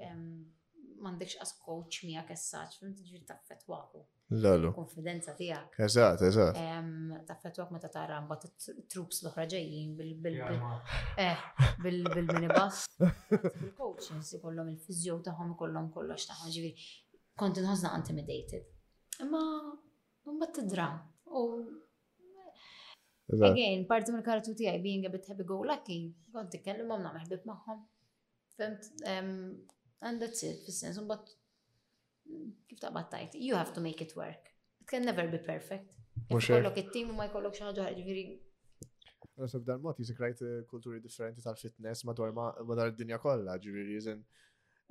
mandekx 1.04 1.38
as 1.42 1.52
coach 1.64 2.02
mija 2.04 2.22
essaċ, 2.34 2.76
fim 2.80 2.94
tiġri 2.96 3.20
taffet 3.28 3.62
waqu. 3.70 4.02
Lalu. 4.44 4.70
Konfidenza 4.76 5.34
tijak. 5.38 5.74
Eżat, 5.86 6.22
eżat. 6.28 6.58
Taffet 7.28 7.58
waqt 7.62 7.72
meta 7.74 7.88
tara 7.94 8.20
ta' 8.44 8.50
troops 8.92 9.22
l-oħra 9.24 9.46
ġejjin 9.54 9.96
bil-minibus. 10.22 10.88
bil 11.82 13.60
si 14.22 14.40
kollom 14.44 14.68
il-fizjow 14.72 15.20
taħom 15.28 15.56
kollom 15.62 15.90
kollox 15.96 16.26
taħom 16.30 16.52
ġivi. 16.56 16.72
Kont 17.40 17.60
nħosna 17.60 17.96
intimidated. 18.00 18.64
Imma 19.20 19.42
mbat 20.32 20.52
tidra. 20.58 20.88
dra 23.30 23.48
Again, 23.50 23.84
parti 23.86 24.10
mill 24.10 24.24
karatu 24.26 24.54
tijaj, 24.58 24.80
being 24.82 25.06
a 25.06 25.10
bit 25.10 25.26
happy 25.30 25.44
go 25.46 25.60
lucky, 25.62 26.00
kont 26.34 26.50
t-kellimom 26.50 27.02
namħbib 27.04 27.44
maħħom. 27.46 27.84
Fimt, 28.58 28.88
And 30.02 30.20
that's 30.20 30.42
it, 30.42 30.62
fis-sens, 30.64 30.98
but 31.12 31.28
kif 32.68 32.80
ta' 32.80 32.90
battajt, 32.90 33.34
you 33.34 33.54
have 33.54 33.72
to 33.74 33.80
make 33.80 34.00
it 34.00 34.14
work. 34.16 34.44
It 34.80 34.86
can 34.88 35.02
never 35.04 35.24
be 35.28 35.38
perfect. 35.52 35.86
Kollok 36.30 36.78
it-tim 36.82 37.10
u 37.12 37.16
ma 37.18 37.26
jkollok 37.28 37.58
xi 37.58 37.64
ħaġa 37.66 37.88
ġifieri. 37.98 38.22
Nasib 39.40 39.66
dan 39.68 39.82
mod 39.84 40.00
jisik 40.00 40.20
rajt 40.24 40.40
eh, 40.46 40.62
kulturi 40.72 41.02
differenti 41.04 41.44
tal-fitness 41.44 42.04
madwar 42.08 42.32
madwar 42.38 42.88
id-dinja 42.90 43.18
kollha, 43.22 43.58
ġifieri 43.64 43.94
jizin 43.98 44.22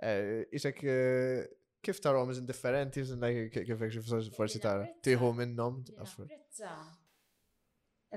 eh, 0.06 0.44
isek 0.60 0.84
eh, 0.86 1.48
kif 1.86 2.02
tarom 2.06 2.30
iżin 2.34 2.46
differenti, 2.50 3.04
iżin 3.06 3.22
like 3.26 3.66
kif 3.66 3.84
kif 3.98 4.14
forsi 4.38 4.62
ta' 4.64 4.78
tieħu 5.08 5.32
minnhom. 5.42 5.82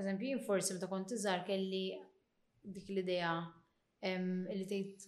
Eżempju, 0.03 0.39
forsi 0.47 0.77
meta 0.77 0.89
kont 0.93 1.13
iżgħar 1.17 1.43
kelli 1.49 1.83
dik 2.77 2.89
l-idea 2.93 3.35
Illi 4.03 4.65
tgħid 4.67 5.03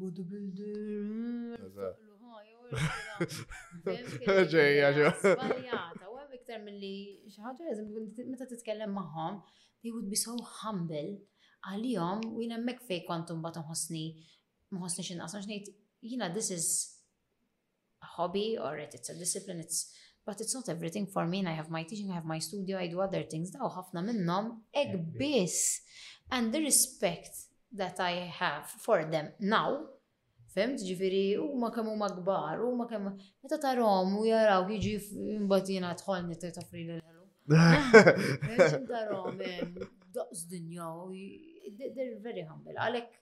budu 0.00 0.22
bildu. 0.24 0.68
Ġejja, 4.24 4.92
ġejja. 4.96 5.98
U 6.08 6.14
hemm 6.16 6.36
iktar 6.38 6.62
milli 6.64 6.92
xi 7.28 7.44
ħaġa 7.44 7.68
eżempju 7.74 8.26
meta 8.30 8.46
titkellem 8.48 8.96
they 9.82 9.90
would 9.92 10.08
be 10.08 10.16
so 10.16 10.34
humble 10.62 11.02
għalihom 11.68 12.20
u 12.32 12.40
jien 12.42 12.54
hemmhekk 12.56 12.80
fejn 12.88 13.04
kont 13.10 13.30
imbagħad 13.34 13.64
nħossni 13.66 14.04
nħossni 14.74 15.04
xi 15.04 15.16
naqas 15.20 15.46
ngħid 15.50 15.72
jiena 16.08 16.30
this 16.34 16.50
is 16.54 16.70
a 18.00 18.06
hobby 18.16 18.56
or 18.58 18.78
it, 18.78 18.94
it's 18.96 19.10
a 19.10 19.14
discipline, 19.20 19.60
it's 19.60 19.84
but 20.24 20.40
it's 20.40 20.54
not 20.54 20.68
everything 20.68 21.06
for 21.06 21.26
me 21.26 21.40
and 21.40 21.48
I 21.48 21.52
have 21.58 21.68
my 21.70 21.82
teaching, 21.84 22.10
I 22.10 22.14
have 22.14 22.24
my 22.24 22.38
studio, 22.38 22.78
I 22.78 22.86
do 22.88 23.00
other 23.00 23.22
things. 23.24 23.50
Daw 23.50 23.68
ħafna 23.76 24.00
minnom, 24.04 24.54
ek 24.72 24.96
biss 25.18 25.82
and 26.30 26.54
the 26.54 26.62
respect 26.64 27.49
that 27.72 28.00
I 28.00 28.12
have 28.42 28.66
for 28.66 29.04
them 29.04 29.26
now. 29.38 29.86
Fimt, 30.50 30.82
ġifiri, 30.82 31.38
u 31.38 31.52
ma 31.62 31.68
kemmu 31.70 31.92
ma 31.96 32.08
gbar, 32.10 32.58
u 32.66 32.72
ma 32.74 32.88
kemmu, 32.90 33.12
meta 33.44 33.58
tarom, 33.62 34.16
u 34.18 34.24
jaraw, 34.26 34.64
jiġi 34.72 35.36
mbatina 35.44 35.92
tħolni 36.00 36.34
t 36.40 36.50
tafri 36.56 36.84
l-ħelu. 36.86 37.18
Tarom, 38.90 39.38
doqs 40.14 40.44
dinja, 40.50 40.88
they're 41.78 42.18
very 42.24 42.42
humble. 42.46 42.74
Għalek, 42.78 43.14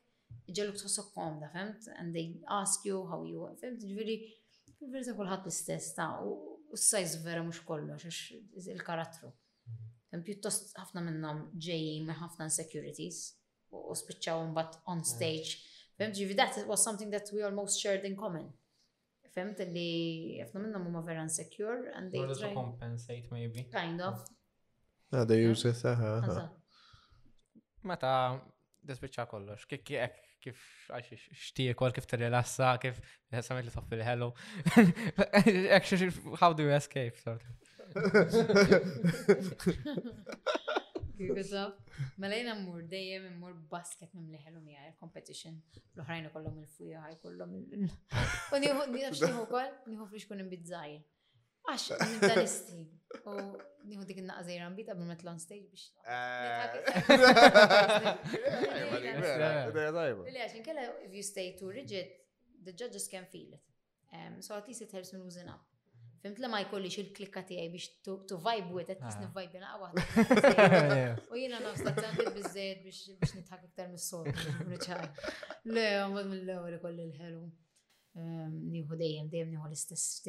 ġelluk 0.56 0.80
tħossok 0.80 1.12
komda, 1.16 1.50
fimt, 1.52 1.90
and 2.00 2.16
they 2.16 2.32
ask 2.60 2.84
you 2.88 3.04
how 3.12 3.20
you, 3.28 3.44
fimt, 3.60 3.84
ġifiri, 3.84 4.18
ġifiri 4.80 5.04
ta' 5.10 5.16
kullħat 5.20 5.44
l-istess 5.46 5.92
ta' 6.00 6.08
u 6.24 6.32
s-sajz 6.76 7.18
vera 7.26 7.44
mux 7.44 7.60
kollox, 7.68 8.08
il-karattru. 8.64 9.34
piuttost 10.24 10.72
ħafna 10.80 11.04
minnom 11.10 11.44
ġejjim, 11.60 12.08
ħafna 12.22 12.48
insecurities 12.48 13.22
u 13.70 13.94
spiċċaw 13.94 14.44
mbagħad 14.48 14.80
on 14.92 15.02
stage. 15.04 15.58
Fimt 15.98 16.16
ġivi 16.18 16.36
that 16.38 16.56
was 16.68 16.84
something 16.84 17.10
that 17.14 17.28
we 17.34 17.42
almost 17.44 17.80
shared 17.82 18.04
in 18.08 18.16
common. 18.16 18.48
Fimt 19.34 19.60
li 19.74 20.38
ħafna 20.40 20.62
minnhom 20.66 20.88
huma 20.88 21.02
vera 21.06 21.24
insecure 21.26 21.92
and 21.96 22.12
they 22.12 22.22
try 22.30 22.40
to 22.48 22.52
compensate 22.56 23.30
maybe. 23.34 23.66
Kind 23.72 24.00
of. 24.04 24.22
No, 25.12 25.22
ah, 25.22 25.24
they 25.24 25.40
use 25.44 25.64
it. 25.64 25.82
Meta 27.84 28.12
dispiċċa 28.88 29.26
kollox, 29.28 29.66
ek, 30.00 30.16
kif 30.42 30.58
għaxi 30.94 31.16
xtie 31.34 31.72
kol, 31.78 31.90
kif 31.94 32.06
tirrilassa, 32.10 32.72
kif 32.82 32.98
samet 33.44 33.66
li 33.68 33.72
toffi 33.74 33.98
l-hello. 34.00 34.32
Actually, 35.76 36.10
how 36.40 36.52
do 36.52 36.62
you 36.66 36.70
escape? 36.74 37.18
Sort 37.18 37.42
of. 37.42 37.98
Mela 42.18 42.34
jena 42.36 42.54
mmur 42.54 42.82
dejjem 42.90 43.24
immur 43.32 43.54
basket 43.70 44.12
minn 44.14 44.30
liħel 44.34 44.56
u 44.56 44.60
mija 44.62 44.82
il-competition. 44.88 45.56
L-oħrajn 45.96 46.28
kollhom 46.34 46.58
il-fuja 46.62 47.00
ħaj 47.06 47.16
kollhom 47.24 47.54
il- 47.58 47.86
U 47.86 48.60
nieħu 48.62 48.84
nieħu 48.94 49.40
kol, 49.52 49.70
nieħu 49.90 50.06
flix 50.10 50.28
Għax, 50.28 50.44
imbizzajr. 50.44 51.00
Għax, 51.68 51.86
mentalisti. 52.12 52.82
U 53.24 53.34
nieħu 53.88 54.06
dik 54.12 54.20
in-naqqa 54.22 54.44
żejra 54.48 54.68
mbita 54.72 54.94
qabel 54.94 55.10
metla 55.10 55.34
on 55.34 55.42
stage 55.42 55.66
biex. 55.66 55.90
Eh. 56.06 56.78
Li 60.30 60.38
għax 60.38 60.54
inkella 60.60 60.86
if 61.06 61.12
you 61.12 61.22
stay 61.22 61.54
too 61.58 61.70
rigid, 61.72 62.14
the 62.64 62.72
judges 62.72 63.08
can 63.10 63.26
feel 63.26 63.56
it. 63.58 63.64
Um, 64.12 64.40
so 64.40 64.54
at 64.56 64.66
least 64.68 64.82
it 64.82 64.92
helps 64.92 65.12
me 65.12 65.20
loosen 65.20 65.48
up. 65.48 65.64
Fimt 66.18 66.40
li 66.42 66.48
ma 66.50 66.58
jkollix 66.64 66.96
il-klikka 67.00 67.44
tiegħi 67.46 67.68
biex 67.70 67.86
tu 68.06 68.36
vibe 68.42 68.72
with, 68.74 68.88
qed 68.90 69.00
ah. 69.00 69.06
nisni 69.08 69.26
vibe 69.36 69.54
jena 69.54 69.68
għawad. 69.76 71.28
U 71.30 71.38
jiena 71.38 71.60
nafsa 71.62 71.92
tagħmel 71.94 72.32
biżejjed 72.38 72.80
biex 72.86 73.36
nitħak 73.36 73.68
iktar 73.68 73.86
mis-sol. 73.92 74.26
Le, 75.70 75.84
għamad 76.02 76.30
mill-ewwel 76.32 76.74
ikolli 76.80 77.04
l-ħelu. 77.06 77.42
Ehm, 78.18 78.56
nieħu 78.74 78.98
dejjem, 78.98 79.28
dejjem 79.34 79.52
nieħu 79.52 79.68
l-istess 79.68 80.24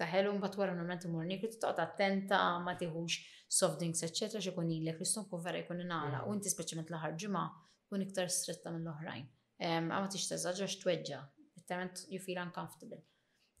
ta' 0.00 0.08
ħelu 0.10 0.32
mbagħad 0.40 0.56
wara 0.62 0.74
normalment 0.74 1.04
imur 1.06 1.26
nikri 1.30 1.50
toqgħod 1.52 1.78
attenta 1.84 2.38
ma 2.64 2.72
tiħux 2.80 3.18
soft 3.58 3.76
drinks 3.82 4.00
eċċetra 4.08 4.40
x'ikun 4.42 4.70
ilek 4.80 4.96
l-istom 4.98 5.28
kun 5.30 5.42
vera 5.44 5.60
jkun 5.62 5.84
inala 5.84 6.22
mm. 6.22 6.24
u 6.26 6.32
inti 6.34 6.50
speċiment 6.50 6.88
l-aħħar 6.90 7.14
ġimgħa 7.22 7.44
kun 7.92 8.06
iktar 8.08 8.32
stretta 8.40 8.74
mill-oħrajn. 8.74 9.28
Ehm, 9.62 9.92
għamma 9.94 10.10
tix 10.16 10.26
teżaġġax 10.34 10.82
tweġġa, 10.82 11.22
literalment 11.60 12.06
you 12.10 12.18
feel 12.24 12.42
uncomfortable. 12.42 13.04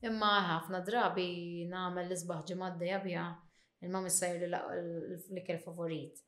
Imma 0.08 0.30
ħafna 0.48 0.80
drabi 0.86 1.26
nagħmel 1.72 2.06
l-isbaħ 2.08 2.40
ġimaddeja 2.50 2.96
bija 3.04 3.26
imma 3.86 4.00
missajr 4.02 4.46
l-ikel 4.50 5.60
favorit. 5.62 6.20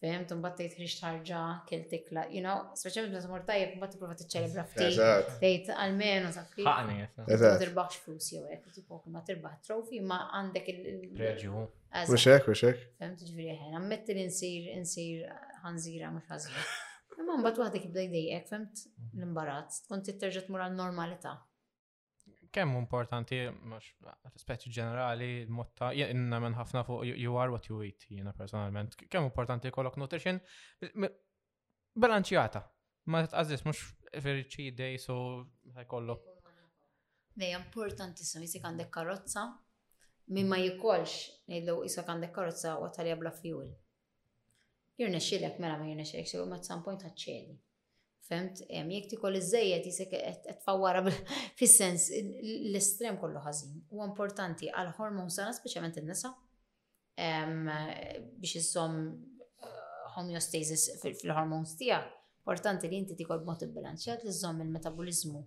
Fimt, 0.00 0.30
un 0.32 0.38
battejt 0.40 0.78
ħriċ 0.78 0.94
tarġa 0.98 1.40
kel 1.68 1.82
tikla, 1.90 2.22
you 2.32 2.40
know, 2.40 2.70
speċjalment 2.78 3.12
meta 3.18 3.28
mor 3.30 3.42
tajjeb, 3.46 3.74
mbagħad 3.76 3.92
tipprova 3.98 4.14
tiċċelebra 4.18 4.62
ftit. 4.70 5.34
Tgħid 5.42 5.68
almenu 5.76 6.30
sa 6.34 6.44
ftit. 6.46 6.64
Ma 6.64 7.52
tirbaħx 7.60 8.00
flus 8.06 8.30
jew 8.34 8.42
hekk, 8.56 8.70
tipo 8.80 9.00
ma 9.14 9.20
tirbaħ 9.28 9.58
trofi, 9.68 10.00
ma 10.02 10.18
għandek 10.40 10.72
il- 10.72 11.20
Reġju. 11.20 11.62
Mhux 11.98 12.24
hekk, 12.34 12.50
mhux 12.50 12.64
hekk. 12.72 12.88
Fimt, 13.04 13.22
ġifieri 13.28 13.58
ħen, 13.60 13.76
ammetti 13.82 14.16
insir 14.16 14.72
nsir 14.80 14.80
insir 14.80 15.36
ħanżira 15.66 16.10
mhux 16.16 16.32
ħażin. 16.32 16.72
Imma 17.20 17.36
mbagħad 17.42 17.62
waħdek 17.66 17.86
jibda 17.90 18.04
jdejjek, 18.08 18.48
fimt 18.48 18.84
l-imbarazz, 19.12 19.84
tkun 19.84 20.06
titterġa' 20.08 20.46
tmur 20.48 20.64
għal 20.66 20.76
normalità 20.80 21.36
kemm 22.50 22.74
importanti, 22.74 23.38
mhux 23.70 23.86
rispetti 24.32 24.70
ġenerali, 24.74 25.28
motta, 25.52 25.92
jenna 25.94 26.40
minn 26.42 26.56
ħafna 26.58 26.82
fuq 26.86 27.06
you 27.08 27.36
are 27.38 27.52
what 27.52 27.68
you 27.70 27.78
eat, 27.86 28.06
jena 28.10 28.32
personalment, 28.36 28.96
kemm 29.06 29.28
importanti 29.30 29.70
kollok 29.74 29.98
nutrition 30.02 30.40
Balanċjata, 32.00 32.64
Ma 33.10 33.24
t-għazzis, 33.26 33.62
mux 33.66 33.80
fil-cheat 34.22 34.76
day, 34.78 34.98
so 35.00 35.14
ħajkollok. 35.74 36.26
Dej, 37.40 37.54
importanti 37.58 38.26
sum 38.28 38.44
jisik 38.44 38.66
għandek 38.68 38.90
karozza, 38.94 39.46
minn 40.36 40.50
ma 40.52 40.58
jikolx, 40.60 41.14
nejdu 41.50 41.78
jisik 41.88 42.06
għandek 42.12 42.30
karozza 42.36 42.76
u 42.78 42.84
għatalja 42.86 43.16
bla 43.18 43.32
fuel. 43.34 43.72
Jirna 45.00 45.18
xilek 45.24 45.58
mela 45.58 45.80
ma 45.80 45.88
jirna 45.88 46.06
xilek, 46.06 46.28
so 46.30 46.44
ma 46.46 46.60
t-sam 46.62 46.84
point 46.86 47.02
ħadċeli. 47.08 47.58
Femt, 48.30 48.60
jek 48.94 49.14
koll 49.18 49.34
iż-żejjed 49.40 49.86
jisek 49.88 50.12
tfawwara 50.60 51.00
fis-sens 51.58 52.04
l-estrem 52.14 53.16
kollu 53.18 53.40
ħażin. 53.42 53.72
U 53.96 54.04
importanti 54.04 54.68
għal 54.70 54.92
hormon 55.00 55.32
sana 55.36 55.56
speċjalment 55.56 55.98
in-nisa 55.98 56.30
biex 57.18 58.52
iżomm 58.62 59.00
eh, 59.10 59.82
homeostasis 60.14 60.86
fil-hormons 61.02 61.74
tiegħek. 61.82 62.14
Importanti 62.44 62.88
li 62.92 63.02
inti 63.02 63.18
tikol 63.18 63.42
b'mod 63.42 63.66
ibbilanċjat 63.66 64.22
li 64.24 64.36
żomm 64.38 64.62
il-metabolizmu 64.64 65.42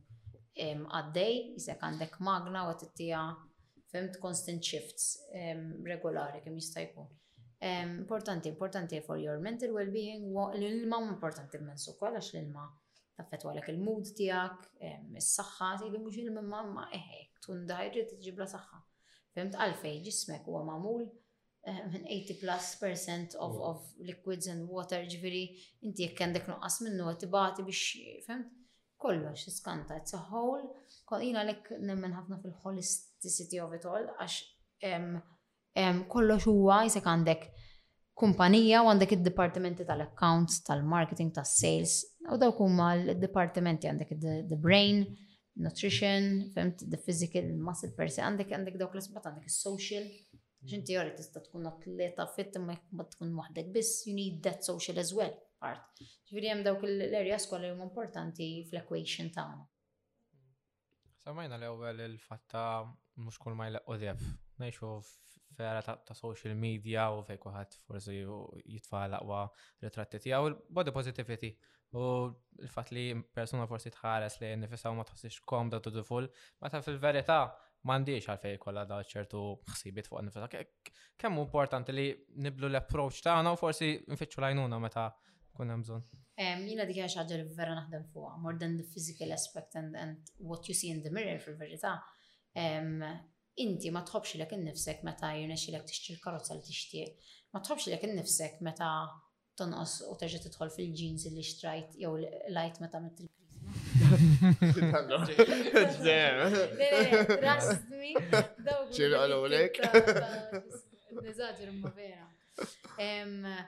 għaddej, 0.67 1.39
jisek 1.55 1.79
għandek 1.87 2.19
magna 2.27 2.67
u 2.67 2.75
għattija 2.75 3.23
femt 3.95 4.19
constant 4.21 4.61
shifts 4.73 5.07
regolari 5.87 6.43
kemm 6.45 6.59
jista' 6.61 6.83
jkun. 6.91 7.09
Importanti, 7.65 8.49
importanti 8.49 8.99
for 8.99 9.17
your 9.17 9.39
mental 9.39 9.69
well-being, 9.71 10.25
l-ilma 10.35 10.97
importanti 11.07 11.61
minn 11.63 11.79
ukoll 11.93 12.17
għax 12.19 12.31
l-ilma 12.33 12.65
taffetwa 13.15 13.53
l 13.55 13.61
il-mood 13.71 14.09
tijak, 14.17 14.65
s-saxħa, 15.21 15.69
tijli 15.79 16.01
mux 16.03 16.17
il 16.19 16.31
mamma 16.35 16.59
ma 16.73 16.83
eħe, 16.97 17.21
tun 17.45 17.61
daħġi 17.69 18.03
t-ġibla 18.09 18.49
saxħa. 18.55 18.81
Fimt 19.37 19.55
għalfej 19.55 20.01
ġismek 20.09 20.51
huwa 20.51 20.65
mamul 20.73 21.07
eh, 21.07 21.79
minn 21.93 22.03
80 22.03 22.41
plus 22.41 22.69
percent 22.83 23.37
of, 23.39 23.55
mm. 23.55 23.63
of 23.69 24.05
liquids 24.11 24.51
and 24.51 24.67
water 24.67 24.99
ġviri, 25.15 25.43
inti 25.87 26.03
jek 26.03 26.17
kendek 26.19 26.51
nuqqas 26.51 26.81
minnu 26.83 27.07
għatibati 27.13 27.63
biex, 27.67 27.85
fimt, 28.27 28.51
kollox 28.99 29.47
skanta, 29.55 30.01
it's 30.03 30.13
a 30.19 30.19
whole, 30.19 30.67
kol 31.09 31.23
jina 31.23 31.47
lek 31.47 31.71
nemmen 31.79 32.11
ħafna 32.19 32.43
fil-holisticity 32.43 33.63
of 33.63 33.71
it 33.79 33.87
all, 33.87 34.11
għax 34.19 34.41
kollox 36.07 36.45
huwa 36.47 36.83
jisek 36.85 37.07
għandek 37.09 37.45
kumpanija 38.19 38.81
u 38.85 38.89
għandek 38.91 39.15
id-dipartimenti 39.15 39.85
tal-accounts, 39.89 40.59
tal-marketing, 40.67 41.31
tas-sales, 41.33 41.95
u 42.29 42.37
dawk 42.37 42.59
huma 42.61 42.91
l-dipartimenti 42.99 43.89
għandek 43.89 44.13
the 44.51 44.59
brain, 44.67 45.05
nutrition, 45.55 46.29
femt 46.53 46.85
the 46.89 46.97
physical 46.97 47.49
muscle 47.57 47.89
per 47.97 48.11
se, 48.11 48.21
għandek 48.21 48.53
għandek 48.53 48.77
dawk 48.77 48.93
l-isbat, 48.95 49.25
għandek 49.31 49.49
social, 49.53 50.05
ġinti 50.63 50.95
għarri 50.95 51.17
tista 51.17 51.41
tkun 51.43 51.65
atleta 51.67 52.23
fit 52.37 52.55
ma 52.61 52.77
tkun 53.09 53.33
wahdek 53.35 53.73
biss, 53.75 54.05
you 54.07 54.13
need 54.15 54.41
that 54.45 54.63
social 54.63 55.01
as 55.01 55.11
well 55.11 55.33
part. 55.59 55.83
Ġviri 56.29 56.51
jem 56.53 56.61
dawk 56.63 56.85
l-areas 56.87 57.49
kolla 57.49 57.73
jom 57.73 57.81
importanti 57.83 58.55
fl-equation 58.69 59.33
ta' 59.35 59.49
Samajna 61.23 61.55
l-ewel 61.55 62.01
il-fatta 62.03 62.61
mux 63.23 63.37
kull 63.39 63.55
ma 63.55 63.69
jleqqu 63.69 63.95
def. 64.01 64.23
Nejxu 64.59 64.87
fera 65.55 65.79
ta' 66.07 66.17
social 66.19 66.55
media 66.59 67.05
u 67.15 67.21
fej 67.27 67.39
kuħat 67.45 67.77
forsi 67.85 68.17
jitfa 68.17 69.05
l-aqwa 69.07 69.39
ritratti 69.85 70.19
tijaw 70.25 70.49
il-body 70.49 70.91
positivity. 70.97 71.51
U 71.95 72.03
il-fat 72.65 72.91
li 72.97 73.05
persona 73.39 73.67
forsi 73.71 73.93
tħares 73.95 74.35
li 74.41 74.51
nifisha 74.65 74.91
u 74.91 74.99
ma 74.99 75.05
tħossix 75.07 75.45
kom 75.47 75.71
da 75.71 75.79
the 75.85 76.03
full, 76.03 76.27
ma 76.59 76.67
ta' 76.73 76.81
fil-verita 76.83 77.37
għal 77.87 78.19
għalfej 78.19 78.59
kolla 78.63 78.83
da 78.87 78.99
ċertu 79.15 79.45
xsibit 79.71 80.09
fuq 80.11 80.25
nifissa. 80.27 80.51
Kemmu 80.59 81.47
importanti 81.47 81.95
li 81.95 82.07
niblu 82.43 82.67
l-approach 82.67 83.23
ta' 83.23 83.39
u 83.39 83.55
forsi 83.61 83.95
nfittxu 84.11 84.43
lajnuna 84.43 84.79
meta 84.87 85.07
konna 85.57 85.77
bżon. 85.81 86.01
Jina 86.67 86.85
dikja 86.89 87.05
xaġa 87.13 87.37
li 87.39 87.43
vera 87.57 87.75
naħdem 87.77 88.07
fuq, 88.13 88.31
more 88.43 88.57
than 88.59 88.77
the 88.79 88.85
physical 88.93 89.33
aspect 89.35 89.75
and, 89.79 89.95
and 89.95 90.31
what 90.49 90.67
you 90.69 90.73
see 90.77 90.89
in 90.93 91.03
the 91.05 91.09
mirror 91.13 91.39
fil 91.41 91.55
verità 91.57 91.99
Inti 93.63 93.91
ma 93.93 94.01
tħobx 94.01 94.39
l 94.39 94.47
innifsek 94.55 95.03
meta 95.05 95.29
jirnex 95.37 95.67
l-ek 95.69 95.83
tixtri 95.85 96.15
l-karozza 96.15 96.55
li 96.57 96.63
tixtieq. 96.65 97.11
Ma 97.53 97.59
tħobx 97.61 97.91
l-ek 97.91 98.07
innifsek 98.07 98.63
meta 98.65 98.87
tonqos 99.59 99.93
u 100.09 100.15
terġa 100.17 100.39
tidħol 100.47 100.71
fil-ġins 100.73 101.27
li 101.35 101.43
xtrajt 101.45 101.93
jew 102.01 102.13
lajt 102.55 102.79
meta 102.81 103.01
mit 103.03 103.21
il-krizma. 103.21 103.69
Ċirqalu 108.97 109.39
l 111.37 111.93
vera 111.93 113.61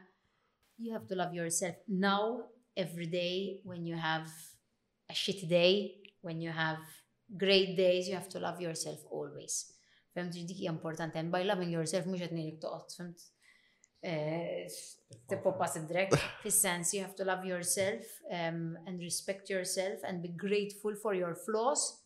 you 0.77 0.93
have 0.93 1.07
to 1.07 1.15
love 1.15 1.33
yourself 1.33 1.75
now 1.87 2.43
every 2.75 3.05
day 3.07 3.61
when 3.63 3.85
you 3.85 3.95
have 3.95 4.27
a 5.09 5.13
shit 5.13 5.47
day, 5.47 5.95
when 6.21 6.41
you 6.41 6.49
have 6.51 6.79
great 7.37 7.77
days, 7.77 8.07
you 8.07 8.15
have 8.15 8.29
to 8.29 8.39
love 8.39 8.59
yourself 8.59 8.99
always. 9.11 9.71
Femt 10.15 10.33
dik 10.33 10.51
hija 10.57 10.71
importanti. 10.71 11.17
And 11.19 11.31
by 11.31 11.43
loving 11.43 11.69
yourself 11.69 12.05
mhux 12.07 12.21
qed 12.23 12.33
ngħidlek 12.37 12.59
toqgħod, 12.63 12.93
femt? 12.95 13.23
Eh, 14.05 14.65
Tippopas 15.29 15.75
id-drek. 15.81 16.13
Fis-sens 16.43 16.93
you 16.93 17.01
have 17.03 17.15
to 17.15 17.25
love 17.25 17.45
yourself 17.45 18.05
um, 18.31 18.77
and 18.87 18.99
respect 19.03 19.49
yourself 19.49 20.03
and 20.03 20.21
be 20.23 20.29
grateful 20.29 20.95
for 20.95 21.13
your 21.13 21.35
flaws 21.35 22.01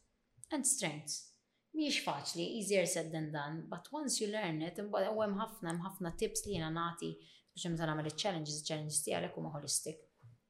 and 0.51 0.65
strengths. 0.67 1.31
Mhijiex 1.77 2.01
faċli, 2.03 2.45
easier 2.59 2.85
said 2.87 3.11
than 3.13 3.31
done, 3.31 3.65
but 3.69 3.91
once 3.93 4.19
you 4.21 4.31
learn 4.33 4.61
it, 4.63 4.81
u 4.81 4.87
hemm 4.89 5.37
ħafna, 5.39 5.69
hemm 5.75 5.85
ħafna 5.85 6.15
tips 6.17 6.47
li 6.47 6.57
jiena 6.57 6.71
nagħti 6.81 7.13
ġem 7.57 7.77
ta' 7.77 7.85
namel 7.89 8.07
il-challenges, 8.09 8.57
il 8.59 8.65
challenges 8.67 8.99
ti 9.03 9.13
għalek 9.15 9.37
u 9.39 9.43
maħolistik. 9.45 10.03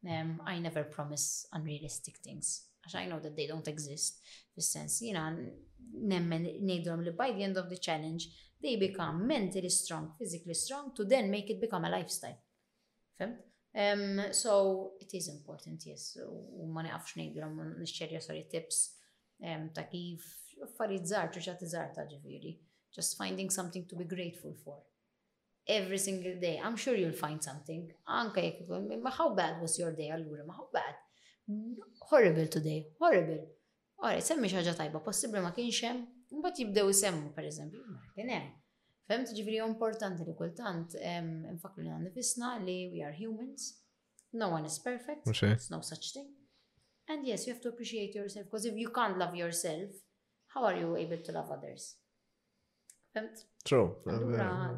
Um, 0.06 0.38
I 0.48 0.58
never 0.60 0.86
promise 0.88 1.48
unrealistic 1.56 2.20
things. 2.24 2.50
Għax 2.84 2.96
I 3.02 3.08
know 3.08 3.20
that 3.24 3.36
they 3.36 3.48
don't 3.48 3.68
exist. 3.68 4.22
Fis-sens, 4.56 4.98
jina 5.04 5.28
nemmen 5.94 6.48
nejdrom 6.68 7.04
li 7.04 7.12
by 7.12 7.34
the 7.36 7.44
end 7.46 7.58
of 7.58 7.68
the 7.70 7.78
challenge, 7.78 8.28
they 8.62 8.78
become 8.80 9.26
mentally 9.28 9.70
strong, 9.70 10.14
physically 10.20 10.56
strong, 10.56 10.94
to 10.96 11.06
then 11.06 11.30
make 11.30 11.50
it 11.50 11.60
become 11.62 11.86
a 11.86 11.90
lifestyle. 11.90 12.38
Fimt? 13.20 13.40
Um, 13.80 14.32
so 14.34 14.94
it 15.00 15.14
is 15.14 15.28
important, 15.30 15.86
yes. 15.86 16.16
U 16.22 16.68
ma 16.74 16.82
neqafx 16.88 17.16
nejdrom 17.20 17.60
nisċerja 17.82 18.24
sorry 18.26 18.46
tips 18.52 18.80
um, 19.44 19.68
ta' 19.76 19.86
kif 19.92 20.26
affarijiet 20.70 21.08
żgħar, 21.12 21.34
ċuċat 21.36 21.68
żgħar 21.68 21.94
ta' 22.00 22.08
ġifieri. 22.16 22.56
Just 22.96 23.20
finding 23.20 23.52
something 23.54 23.86
to 23.88 23.96
be 24.00 24.08
grateful 24.16 24.56
for 24.64 24.80
every 25.78 25.98
single 26.08 26.36
day. 26.48 26.60
I'm 26.64 26.76
sure 26.76 26.96
you'll 26.96 27.20
find 27.28 27.40
something. 27.50 27.82
Anka 28.08 28.42
jek, 28.48 28.60
ma 29.04 29.12
how 29.12 29.34
bad 29.34 29.62
was 29.62 29.78
your 29.80 29.92
day 29.92 30.10
allura, 30.16 30.44
ma 30.46 30.54
how 30.60 30.68
bad. 30.74 30.96
Horrible 32.02 32.48
today, 32.48 32.80
horrible. 33.00 33.42
Ora, 34.00 34.22
semmi 34.30 34.48
xaġa 34.52 34.74
tajba, 34.82 35.02
possibli 35.10 35.42
ma 35.46 35.52
kienx 35.58 35.82
hemm, 35.86 36.02
mbagħad 36.40 36.60
jibdew 36.66 36.90
isemmu 36.96 37.32
eżempju, 37.52 37.82
ma 37.94 38.04
kien 38.16 38.30
hemm. 38.36 38.50
Femt 39.10 39.32
ġifieri 39.36 39.60
importanti 39.66 40.26
li 40.28 40.36
kultant 40.42 40.94
nfakru 41.54 41.82
li 41.86 41.96
nifisna 42.08 42.52
li 42.66 42.76
we 42.94 43.02
are 43.04 43.14
humans. 43.18 43.70
No 44.34 44.50
one 44.54 44.66
is 44.68 44.78
perfect. 44.80 45.26
There's 45.26 45.72
no 45.72 45.80
such 45.82 46.12
thing. 46.14 46.28
And 47.08 47.26
yes, 47.26 47.48
you 47.48 47.54
have 47.54 47.62
to 47.64 47.70
appreciate 47.70 48.14
yourself 48.14 48.46
because 48.46 48.66
if 48.66 48.76
you 48.78 48.90
can't 48.92 49.18
love 49.18 49.34
yourself, 49.36 49.90
how 50.50 50.64
are 50.66 50.76
you 50.78 50.96
able 50.98 51.18
to 51.18 51.32
love 51.32 51.50
others? 51.50 51.96
Femt? 53.18 53.40
True. 53.66 53.96
Allura, 54.06 54.70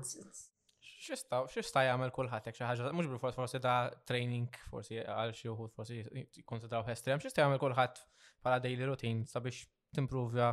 xistaw, 1.01 1.45
xistaw 1.55 1.85
jgħamil 1.87 2.11
kullħat 2.15 2.47
jek 2.49 2.57
xaħġa, 2.59 2.91
mux 2.95 3.09
bil 3.09 3.21
forsi 3.21 3.59
ta' 3.59 3.89
training 4.09 4.57
forsi 4.69 4.99
għal 5.01 5.33
xi 5.35 5.49
uħud 5.51 5.73
forsi 5.75 6.43
konsidraw 6.49 6.85
estrem, 6.93 7.21
xistaw 7.21 7.45
jgħamil 7.45 7.61
kullħat 7.63 8.01
pala 8.45 8.61
daily 8.63 8.87
routine 8.87 9.25
sabiex 9.31 9.65
timprovja 9.97 10.51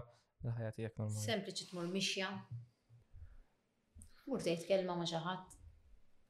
l-ħajja 0.49 0.72
tiegħek 0.78 1.01
normali. 1.01 1.24
Sempliċi 1.26 1.68
tmur 1.72 1.88
mixja. 1.92 2.30
Mur 4.28 4.42
tgħid 4.44 4.66
kelma 4.72 4.96
ma' 4.99 5.09
xi 5.11 5.20
ħadd. 5.26 5.57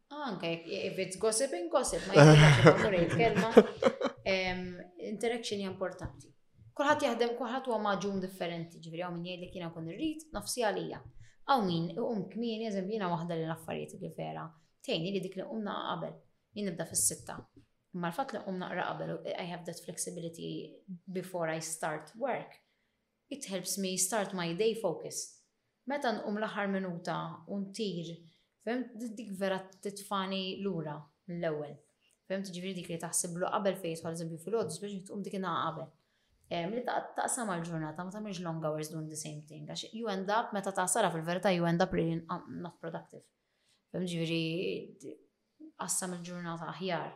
Ah, 0.08 0.24
anke 0.32 0.50
if 0.64 0.98
it's 1.04 1.20
gossiping, 1.20 1.68
gossip, 1.72 2.04
ma 2.08 2.24
jgħidx 2.24 3.14
kelma. 3.14 3.54
Interaction 5.12 5.62
hija 5.62 5.70
importanti. 5.70 6.28
Kulħadd 6.78 7.06
jaħdem, 7.06 7.30
kulħadd 7.38 7.70
huwa 7.70 7.78
maġum 7.88 8.18
differenti, 8.22 8.80
ġifieri 8.84 9.04
hawn 9.06 9.16
min 9.18 9.24
jgħidlek 9.26 9.56
jiena 9.56 9.70
kun 9.74 9.88
irrid, 9.92 10.26
nofsi 10.36 10.64
għalija. 10.68 11.00
Għawin, 11.48 11.84
u 11.96 12.04
um 12.12 12.24
kmini, 12.28 12.66
eżempju, 12.68 12.92
jina 12.98 13.08
wahda 13.08 13.36
li 13.38 13.46
l-affarijiet 13.46 13.94
li 14.02 14.10
vera. 14.16 14.42
Tejni 14.84 15.14
li 15.14 15.20
dik 15.24 15.36
li 15.38 15.46
umna 15.52 15.74
qabel, 15.86 16.12
jien 16.56 16.68
nibda 16.68 16.84
fis-sitta. 16.90 17.38
Ma 17.96 18.10
l-fat 18.10 18.34
li 18.36 18.42
umna 18.52 18.68
qabel, 18.76 19.14
I 19.32 19.46
have 19.48 19.64
that 19.64 19.80
flexibility 19.84 20.50
before 21.16 21.48
I 21.52 21.60
start 21.64 22.12
work. 22.20 22.58
It 23.30 23.48
helps 23.52 23.76
me 23.78 23.94
start 23.98 24.34
my 24.36 24.50
day 24.60 24.74
focus. 24.82 25.22
Meta 25.88 26.12
nqum 26.18 26.36
l-aħħar 26.42 26.68
minuta 26.74 27.16
u 27.48 27.62
ntir, 27.64 28.10
fem 28.68 28.84
dik 29.16 29.32
vera 29.40 29.62
titfani 29.80 30.58
lura 30.60 30.98
l-ewwel. 31.32 31.78
Fem 32.28 32.44
t-ġivri 32.44 32.74
dik 32.76 32.90
li 32.92 33.00
taħsib 33.00 33.40
l 33.40 33.48
qabel 33.54 33.78
fejn 33.80 33.96
jidħol 33.96 34.18
eżempju 34.18 34.42
fil-għodż 34.44 34.82
biex 34.84 35.06
tqum 35.06 35.24
dik 35.24 35.40
qabel. 35.40 35.88
Eh, 36.48 36.64
li 36.72 36.80
taqsam 36.80 37.50
mal 37.50 37.60
ġurnata 37.60 38.04
ma 38.06 38.12
tagħmilx 38.12 38.40
long 38.44 38.62
hours 38.64 38.88
doing 38.88 39.08
the 39.12 39.16
same 39.20 39.42
thing 39.48 39.66
għax 39.68 39.90
you 39.98 40.06
end 40.08 40.30
up 40.32 40.54
meta 40.56 40.70
taqsara 40.72 41.10
fil-verità 41.12 41.50
you 41.52 41.66
end 41.68 41.84
up 41.84 41.92
really 41.92 42.22
not 42.24 42.78
productive. 42.80 43.20
Fem 43.92 44.06
ġifieri 44.08 45.12
qassam 45.82 46.14
il-ġurnata 46.16 46.70
aħjar. 46.72 47.10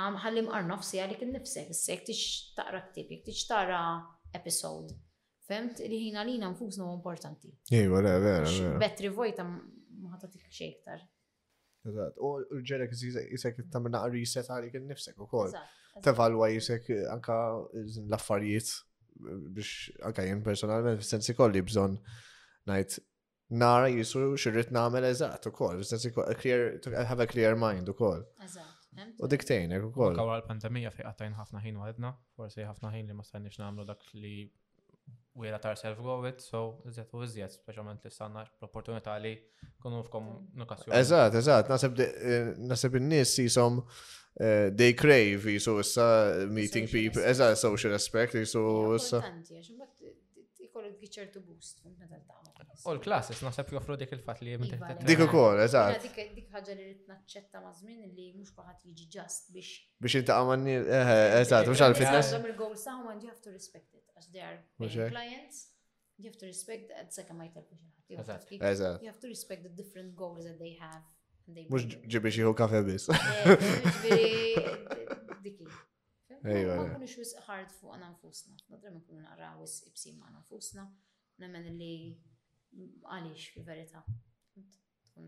Għam 0.00 0.16
ħallim 0.24 0.48
għar 0.48 0.64
nofsi 0.70 1.02
għalik 1.02 1.26
innifsek, 1.26 1.68
issek 1.76 2.06
tix 2.08 2.22
taqra 2.56 2.80
ktib, 2.86 3.12
jek 3.18 3.26
tix 3.28 3.44
taqra 3.50 3.82
episode. 4.40 4.96
Femt 5.50 5.82
li 5.92 5.98
ħina 6.06 6.24
għan 6.24 6.56
fuqs 6.56 6.80
u 6.80 6.88
importanti. 6.94 7.52
Ej, 7.74 7.90
vera, 7.92 8.16
vera. 8.24 8.70
Betri 8.80 9.12
vojta 9.12 9.44
ma 9.44 10.14
ħatatik 10.14 10.48
xejktar. 10.56 11.04
U 12.22 12.32
l-ġerek 12.46 12.96
jisek 12.96 13.60
tamna 13.72 14.06
reset 14.12 14.48
għalik 14.56 14.80
innifsek 14.80 15.20
u 15.20 15.28
kol. 15.28 15.52
Eżatt 15.52 15.76
tevalwa 16.04 16.48
jisek 16.48 16.88
eh, 16.88 17.04
anka 17.16 17.36
l-affarijiet 18.08 18.70
eh, 18.72 19.38
biex 19.58 19.72
anka 20.10 20.24
jen 20.26 20.42
personalment 20.48 21.04
f'sensi 21.04 21.34
kolli 21.40 21.62
bżon 21.68 21.96
najt 22.72 22.98
nara 23.62 23.88
jisru 23.94 24.28
xirrit 24.44 24.72
namel 24.76 25.06
eżat 25.10 25.48
u 25.48 25.52
koll, 25.60 25.80
f'sensi 25.84 26.12
clear, 26.42 26.66
have 27.12 27.24
a 27.24 27.26
clear 27.30 27.56
mind 27.62 27.88
u 27.88 27.94
koll. 28.00 28.20
U 29.24 29.28
diktejn, 29.32 29.72
u 29.88 29.88
koll. 29.96 30.14
Għawra 30.18 30.36
l-pandemija 30.40 30.90
fejqatajn 30.94 31.34
ħafna 31.38 31.62
ħin 31.64 31.80
għadna, 31.88 32.10
forsi 32.38 32.66
ħafna 32.68 32.90
ħin 32.94 33.10
li 33.10 33.16
ma 33.18 33.26
stajniex 33.26 33.58
namlu 33.64 33.86
dak 33.88 34.06
li 34.18 34.34
u 35.34 35.44
jena 35.44 35.58
tar 35.58 35.76
self 35.76 35.98
with, 35.98 36.38
so 36.40 36.82
zet 36.90 37.08
u 37.14 37.26
zjet, 37.26 37.52
specialment 37.52 38.04
li 38.04 38.10
sanna 38.10 38.42
l-opportunità 38.62 39.16
li 39.22 39.34
kunu 39.82 40.02
fkom 40.02 40.26
f'komunikazzjoni. 40.26 40.98
Eżat, 41.00 41.34
eżat, 41.34 41.68
nasib 42.68 42.96
eh, 42.96 43.00
n-nis 43.02 43.38
jisom 43.38 43.78
eh, 44.40 44.70
they 44.76 44.94
crave, 44.96 45.46
jisom 45.52 45.80
issa 45.80 46.08
meeting 46.50 46.90
people, 46.90 47.22
eżat, 47.30 47.58
social 47.58 47.94
aspect, 47.94 48.34
jisom 48.34 48.96
issa 48.96 49.22
jgħu 51.00 51.08
ċertu 51.12 51.40
boost 51.44 51.80
U 52.84 52.94
l-classes 52.94 53.40
naħseb 53.44 53.72
joffru 53.74 53.94
iva, 53.94 54.00
dik 54.02 54.14
il 54.16 54.22
fat 54.24 54.40
li 54.44 54.52
jibda. 54.54 54.88
Dik 55.08 55.22
u 55.24 55.26
kol, 55.32 55.60
eżat. 55.64 56.04
dik 56.34 56.48
ħagġa 56.52 56.74
li 56.76 56.86
rid 56.90 57.08
naċċetta 57.10 57.60
mażmin 57.64 58.02
li 58.16 58.26
mux 58.36 58.52
kulħadd 58.56 58.88
jġi 58.90 59.06
ġast 59.14 59.50
biex. 59.54 59.72
Biex 60.00 60.18
intaqa' 60.20 60.44
għamanni, 60.44 60.74
eh, 60.78 61.12
eh, 61.16 61.36
eżat, 61.42 61.68
mux 61.70 61.82
għal 61.84 61.96
fitness. 61.98 62.30
Għazom 62.30 62.48
il-goals 62.50 62.86
tagħhom 62.88 63.12
and 63.14 63.26
you 63.26 63.32
have 63.32 63.42
to 63.46 63.52
respect 63.54 63.92
it 63.94 64.04
għax 64.16 64.30
dejar. 64.34 64.58
are 64.80 65.10
clients. 65.12 65.60
You 66.20 66.28
have 66.30 66.38
to 66.38 66.46
respect 66.46 66.90
that 66.94 67.14
second 67.16 67.36
ma 67.40 67.48
jtelfu 67.48 67.76
xi 67.78 68.18
ħadd. 68.18 69.04
You 69.04 69.10
have 69.10 69.20
to 69.20 69.28
respect 69.32 69.64
the 69.64 69.72
different 69.72 70.14
goals 70.16 70.44
that 70.44 70.58
they 70.58 70.76
have. 70.80 71.04
Mux 71.70 71.86
ġibi 71.86 72.32
xieħu 72.36 72.52
kafe 72.56 72.82
bis. 72.86 73.08
Eh, 73.08 73.08
dikki. 75.46 75.64
Ma 76.44 76.80
nkunux 76.86 77.16
wisq 77.20 77.42
ħard 77.44 77.72
fuq 77.76 77.96
ma 78.00 78.10
ibsim 80.48 80.90
Nemmen 81.40 81.64
li 81.78 81.92
għalix 83.10 83.54
fi 83.54 85.22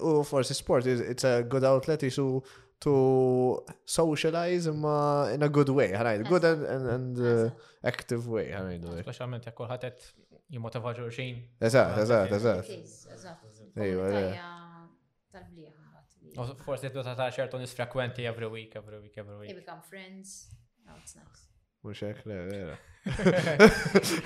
U 0.00 0.12
forsi 0.26 0.54
sport, 0.54 0.86
it's 0.86 1.24
a 1.26 1.42
good 1.42 1.64
outlet 1.64 2.02
isu 2.06 2.40
to 2.82 3.62
socialize 3.86 4.70
ma 4.72 5.28
in 5.32 5.42
a 5.42 5.48
good 5.48 5.68
way, 5.70 5.90
right? 5.92 6.22
good 6.28 6.44
and, 6.44 6.62
and, 6.64 6.86
and 6.96 7.18
uh, 7.18 7.50
active 7.82 8.28
way, 8.28 8.50
ħanajn. 8.54 8.86
Speċjalment 9.06 9.48
jekk 9.50 9.56
kulħadd 9.58 9.88
qed 9.88 10.04
jimmotiva 10.54 10.92
xulxin. 10.94 11.40
Eżatt, 11.60 11.98
eżatt, 12.04 12.36
eżatt. 12.36 13.24
Ejwa, 13.86 14.12
tal 15.34 15.48
Forse 16.36 16.90
tu 16.92 17.00
ta' 17.04 17.30
ċertu 17.32 17.58
nis 17.62 17.72
frekwenti 17.74 18.26
every 18.28 18.48
week, 18.52 18.74
every 18.76 18.98
week, 19.00 19.16
every 19.16 19.38
week. 19.38 19.50
They 19.52 19.56
become 19.60 19.80
friends. 19.80 20.50
No, 20.84 20.92
it's 21.00 21.16
nice. 21.16 21.44
Mux 21.86 22.00
ek, 22.02 22.20
le, 22.26 22.36
vera. 22.50 22.74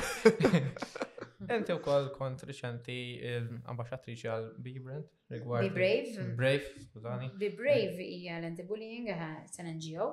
Enti 1.54 1.72
u 1.74 1.78
koll 1.84 2.08
kont 2.14 2.40
riċenti 2.48 2.96
ambasċatriċi 3.70 4.30
għal 4.30 4.48
Be 4.64 4.72
Brand. 4.82 5.06
Be 5.30 5.40
Brave. 5.44 6.26
Brave, 6.40 6.72
skużani. 6.88 7.28
Be 7.40 7.52
Brave 7.58 8.02
hija 8.06 8.38
l 8.42 8.50
bullying 8.68 9.10
eh, 9.12 9.42
it's 9.44 9.60
an 9.62 9.70
NGO. 9.78 10.08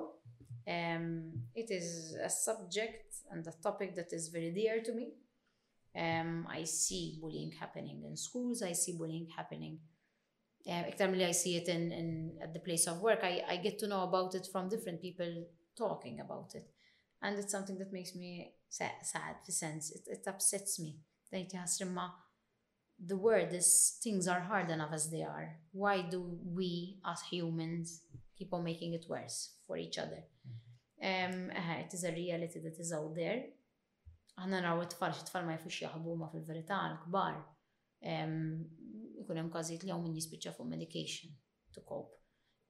Um, 0.68 1.48
it 1.54 1.70
is 1.72 2.14
a 2.22 2.28
subject 2.30 3.16
and 3.32 3.46
a 3.46 3.54
topic 3.62 3.94
that 3.96 4.12
is 4.12 4.28
very 4.28 4.52
dear 4.52 4.82
to 4.84 4.92
me. 4.92 5.12
Um, 5.96 6.46
I 6.48 6.64
see 6.64 7.18
bullying 7.20 7.52
happening 7.58 8.04
in 8.04 8.16
schools. 8.16 8.62
I 8.62 8.72
see 8.72 8.92
bullying 8.96 9.26
happening 9.34 9.80
iktar 10.88 11.04
eh, 11.04 11.10
mill 11.10 11.22
I 11.28 11.32
see 11.32 11.56
it 11.56 11.68
in, 11.68 11.92
in 11.92 12.38
at 12.42 12.52
the 12.52 12.60
place 12.60 12.86
of 12.86 13.00
work, 13.00 13.20
I, 13.22 13.42
I 13.48 13.56
get 13.56 13.78
to 13.80 13.88
know 13.88 14.02
about 14.02 14.34
it 14.34 14.46
from 14.52 14.68
different 14.68 15.00
people 15.00 15.26
talking 15.76 16.20
about 16.20 16.54
it. 16.54 16.66
And 17.22 17.38
it's 17.38 17.50
something 17.52 17.78
that 17.78 17.92
makes 17.92 18.14
me 18.14 18.52
sad, 18.68 18.92
sad 19.02 19.36
in 19.46 19.52
sense. 19.52 19.90
It, 19.90 20.02
it 20.06 20.26
upsets 20.28 20.78
me. 20.78 20.98
The 21.30 23.16
word 23.16 23.52
is 23.52 23.98
things 24.02 24.28
are 24.28 24.40
hard 24.40 24.70
enough 24.70 24.92
as 24.92 25.10
they 25.10 25.22
are. 25.22 25.56
Why 25.72 26.02
do 26.02 26.38
we 26.44 26.98
as 27.06 27.20
humans 27.22 28.02
keep 28.36 28.52
on 28.52 28.64
making 28.64 28.92
it 28.94 29.06
worse 29.08 29.50
for 29.66 29.76
each 29.76 29.98
other? 29.98 30.24
Um, 31.02 31.50
uh, 31.56 31.78
it 31.86 31.94
is 31.94 32.04
a 32.04 32.12
reality 32.12 32.58
that 32.62 32.78
is 32.78 32.92
out 32.92 33.14
there. 33.14 33.42
Għanna 34.38 34.60
naraw 34.62 34.82
it-tfal, 34.84 35.14
it-tfal 35.18 35.46
ma 35.46 35.54
jfux 35.56 35.80
jahbu 35.82 36.12
ma 36.20 36.28
fil 36.30 36.44
verita 36.46 36.76
l-kbar. 36.92 37.38
Um, 38.06 38.36
jkun 39.28 39.36
hemm 39.42 39.50
każijiet 39.52 39.82
li 39.84 39.90
hawn 39.92 40.04
min 40.06 40.14
jispiċċa 40.16 40.52
fuq 40.56 40.64
medication 40.72 41.34
to 41.74 41.80
cope. 41.88 42.14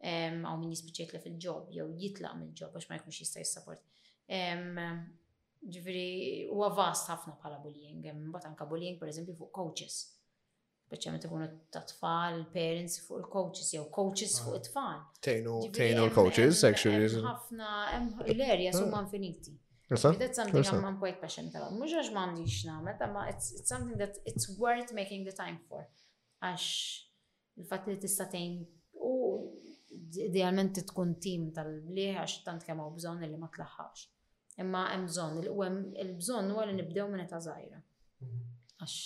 Għaw 0.03 0.57
min 0.61 0.71
jispiċċa 0.75 1.03
jitla 1.09 1.19
fil 1.23 1.37
ġob 1.45 1.63
jew 1.75 1.87
jitla 2.03 2.31
mill-ġob 2.39 2.71
għax 2.79 2.87
ma 2.91 2.95
jkunx 3.01 3.17
jista' 3.23 3.43
jissaport. 3.43 3.83
Ġifieri 4.29 6.09
huwa 6.55 6.69
vast 6.79 7.05
ħafna 7.11 7.33
bħala 7.41 7.57
bullying, 7.63 8.01
mbagħad 8.11 8.47
anke 8.53 8.65
bullying 8.71 8.97
per 9.01 9.07
eżempju 9.13 9.35
fuq 9.39 9.51
coaches. 9.61 9.95
Speċjalment 10.89 11.23
ikunu 11.29 11.47
ta' 11.75 11.83
tfal, 11.91 12.37
parents 12.55 12.95
fuq 13.07 13.17
il-coaches, 13.23 13.69
jew 13.75 13.85
coaches 13.95 14.33
fuq 14.45 14.55
ah. 14.55 14.59
it-tfal. 14.63 14.99
Tejnu 15.23 16.01
l-coaches, 16.09 16.57
actually. 16.69 17.03
Ħafna, 17.25 17.69
l-areas 18.35 18.77
huma 18.81 18.97
ah. 18.99 19.05
infiniti. 19.07 19.53
That's 19.89 20.03
something 20.03 20.31
I'm, 20.39 20.85
I'm 20.85 20.99
quite 20.99 21.17
passionate 21.19 21.57
about. 21.57 21.73
Mux 21.73 21.93
għax 21.97 22.11
ma 22.13 22.23
għandix 22.27 22.55
namel, 22.69 22.95
ma 23.09 23.23
it's 23.31 23.47
something 23.65 23.97
that 23.97 24.19
it's 24.29 24.49
worth 24.61 24.93
making 24.93 25.25
the 25.25 25.33
time 25.33 25.57
for 25.71 25.87
għax 26.43 27.61
il-fat 27.61 27.89
li 27.91 27.97
tista' 27.99 28.26
tgħin 28.30 28.53
u 29.05 29.14
idealment 30.28 30.78
tkun 30.91 31.16
tim 31.22 31.49
tal-bliħ 31.57 32.20
għax 32.22 32.43
tant 32.47 32.66
kemm 32.66 32.82
hawn 32.84 32.97
bżonn 32.99 33.24
li 33.26 33.41
ma 33.41 33.49
tlaħħax. 33.55 34.05
Imma 34.62 34.84
hemm 34.93 35.09
bżonn 35.11 35.95
il-bżonn 36.03 36.53
huwa 36.55 36.66
li 36.66 36.76
nibdew 36.80 37.09
minn 37.12 37.28
ta' 37.30 37.43
żgħira. 37.47 37.80
Mhm. 38.24 38.45
Għax 38.78 38.99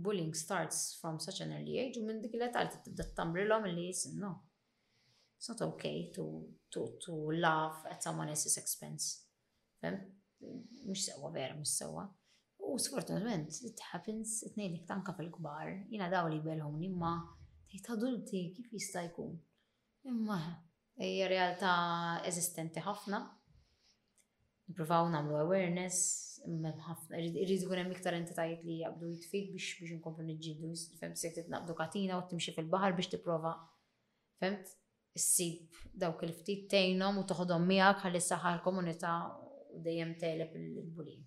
bullying 0.00 0.34
starts 0.36 0.98
from 1.00 1.18
such 1.22 1.40
an 1.46 1.52
early 1.56 1.78
age 1.80 2.00
u 2.00 2.04
minn 2.04 2.20
dik 2.20 2.34
l-età 2.36 2.60
li 2.64 2.74
tibda 2.84 3.06
tambrilhom 3.16 3.68
li 3.70 3.88
jisin 3.90 4.18
no. 4.20 4.34
It's 5.40 5.48
not 5.48 5.62
okay 5.64 6.10
to, 6.12 6.26
to, 6.70 6.98
to 7.06 7.14
laugh 7.32 7.86
at 7.90 8.02
someone 8.04 8.28
else's 8.28 8.58
expense. 8.60 9.24
Fem? 9.80 9.96
Mux 10.84 11.06
sewa 11.06 11.30
vera, 11.32 11.54
mux 11.56 11.78
sewa. 11.78 12.04
U 12.70 12.78
sfortunatament, 12.78 13.50
it 13.68 13.80
happens, 13.90 14.40
it-nejlik 14.48 14.82
tanka 14.86 15.12
fil-kbar, 15.18 15.68
jina 15.92 16.06
daw 16.12 16.28
li 16.30 16.36
belħom 16.44 16.76
imma 16.86 17.12
tejt 17.70 17.88
adulti 17.96 18.42
kif 18.54 18.68
jista' 18.76 19.02
jkun. 19.08 19.32
Imma 20.10 20.36
hija 21.02 21.26
realtà 21.32 21.72
eżistenti 22.30 22.84
ħafna. 22.84 23.18
Nipruvaw 24.70 25.10
nagħmlu 25.16 25.40
awareness, 25.40 25.98
imma 26.46 26.70
ħafna 26.86 27.24
irrid 27.24 27.56
ikun 27.64 27.82
hemm 27.82 27.96
iktar 27.96 28.18
entitajiet 28.20 28.62
li 28.68 28.78
jaqbdu 28.84 29.10
jitfid 29.16 29.50
biex 29.56 29.72
biex 29.80 29.96
inkomplu 29.96 30.28
niġġieldu, 30.30 30.70
fem 31.02 31.16
se 31.18 31.32
titnaqbdu 31.40 31.74
katina 31.80 32.20
u 32.20 32.26
timxi 32.30 32.54
fil-baħar 32.58 32.94
biex 33.00 33.10
tipprova. 33.16 33.56
Femt? 34.38 34.76
Issib 35.18 35.74
dawk 36.04 36.22
il-ftit 36.22 36.68
tejnom 36.70 37.18
u 37.18 37.26
toħodhom 37.26 37.66
miegħek 37.74 38.06
ħalli 38.06 38.22
saħħa 38.30 38.54
l-komunità 38.60 39.16
u 39.74 39.82
dejjem 39.90 40.14
teleb 40.22 40.54
il-bulin. 40.62 41.26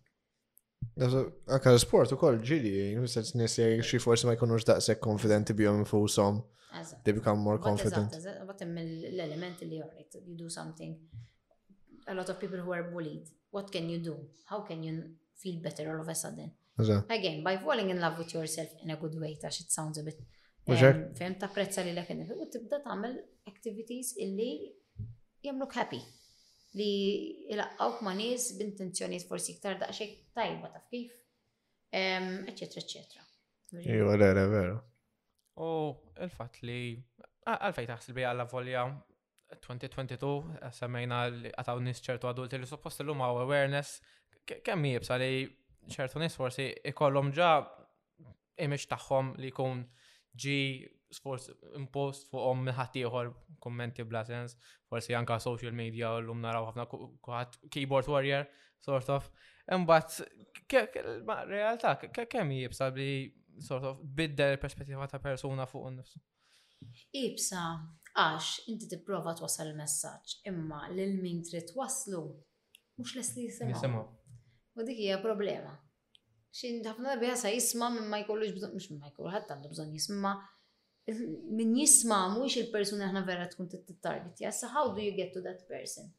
Aka 1.48 1.72
l-sport 1.74 2.12
u 2.14 2.18
koll 2.22 2.36
ġili, 2.46 2.72
s-sens 3.08 3.34
nis 3.40 3.58
xie 3.82 4.00
forsi 4.04 4.28
ma 4.30 4.36
jkunux 4.36 4.66
daqsek 4.68 5.00
konfidenti 5.02 5.54
bjom 5.58 5.86
fusom. 5.90 6.42
They 7.04 7.14
become 7.14 7.40
more 7.42 7.58
confident. 7.62 8.14
Għatem 8.14 8.78
l-element 8.82 9.62
li 9.66 9.80
jorrit, 9.82 10.18
you 10.26 10.38
do 10.38 10.50
something. 10.54 10.94
A 12.08 12.14
lot 12.14 12.30
of 12.30 12.40
people 12.40 12.62
who 12.62 12.74
are 12.78 12.84
bullied, 12.92 13.28
what 13.54 13.72
can 13.72 13.90
you 13.90 14.00
do? 14.06 14.16
How 14.50 14.62
can 14.68 14.84
you 14.84 15.18
feel 15.38 15.62
better 15.66 15.90
all 15.92 16.02
of 16.02 16.08
a 16.10 16.16
sudden? 16.16 16.52
Again, 17.18 17.44
by 17.44 17.58
falling 17.58 17.90
in 17.90 18.00
love 18.00 18.18
with 18.20 18.34
yourself 18.34 18.70
in 18.84 18.92
a 18.92 18.96
good 18.98 19.16
way, 19.20 19.38
tax 19.42 19.60
it 19.62 19.72
sounds 19.72 19.98
a 19.98 20.04
bit. 20.04 20.20
Um, 20.68 21.16
fem 21.18 21.36
ta' 21.40 21.50
prezza 21.54 21.82
li 21.84 21.92
l-ekin, 21.94 22.24
u 22.38 22.46
tibda 22.52 22.80
tamel 22.86 23.18
activities 23.50 24.14
illi 24.22 24.52
jemluk 25.44 25.74
happy 25.76 26.00
li 26.80 26.92
ilaqqawk 27.54 28.00
ma' 28.08 28.16
nies 28.18 28.46
b'intenzjoni 28.58 29.20
forsi 29.30 29.54
iktar 29.54 29.78
daqsxejn 29.82 30.14
tajba 30.38 30.72
taf 30.74 30.88
kif, 30.90 31.14
eċetera, 31.94 32.86
eċetera. 32.86 33.26
Iwa, 33.78 33.98
iva, 34.00 34.16
vera, 34.24 34.46
vera. 34.52 34.74
U 35.64 35.68
il-fat 36.26 36.60
li 36.66 36.80
għalfej 37.50 37.90
taħsel 37.92 38.18
bi 38.18 38.26
għalla 38.26 38.48
volja 38.52 38.86
2022 39.54 40.74
semmejna 40.74 41.22
li 41.36 41.52
għataw 41.54 41.82
nis 41.86 42.02
ċertu 42.02 42.30
adulti 42.30 42.58
li 42.58 42.70
suppost 42.70 43.04
l-lum 43.04 43.22
għaw 43.22 43.44
awareness 43.44 44.00
kemm 44.66 44.88
jibsa 44.96 45.18
li 45.22 45.30
ċertu 45.94 46.22
nis 46.24 46.38
forsi 46.40 46.72
ikollhom 46.94 47.30
ġa 47.38 47.52
imiex 48.66 48.88
tagħhom 48.90 49.36
li 49.44 49.52
kun 49.54 49.84
ġi 50.42 50.58
sforz 51.18 51.48
impost 51.78 52.28
fuqhom 52.32 52.64
minħadd 52.68 52.98
ieħor 53.04 53.32
kommenti 53.64 54.06
bla 54.08 54.24
sens, 54.28 54.56
forsi 54.90 55.16
anka 55.18 55.38
social 55.44 55.74
media 55.76 56.12
u 56.18 56.22
llum 56.26 56.42
naraw 56.44 56.68
ħafna 56.72 56.86
kuħat 56.92 57.58
keyboard 57.74 58.10
warrior 58.12 58.48
sort 58.84 59.10
of. 59.14 59.30
Imbagħad 59.72 61.34
realtà 61.52 61.94
kemm 62.14 62.56
jibsa 62.64 62.90
li 62.96 63.10
sort 63.64 63.86
of 63.90 64.02
bidder 64.18 64.58
perspettiva 64.62 65.08
ta' 65.08 65.22
persuna 65.24 65.68
fuq 65.70 65.92
nifsu. 65.98 66.24
Ibsa, 67.16 67.62
għax 68.20 68.68
inti 68.72 68.90
tipprova 68.92 69.32
twasal 69.40 69.70
il-messaġġ, 69.72 70.38
imma 70.52 70.88
lil 70.92 71.16
min 71.24 71.40
trid 71.48 71.72
waslu 71.78 72.26
mhux 73.00 73.16
les 73.18 73.32
li 73.38 73.48
jisimgħu. 73.48 74.04
U 74.74 74.84
dik 74.86 75.00
hija 75.06 75.22
problema. 75.22 75.78
Xi 76.54 76.70
ħafna 76.86 77.16
darbi 77.16 77.32
sa 77.40 77.50
jisma' 77.50 77.88
minn 77.94 78.12
ma 78.12 78.20
jkollux 78.22 78.52
bżonn, 78.54 78.74
mhux 78.76 78.92
minn 78.92 79.00
ma 79.02 79.10
jkollu 79.10 79.32
ħadd 79.34 79.54
għandu 79.56 79.72
bżonn 79.72 79.96
jisma' 79.96 80.34
min 81.50 81.76
jisma 81.78 82.30
mux 82.34 82.56
il 82.56 82.70
person 82.72 83.02
aħna 83.04 83.22
vera 83.28 83.48
tkun 83.52 83.68
t-target. 83.68 84.40
Yes, 84.40 84.64
how 84.64 84.94
do 84.96 85.02
you 85.02 85.12
get 85.16 85.34
to 85.34 85.42
that 85.42 85.66
person? 85.68 86.12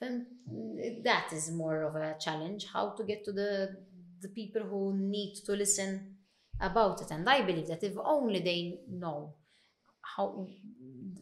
That 0.00 1.28
is 1.32 1.50
more 1.50 1.82
of 1.82 1.94
a 1.96 2.16
challenge, 2.18 2.66
how 2.72 2.94
to 2.96 3.04
get 3.04 3.22
to 3.26 3.32
the, 3.32 3.76
the 4.22 4.28
people 4.28 4.62
who 4.62 4.94
need 4.96 5.34
to 5.44 5.52
listen 5.52 6.16
about 6.58 7.02
it. 7.02 7.10
And 7.10 7.28
I 7.28 7.42
believe 7.44 7.66
that 7.68 7.84
if 7.84 7.98
only 7.98 8.40
they 8.40 8.78
know 8.88 9.34
how 10.00 10.46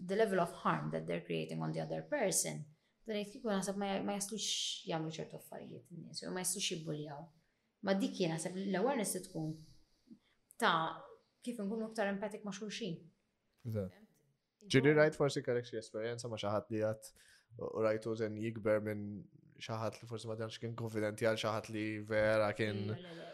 the 0.07 0.15
level 0.15 0.41
of 0.41 0.53
harm 0.53 0.91
that 0.93 1.09
they're 1.09 1.23
creating 1.27 1.61
on 1.61 1.73
the 1.73 1.81
other 1.81 2.03
person, 2.03 2.65
then 3.05 3.17
I 3.17 3.25
think 3.25 3.45
nasab 3.45 3.77
ma 3.83 3.91
jaslux 4.15 4.47
jamlu 4.89 5.11
ċertu 5.11 5.41
affarijiet 5.41 5.83
ma 6.31 6.45
jaslux 6.45 6.63
jibbuljaw. 6.77 7.27
Ma 7.89 7.95
dik 7.99 8.23
nasab 8.31 8.55
l-awareness 8.59 9.19
tkun 9.27 9.55
ta' 10.59 11.03
kif 11.43 11.59
nkunu 11.59 11.89
aktar 11.91 12.11
empatik 12.13 12.45
ma' 12.47 12.55
xulxin. 12.57 12.99
Ġiri 14.75 14.95
rajt 14.99 15.17
forsi 15.19 15.43
kellek 15.45 15.69
xi 15.69 15.81
esperjenza 15.81 16.29
ma' 16.31 16.39
xi 16.43 16.51
li 16.73 16.83
għat 16.89 17.11
u 17.69 17.83
rajt 17.87 18.07
użen 18.13 18.37
jikber 18.43 18.83
minn 18.85 19.05
xi 19.63 19.73
li 20.01 20.09
forsi 20.11 20.29
ma 20.31 20.37
tantx 20.39 20.61
kien 20.63 20.75
konfidenti 20.83 21.27
għal 21.29 21.41
xi 21.43 21.75
li 21.75 21.87
vera 22.11 22.51
kien. 22.59 22.85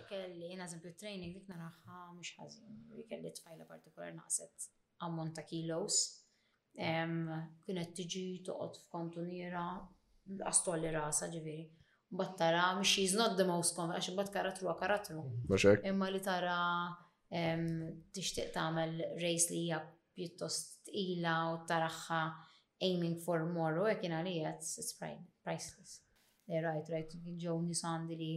Kelli 0.08 0.48
jiena 0.50 0.66
eżempju 0.68 0.92
training 1.00 1.34
dik 1.36 1.48
naraħħa 1.48 2.00
mhux 2.16 2.34
ħażin. 2.38 2.74
Kelli 3.08 3.32
tfajla 3.36 3.66
partikolar 3.70 4.12
naqset 4.18 4.68
ammont 5.06 5.34
ta' 5.36 5.44
kilos. 5.44 5.98
Kienet 6.74 7.94
tiġi 7.96 8.26
toqgħod 8.48 9.20
għastu 9.20 10.42
għastolli 10.48 10.94
rasa 10.94 11.28
ġifieri. 11.32 11.66
Battara, 12.14 12.68
mhux 12.76 12.86
she's 12.86 13.14
not 13.18 13.34
the 13.38 13.44
most 13.48 13.78
għax 13.80 14.12
bat 14.18 14.30
karatru 14.34 14.70
għakaratru. 14.70 15.22
Imma 15.90 16.12
li 16.14 16.20
tara 16.22 16.58
tixtieq 17.34 18.52
tagħmel 18.54 19.00
race 19.18 19.50
li 19.50 19.60
hija 19.66 19.78
pjuttost 20.14 20.90
ila 20.94 21.32
u 21.54 21.62
taraħħa 21.68 22.20
aiming 22.88 23.16
for 23.24 23.46
more 23.54 23.80
u 23.82 23.88
hekk 23.90 24.06
għalija 24.12 24.52
it's 24.56 24.94
priceless. 24.98 25.98
Right, 26.46 26.88
right, 26.92 27.10
ġew 27.10 27.56
nisandi 27.70 28.16
li 28.20 28.32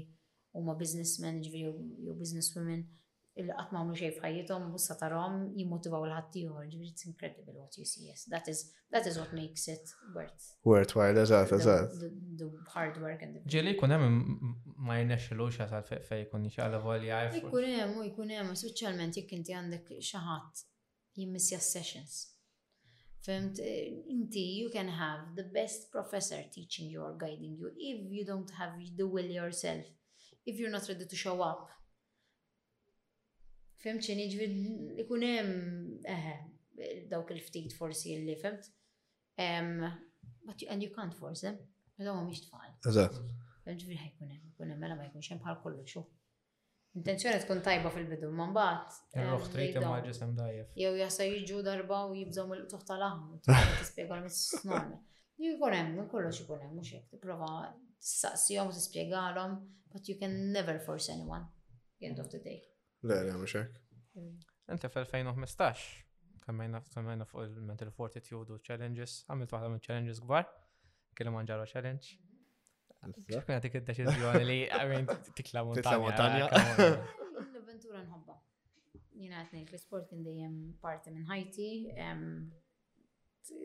huma 0.58 0.78
businessmen 0.80 1.42
ġifieri 1.44 2.06
jew 2.08 2.16
business 2.18 2.56
il 3.38 3.50
qatt 3.54 3.72
m'għamlu 3.74 3.96
xejn 4.00 4.14
f'ħajjithom 4.16 4.64
bussa 4.74 4.96
tarom, 4.98 5.36
jimmotivaw 5.56 6.06
l-ħaddieħor. 6.08 6.68
Ġifieri 6.72 6.92
it's 6.94 7.06
incredible 7.10 7.58
what 7.60 7.76
you 7.78 7.86
see. 7.86 8.08
Yes, 8.10 8.26
that 8.34 8.48
is 8.50 8.64
that 8.94 9.06
is 9.10 9.20
what 9.22 9.34
makes 9.38 9.68
it 9.74 9.92
worth. 10.16 10.48
Worthwhile, 10.66 11.18
eżatt, 11.24 11.54
eżatt. 11.58 12.00
The 12.40 12.48
hard 12.74 12.98
work 13.04 13.22
and 13.26 13.38
the 13.38 13.44
Ġieli 13.52 13.76
jkun 13.76 13.94
jem 13.94 14.08
ma 14.78 14.98
l 14.98 15.04
jirnexxilux 15.04 15.60
fej 15.90 16.02
fejn 16.10 16.26
jkun 16.26 16.48
xala 16.56 16.82
voli 16.82 17.12
għarf. 17.14 17.38
Jkun 17.44 17.70
hemm 17.76 18.02
u 18.02 18.08
jkun 18.10 18.34
hemm 18.38 18.58
speċjalment 18.64 19.22
jekk 19.22 19.38
inti 19.38 19.56
għandek 19.58 19.94
xi 20.10 20.24
ħadd 20.24 20.66
jimmissja 21.22 21.62
sessions. 21.62 22.24
Fimt, 23.28 23.60
eh, 23.60 24.06
inti, 24.14 24.40
you 24.56 24.70
can 24.72 24.88
have 24.96 25.36
the 25.36 25.44
best 25.54 25.90
professor 25.92 26.42
teaching 26.54 26.90
you 26.90 27.02
or 27.04 27.18
guiding 27.20 27.58
you 27.60 27.72
if 27.76 28.06
you 28.12 28.26
don't 28.26 28.50
have 28.58 28.78
the 28.96 29.04
will 29.06 29.26
yourself. 29.38 29.86
If 30.48 30.58
you're 30.62 30.72
not 30.72 30.88
ready 30.88 31.06
to 31.06 31.16
show 31.18 31.42
up, 31.44 31.68
Fem 33.88 34.02
Femċin 34.02 34.20
iġvid 34.20 35.00
ikunem, 35.06 35.50
eħe, 36.12 36.32
dawk 37.08 37.30
il-ftit 37.32 37.72
forsi 37.78 38.18
li 38.26 38.34
femt. 38.36 38.66
But 39.38 40.60
you, 40.62 40.68
and 40.70 40.84
you 40.84 40.92
can't 40.96 41.14
force 41.16 41.44
them, 41.46 41.56
għadaw 42.02 42.18
miex 42.28 42.42
tfal. 42.50 42.74
Eżat. 42.92 43.16
Ġviri 43.68 44.00
ħajkunem, 44.02 44.42
ikunem, 44.52 44.80
mela 44.82 44.96
ma 45.00 45.06
jkunx 45.08 45.32
hemm 45.32 45.42
bħal 45.46 45.58
kollu 45.64 45.86
xo. 45.88 46.04
Intenzjoni 47.00 47.40
tkun 47.46 47.60
tajba 47.64 47.92
fil-bidu, 47.94 48.30
man 48.36 48.52
bat. 48.56 48.96
Ruħ 49.18 49.48
trejt 49.54 49.80
imma 49.80 50.00
ġisem 50.08 50.36
dajjef. 50.40 50.72
Jow 50.84 50.94
jasa 51.00 51.28
jġu 51.32 51.64
darba 51.68 52.02
u 52.10 52.16
jibżom 52.20 52.56
il 52.60 52.64
tuħta 52.72 53.00
laħmu, 53.06 53.40
t 53.48 53.58
spiega 53.90 54.16
l 54.18 54.24
l-mis-snorm. 54.26 54.96
Jikunem, 55.44 55.96
kollox 56.12 56.42
jikunem, 56.44 56.76
mux 56.80 56.92
jek, 56.96 57.08
t-prova 57.18 57.52
s 58.00 58.16
saqsijom 58.26 58.72
t-spiegħalom, 58.76 59.58
but 59.96 60.10
you 60.12 60.20
can 60.24 60.40
never 60.56 60.80
force 60.88 61.12
anyone, 61.14 61.46
end 62.02 62.20
of 62.24 62.32
the 62.34 62.44
day. 62.50 62.67
Le, 63.04 63.24
le, 63.26 63.34
mux 63.38 63.52
hekk. 63.60 63.82
Inti 64.74 64.90
fl-2015 64.90 65.86
kammejna 66.48 67.26
fuq 67.28 67.44
il-Mental 67.46 67.92
Fortitude 67.94 68.56
u 68.56 68.58
Challenges, 68.64 69.20
għamilt 69.30 69.54
waħda 69.54 69.70
minn 69.72 69.84
challenges 69.84 70.22
gbar, 70.24 70.46
kellu 71.18 71.34
manġaro 71.36 71.66
challenge. 71.68 72.16
Xkuna 73.28 73.60
dik 73.66 73.76
id-deċizjoni 73.82 74.46
li, 74.48 74.58
għamin, 74.74 75.12
tikla 75.38 75.64
montanja. 75.68 76.48
L-avventura 76.54 78.02
nħobba. 78.08 78.38
Jina 79.20 79.42
għatnejt 79.44 79.76
l-sport 79.76 80.08
kien 80.12 80.24
dejjem 80.26 80.56
parti 80.82 81.12
minn 81.14 81.28
ħajti. 81.30 81.70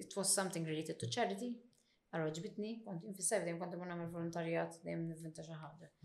It 0.02 0.14
was 0.18 0.34
something 0.34 0.66
related 0.68 0.98
to 1.02 1.06
charity. 1.08 1.54
Għarroġbitni, 2.12 2.74
kont 2.84 3.06
infissajf 3.08 3.46
dejjem 3.46 3.62
kont 3.62 3.78
imur 3.78 3.88
namel 3.94 4.10
volontarijat 4.12 4.82
dejjem 4.84 5.06
nivvinta 5.08 5.46
xaħġa. 5.46 5.92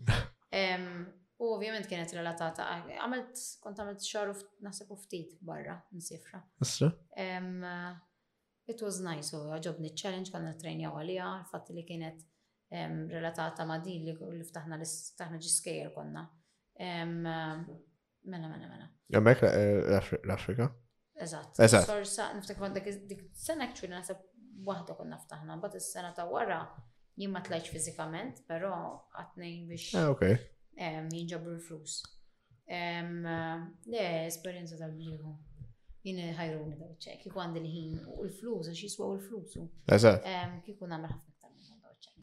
U 1.38 1.46
ovvjament 1.54 1.86
kienet 1.86 2.10
relatata, 2.16 2.64
għamilt, 2.98 3.40
kont 3.62 3.78
għamilt 3.78 4.02
xarru 4.02 4.32
nasib 4.66 4.90
ftit 5.04 5.36
barra, 5.46 5.76
nsifra. 5.94 6.40
Isra? 6.64 6.88
Um, 7.14 7.60
eh, 7.62 7.92
it 8.74 8.82
was 8.82 8.98
nice, 9.04 9.30
u 9.36 9.44
għagġobni 9.54 9.92
challenge 9.94 10.32
kanna 10.34 10.56
trejnja 10.58 10.90
għalija, 10.90 11.28
fatt 11.52 11.70
li 11.76 11.84
kienet 11.86 12.24
um, 12.72 13.04
relatata 13.14 13.66
ma 13.68 13.78
din 13.84 14.02
li, 14.08 14.16
li 14.18 14.48
ftaħna 14.50 14.80
l 14.80 15.92
konna. 15.94 16.26
Um, 16.74 16.82
eh, 16.82 17.06
mena, 18.24 18.48
mena, 18.50 18.64
mena. 18.72 18.90
Għamek 19.14 19.44
eh, 19.52 20.02
l-Afrika? 20.26 20.72
Eżat. 21.18 21.54
Eżat. 21.62 21.86
Sorsa, 21.86 22.32
niftak 22.34 22.58
għan 22.58 22.76
dik 23.08 23.28
sena 23.38 23.70
kċwina 23.70 24.00
nasib 24.00 24.26
wahda 24.66 24.98
konna 24.98 25.22
ftaħna, 25.22 25.60
bat 25.62 25.78
is-sena 25.78 26.10
ta' 26.18 26.26
wara 26.30 26.64
jien 27.18 27.30
ma 27.30 27.44
lajċ 27.46 27.70
fizikament, 27.76 28.42
pero 28.50 28.74
għatnej 29.18 29.56
biex. 29.70 29.92
Ah, 29.98 30.10
okay 30.10 30.34
jinġabru 30.78 31.56
l-flus. 31.56 31.96
Le, 32.68 34.04
esperienza 34.28 34.78
tal-bliħu. 34.80 35.34
Jien 36.06 36.34
ħajruni 36.38 36.76
daw 36.78 36.92
ċek, 37.02 37.24
kiku 37.24 37.40
għandi 37.42 37.62
l-ħin 37.64 37.98
u 38.14 38.22
l-flus, 38.28 38.70
għax 38.70 38.84
jiswaw 38.86 39.16
l-flus. 39.16 39.56
Eżat. 39.96 40.28
Kiku 40.66 40.86
namel 40.90 41.10
ħafna 41.14 41.36
ktar 41.36 41.54
minn 41.56 41.82
daw 41.82 41.96
ċek. 41.98 42.22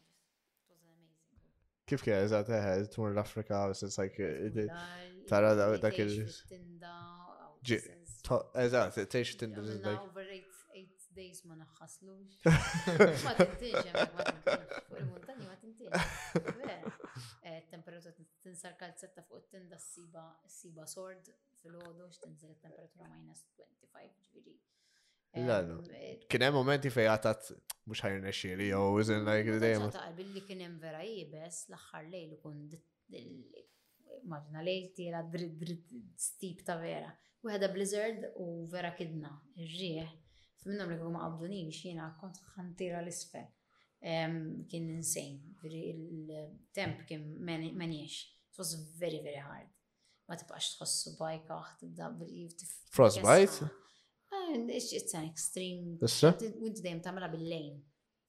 Kif 1.91 2.05
kien, 2.05 2.21
eżat, 2.25 2.49
eħe, 2.55 2.87
tmur 2.95 3.11
l-Afrika, 3.13 3.65
it's 3.71 3.99
like, 3.99 4.31
tara 5.29 5.51
dak 5.77 5.99
il- 5.99 6.15
Eżat, 8.55 8.99
teħx 9.03 9.39
tinda. 9.39 10.43
days 11.15 11.45
ma 11.47 11.53
naħħaslux. 11.55 12.41
Ma 13.23 13.31
ma 13.39 13.55
ma 13.55 13.55
Eh, 17.47 17.63
temperatura 17.71 18.13
tinsar 18.43 18.75
kalzetta 18.79 19.23
fuq 19.27 19.45
tinda 19.53 19.77
s-siba, 19.79 20.23
s-siba 20.49 20.85
sord 20.93 21.29
fil-ħodu 21.63 22.07
x 22.09 22.21
tinsar 22.23 22.53
temperatura 22.65 23.09
minus 23.17 23.41
25 23.59 24.29
ġviri. 24.29 24.55
L-għallu. 25.41 25.77
Eh, 25.91 26.01
eh, 26.09 26.19
kienem 26.31 26.55
momenti 26.55 26.91
fej 26.95 27.09
għatat 27.11 27.49
mux 27.91 28.03
ħajrna 28.05 28.33
xieli, 28.39 28.69
jow, 28.71 28.97
lajk 28.97 29.53
id-dajem. 29.55 29.87
Għatat 29.89 30.17
billi 30.19 30.45
kienem 30.49 30.77
vera 30.85 31.01
jibes 31.07 31.63
l-axħar 31.71 32.09
lejl 32.13 32.37
kun 32.43 32.61
maġna 34.31 34.63
lejl 34.65 34.87
tira 34.97 35.23
dritt 35.35 35.57
dritt 35.61 35.95
stip 36.21 36.63
ta' 36.65 36.79
vera. 36.81 37.11
U 37.45 37.51
għada 37.53 37.67
blizzard 37.73 38.23
u 38.41 38.49
vera 38.71 38.93
kidna, 38.97 39.35
ġieħ. 39.59 40.15
F'minnom 40.63 40.89
li 40.89 40.97
kum 41.01 41.19
għabdunix 41.21 41.83
jina 41.91 42.07
kont 42.21 42.39
ħantira 42.55 43.03
l 43.03 43.11
isfe 43.11 43.43
kien 44.67 44.89
insane. 44.89 45.41
Il-temp 45.65 47.05
kien 47.07 47.25
manjiex. 47.41 48.25
It 48.51 48.57
was 48.57 48.75
very, 48.99 49.21
very 49.23 49.41
hard. 49.41 49.69
Ma 50.29 50.35
tibqax 50.37 50.71
tħossu 50.79 51.11
bajka, 51.19 51.57
tibda 51.79 52.07
Frostbite? 52.91 53.67
It's 54.69 55.13
an 55.13 55.25
extreme. 55.27 55.97
Wint 56.01 56.81
dajem 56.81 57.01
tamela 57.03 57.27
bil-lejn. 57.29 57.75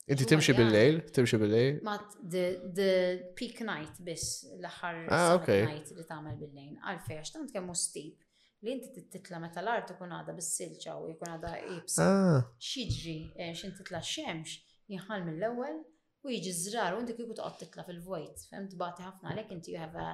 Inti 0.08 0.24
oh 0.24 0.28
timxi 0.30 0.54
bil-lejl? 0.54 1.00
Timxi 1.12 1.36
bil-lejl? 1.40 1.78
Ma 1.84 1.96
the 2.22 3.32
peak 3.36 3.60
night 3.62 3.96
biss 4.04 4.44
l-aħħar 4.58 5.00
ah, 5.10 5.36
night 5.40 5.92
li 5.96 6.04
tagħmel 6.06 6.36
bil-lejn. 6.42 6.76
Għalfej 6.84 7.20
għax 7.20 7.32
tant 7.36 7.52
kemm 7.54 7.74
steep 7.74 8.22
li 8.64 8.72
inti 8.76 9.02
titla 9.12 9.38
meta 9.38 9.60
l-art 9.62 9.92
ikun 9.94 10.12
għada 10.16 10.32
bis-silċa 10.36 10.96
u 11.00 11.10
jkun 11.12 11.32
għada 11.36 11.54
ibsa. 11.78 12.06
Ah. 12.06 12.46
Xiġri 12.58 13.16
eh, 13.36 13.50
x'inti 13.54 13.82
titla 13.82 14.00
xemx 14.04 14.62
jħal 14.94 15.24
mill-ewwel 15.26 15.78
u 16.26 16.32
jiġi 16.32 16.52
żrar 16.62 16.94
u 16.96 17.00
inti 17.02 17.14
kieku 17.18 17.34
toqgħod 17.36 17.60
titla 17.64 17.84
fil-vojt. 17.86 18.44
Fem 18.50 18.68
tbati 18.70 19.04
ħafna 19.06 19.32
għalhekk 19.32 19.54
inti 19.56 19.74
you 19.74 19.80
have 19.82 20.00
a 20.02 20.10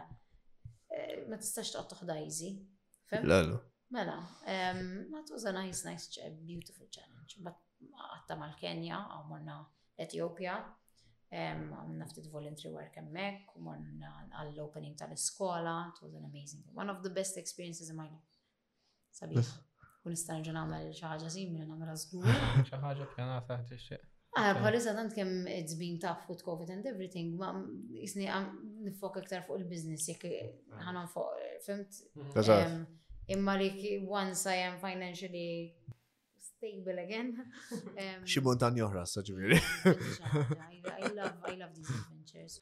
eh, 0.92 1.22
ma 1.28 1.38
tistax 1.40 1.74
toqgħod 1.74 1.92
toħda 1.96 2.16
easy. 2.24 2.52
Fem? 3.10 3.26
Mela, 3.92 4.16
that 4.46 5.28
was 5.30 5.44
a 5.44 5.52
nice, 5.52 5.84
nice, 5.84 6.08
beautiful 6.48 6.88
challenge. 6.88 7.36
But 7.44 7.58
għatta 8.08 8.38
mal-Kenja, 8.40 8.96
għamonna 9.18 9.56
Ethiopia, 10.00 10.54
ehm, 11.28 11.66
għamna 11.76 12.06
ftit 12.08 12.30
voluntary 12.32 12.72
work 12.72 12.96
in 13.02 13.10
emmek, 13.10 13.50
morna 13.60 14.14
għall-opening 14.40 14.96
tal 14.96 15.12
skola 15.20 15.74
it 15.90 16.00
was 16.00 16.16
an 16.16 16.24
amazing, 16.30 16.64
one 16.72 16.88
of 16.88 17.02
the 17.04 17.10
best 17.12 17.36
experiences 17.36 17.92
in 17.92 18.00
my 18.00 18.08
life. 18.08 18.28
Sabiħ. 19.18 19.52
kun 20.02 20.16
istanġu 20.16 20.50
namel 20.56 20.88
xaħġa 20.96 21.28
xi 21.30 21.44
namel 21.52 21.92
għazgur. 21.92 22.24
Xaħġa 22.24 22.56
żgur. 22.56 22.66
Xi 22.72 22.80
ħaġa 22.86 23.06
pjanata 23.12 23.58
Ah, 24.32 24.46
Għara 24.48 24.60
bħalissa 24.64 24.92
tant 24.96 25.12
kem 25.12 25.32
it's 25.52 25.74
been 25.76 25.98
tough 26.00 26.22
with 26.30 26.40
COVID 26.46 26.70
and 26.74 26.86
everything, 26.88 27.34
ma 27.36 27.50
jisni 27.96 28.24
għam 28.24 28.46
nifok 28.86 29.18
iktar 29.20 29.42
fuq 29.44 29.58
il-business, 29.60 30.06
jek 30.08 30.22
ħanan 30.86 31.10
fuq, 31.12 31.42
fimt? 31.66 31.98
Mhm. 32.16 32.86
Imma 33.36 33.58
li 33.60 33.98
once 34.08 34.46
I 34.48 34.62
am 34.70 34.78
financially 34.80 35.74
stable 36.48 37.02
again. 37.04 37.34
Xi 38.32 38.40
montan 38.46 38.78
joħra, 38.80 39.02
saġviri. 39.12 39.58
I 39.58 41.12
love, 41.12 41.36
I 41.44 41.56
love 41.60 41.74
these 41.76 41.92
adventures. 41.92 42.56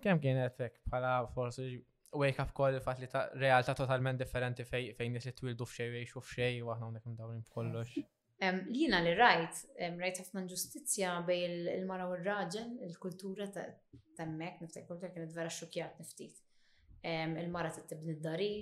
Kem 0.00 0.22
kien 0.24 0.40
hekk 0.40 0.70
bħala 0.88 1.12
forsi 1.36 1.68
wake 2.16 2.40
up 2.46 2.56
call 2.56 2.80
fat 2.80 2.96
li 3.04 3.10
ta' 3.12 3.26
realtà 3.36 3.76
totalment 3.76 4.24
differenti 4.24 4.64
fejn 4.64 5.12
nis 5.18 5.28
li 5.28 5.34
twildu 5.36 5.68
f'xej 5.68 6.14
u 6.16 6.24
f'xej 6.24 6.58
u 6.64 6.72
aħna 6.72 6.88
hawnhekk 6.88 7.12
mdawrin 7.12 7.44
f'kollox. 7.44 8.06
Lina 8.72 8.98
li 9.04 9.10
rajt, 9.20 9.58
rajt 10.00 10.20
ħafna 10.22 10.42
ġustizja 10.48 11.10
bej 11.28 11.42
il-mara 11.74 12.06
u 12.08 12.14
r-raġel, 12.16 12.70
il-kultura 12.86 13.46
ta' 13.52 14.26
mek, 14.30 14.62
niftaj 14.62 14.86
kultura 14.88 15.10
kienet 15.12 15.34
vera 15.36 15.52
xukjat 15.52 15.98
niftit. 16.00 16.38
Il-mara 17.04 17.68
t-tibni 17.74 18.14
d-dari, 18.18 18.54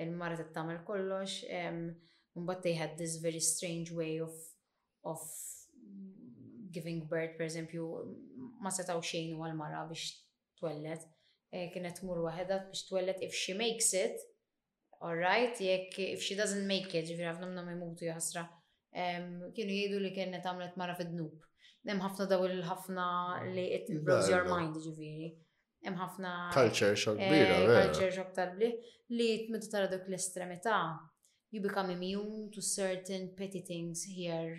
il-mara 0.00 0.36
t-tamel 0.42 0.82
kollox, 0.88 1.40
But 2.38 2.62
they 2.62 2.74
had 2.74 2.96
this 2.96 3.16
very 3.16 3.40
strange 3.40 3.90
way 3.90 4.20
of 4.20 4.30
of 5.02 5.20
giving 6.70 7.00
birth, 7.10 7.32
per 7.38 7.46
esempio, 7.48 7.88
ma 8.62 8.70
setaw 8.70 9.00
xejn 9.02 9.32
u 9.34 9.40
għal-mara 9.42 9.80
biex 9.88 10.04
twellet. 10.60 11.08
Eh, 11.50 11.64
kienet 11.74 11.98
mur 12.06 12.20
waħedha 12.28 12.60
biex 12.68 12.84
twellet 12.92 13.24
if 13.26 13.34
she 13.34 13.56
makes 13.58 13.90
it, 13.92 14.22
all 15.00 15.16
right, 15.18 15.58
jek, 15.58 15.98
if 16.14 16.22
she 16.22 16.36
doesn't 16.38 16.68
make 16.70 16.92
it, 16.94 17.08
ġifir 17.10 17.26
għafna 17.32 17.48
minna 17.48 17.64
ma 17.66 17.74
jmutu 17.74 18.06
jħasra 18.06 18.44
kienu 18.92 19.74
jgħidu 19.74 20.00
li 20.02 20.10
kienet 20.16 20.44
għamlet 20.46 20.76
mara 20.80 20.94
fid-dnub. 20.96 21.44
Nem 21.88 22.00
ħafna 22.02 22.26
daw 22.30 22.46
il-ħafna 22.48 23.06
li 23.54 23.64
it 23.76 23.90
blows 24.04 24.28
your 24.32 24.46
mind 24.48 24.76
ġifiri. 24.84 25.28
Hemm 25.86 25.98
ħafna 26.02 26.32
culture 26.54 26.96
shock 26.98 27.20
eh, 27.22 27.28
kbira. 27.30 27.58
Culture 27.68 28.10
shock 28.16 28.32
tal-bli 28.34 28.72
li 29.14 29.28
meta 29.52 29.70
tara 29.72 29.90
dok 29.92 30.08
l-estremità 30.10 30.80
you 31.50 31.62
become 31.64 31.88
immune 31.90 32.50
to 32.52 32.60
certain 32.60 33.30
petty 33.36 33.60
things 33.64 34.04
here 34.04 34.58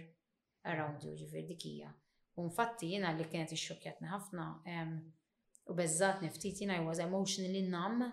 around 0.65 1.03
you 1.03 1.13
ġifiri 1.19 1.43
dikija. 1.51 1.91
U 2.39 2.45
jena 2.47 2.75
jiena 2.81 3.13
li 3.17 3.25
kienet 3.27 3.51
ix-xokjatni 3.51 4.07
ħafna 4.09 4.45
u 5.69 5.73
beżatni 5.75 6.29
ftit 6.33 6.61
jiena 6.63 6.79
I 6.79 6.85
was 6.85 6.99
emotionally 7.03 7.65
numb 7.67 8.05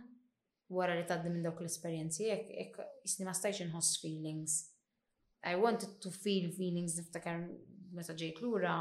wara 0.74 0.96
li 0.98 1.04
tgħaddi 1.06 1.30
minn 1.30 1.44
dawk 1.46 1.60
l-esperjenzi 1.62 2.24
jekk 2.26 2.80
jisni 3.06 3.24
ma 3.28 3.32
stajx 3.36 3.70
feelings 4.02 4.64
I 5.46 5.54
wanted 5.54 5.90
to 6.02 6.10
feel 6.10 6.50
feelings 6.60 6.96
niftakar 6.98 7.36
meta 7.96 8.14
ġejt 8.18 8.40
lura 8.42 8.72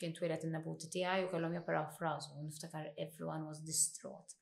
kien 0.00 0.14
twilet 0.16 0.46
in-nabuti 0.46 0.88
tiegħi 0.94 1.26
u 1.26 1.30
kellhom 1.32 1.56
japaraw 1.58 1.90
frażu 1.98 2.38
u 2.40 2.44
niftakar 2.46 2.86
everyone 3.04 3.44
was 3.48 3.60
distraught. 3.68 4.32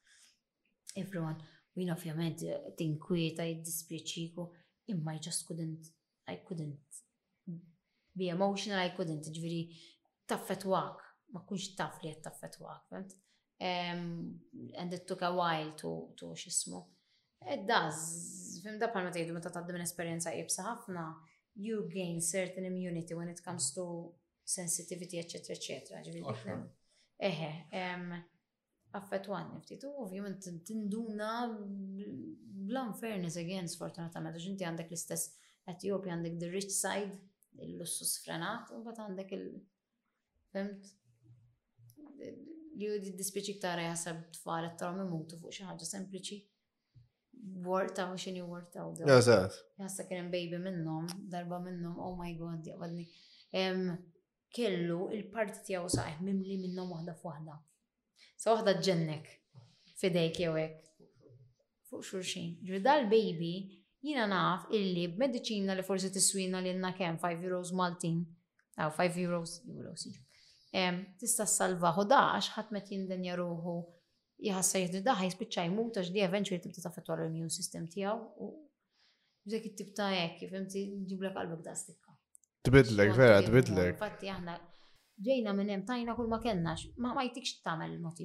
Everyone, 1.03 1.43
u 1.75 1.83
jien 1.83 1.91
ovvjament 1.97 2.45
tinkwieta 2.79 3.47
jiddispjaċiku 3.49 4.47
imma 4.95 5.17
I 5.17 5.25
just 5.27 5.47
couldn't, 5.49 5.91
I 6.31 6.37
couldn't 6.47 7.03
be 8.21 8.31
emotional, 8.37 8.79
I 8.85 8.95
couldn't, 8.95 9.27
ġviri 9.37 9.61
taffetwak, 10.31 11.03
ma 11.35 11.43
kunx 11.47 11.73
taf 11.75 11.99
li 12.07 12.15
Um 13.61 14.41
and 14.79 14.95
it 14.95 15.07
took 15.07 15.21
a 15.23 15.35
while 15.35 15.73
to, 15.83 15.91
to 16.17 16.31
xismu. 16.35 16.87
It 17.43 17.61
eh, 17.61 17.65
does. 17.67 18.01
Fim 18.63 18.77
da 18.81 18.91
palma 18.93 19.11
tgħidu 19.13 19.33
meta 19.33 19.49
ta' 19.49 19.61
esperienza 19.63 19.89
esperjenza 19.89 20.33
jibsa 20.35 20.65
ħafna, 20.67 21.05
you 21.57 21.87
gain 21.89 22.21
certain 22.21 22.67
immunity 22.69 23.15
when 23.17 23.29
it 23.29 23.41
comes 23.43 23.71
to 23.73 23.87
sensitivity, 24.45 25.17
etc. 25.19 25.55
etc. 25.57 26.59
Eħe, 27.21 28.19
affetwan 29.01 29.51
niftit, 29.55 29.85
u 29.89 29.95
ovvijament 30.05 30.45
tinduna 30.69 31.33
bl-unfairness 31.55 33.39
against 33.41 33.79
fortunatament, 33.79 34.37
għax 34.41 34.51
inti 34.55 34.69
għandek 34.71 34.93
l-istess 34.95 35.39
Etiopi 35.71 36.11
għandek 36.11 36.37
the 36.41 36.49
rich 36.51 36.71
side, 36.75 37.15
il-lussus 37.63 38.15
frenat, 38.25 38.71
u 38.75 38.79
bat 38.85 38.97
għandek 39.05 39.35
il- 39.39 39.53
Fimt? 40.51 40.87
Li 42.81 42.89
u 42.91 42.95
dispiċi 43.15 43.59
ktara 43.61 43.85
jasab 43.87 44.25
t-fara 44.35 44.73
t-tarom 44.73 45.05
imutu 45.07 45.39
fuq 45.39 45.53
xaħġa 45.63 45.87
sempliċi 45.89 46.41
worta 47.65 48.13
u 48.13 48.17
xini 48.19 48.43
worta 48.43 48.85
u 48.87 48.95
dawn. 48.95 49.11
Eżat. 49.19 49.53
Jassa 49.79 50.05
kienem 50.09 50.27
baby 50.31 50.59
minnom, 50.59 51.07
darba 51.31 51.59
minnom, 51.61 51.99
oh 52.01 52.15
my 52.19 52.35
god, 52.39 52.65
jgħadni. 52.67 53.07
Kellu 54.51 55.01
il-parti 55.15 55.63
tijaw 55.69 55.87
saħ 55.91 56.19
mimli 56.27 56.57
minnom 56.65 56.91
wahda 56.95 57.15
f'wahda. 57.19 57.55
Sa 58.41 58.55
wahda 58.57 58.75
ġennek 58.87 59.29
fidejk 60.01 60.41
jew 60.45 60.55
hekk. 60.57 60.89
Fuq 61.91 62.03
xurxin. 62.09 62.57
ġridal 62.67 63.05
l 63.05 63.11
baby 63.13 63.53
jina 64.03 64.27
naf 64.31 64.67
illi 64.75 65.07
b'medicina 65.15 65.75
li 65.77 65.83
forsi 65.87 66.11
tiswina 66.15 66.61
li 66.61 66.73
jenna 66.73 66.91
kem 66.97 67.19
5 67.23 67.45
euros 67.47 67.73
Maltin, 67.73 68.25
aw 68.79 68.91
5 68.97 69.19
euros, 69.25 69.61
euros, 69.69 70.05
tista' 71.21 71.47
ħodax 71.47 72.11
dax 72.11 72.51
ħatmet 72.57 72.93
jindenja 72.95 73.35
ruħu 73.37 73.79
jħassa 74.41 74.81
jihdu 74.81 75.01
daħ 75.05 75.21
jispiċċa 75.27 75.65
jmut 75.69 75.99
għax 76.01 76.13
di 76.15 76.23
eventually 76.25 76.63
tibda 76.65 76.85
taffettwa 76.87 77.17
l-immune 77.19 77.53
system 77.53 77.87
tijaw 77.93 78.21
u 78.41 78.49
bżek 79.47 79.67
it-tib 79.71 79.93
ta' 79.97 80.09
hekk, 80.13 80.47
fimti 80.53 80.83
ġiblek 81.11 81.33
qalbek 81.37 81.63
da' 81.65 81.75
stikka. 81.81 82.15
Tbidlek, 82.69 83.15
vera, 83.17 83.39
tbidlek. 83.47 83.97
Fatti 84.01 84.29
aħna 84.33 84.55
ġejna 85.27 85.55
minn 85.57 85.73
hemm 85.73 85.87
tajna 85.89 86.15
kull 86.17 86.29
ma 86.33 86.39
kennax, 86.45 86.89
ma 87.01 87.13
ma 87.17 87.25
jtikx 87.29 87.63
tamel 87.65 87.99
mod 88.01 88.21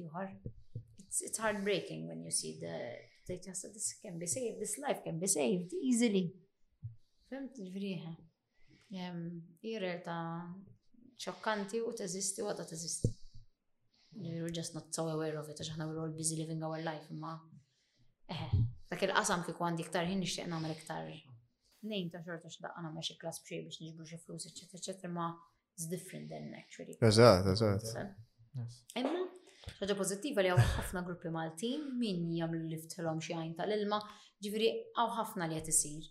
It's 1.18 1.38
heartbreaking 1.38 2.08
when 2.08 2.22
you 2.22 2.30
see 2.30 2.58
the 2.60 2.72
they 3.26 3.38
just 3.38 3.62
said 3.62 3.72
this 3.72 3.94
can 4.02 4.18
be 4.18 4.26
saved, 4.26 4.60
this 4.60 4.76
life 4.76 5.00
can 5.02 5.18
be 5.18 5.26
saved 5.26 5.72
easily. 5.72 6.34
Fimt 7.30 7.56
ġvrieħa. 7.56 8.12
Hi 8.92 10.00
ta' 10.04 10.54
ċokkanti 11.16 11.80
u 11.80 11.92
teżisti 11.96 12.44
u 12.44 12.50
għadha 12.50 12.66
teżisti. 12.68 13.14
We're 14.18 14.48
just 14.56 14.74
not 14.74 14.94
so 14.94 15.08
aware 15.14 15.36
of 15.38 15.48
it, 15.50 15.60
għax 15.60 15.74
ħna 15.76 15.86
we're 15.90 16.00
all 16.02 16.12
busy 16.16 16.38
living 16.38 16.62
our 16.64 16.80
life, 16.82 17.08
imma. 17.12 17.34
Eh, 18.32 18.52
dak 18.88 19.02
il-qasam 19.04 19.42
kik 19.44 19.60
għandi 19.60 19.84
iktar 19.84 20.08
ħin 20.08 20.22
nixtieq 20.24 20.48
nagħmel 20.52 20.72
iktar. 20.76 21.10
Nejn 21.90 22.08
ta' 22.14 22.22
xorta 22.24 22.48
x'daqqa 22.54 22.84
nagħmel 22.86 23.04
xi 23.08 23.16
klas 23.20 23.42
b'xej 23.44 23.66
biex 23.66 23.82
niġbru 23.84 24.06
xi 24.08 24.18
flus, 24.22 24.46
eċetera, 24.48 24.80
eċetera, 24.80 25.12
ma 25.18 25.26
it's 25.76 25.90
different 25.92 26.32
than 26.32 26.48
actually. 26.56 26.96
Eżatt, 27.10 27.50
eżatt. 27.52 28.16
Imma, 29.02 29.12
ħaġa 29.82 29.98
pożittiva 30.00 30.46
li 30.46 30.54
hawn 30.54 30.64
ħafna 30.78 31.04
gruppi 31.10 31.34
Maltin 31.36 31.84
min 32.00 32.24
jagħmlu 32.40 32.72
liftilhom 32.72 33.20
xi 33.22 33.36
għajn 33.36 33.54
tal-ilma, 33.60 34.00
ġifieri 34.42 34.72
hawn 34.96 35.12
ħafna 35.20 35.50
li 35.52 35.60
qed 35.60 35.72
isir. 35.76 36.08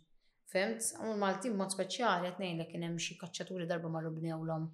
Femt, 0.53 0.91
għamul 1.01 1.19
Maltin 1.25 1.57
mod 1.59 1.73
speċjali 1.73 2.35
qed 2.35 2.41
ngħidlek 2.51 2.73
kien 2.75 2.85
hemm 2.85 3.01
xi 3.01 3.17
kaċċaturi 3.23 3.67
darba 3.71 3.89
marru 3.97 4.13
bnewlhom 4.19 4.69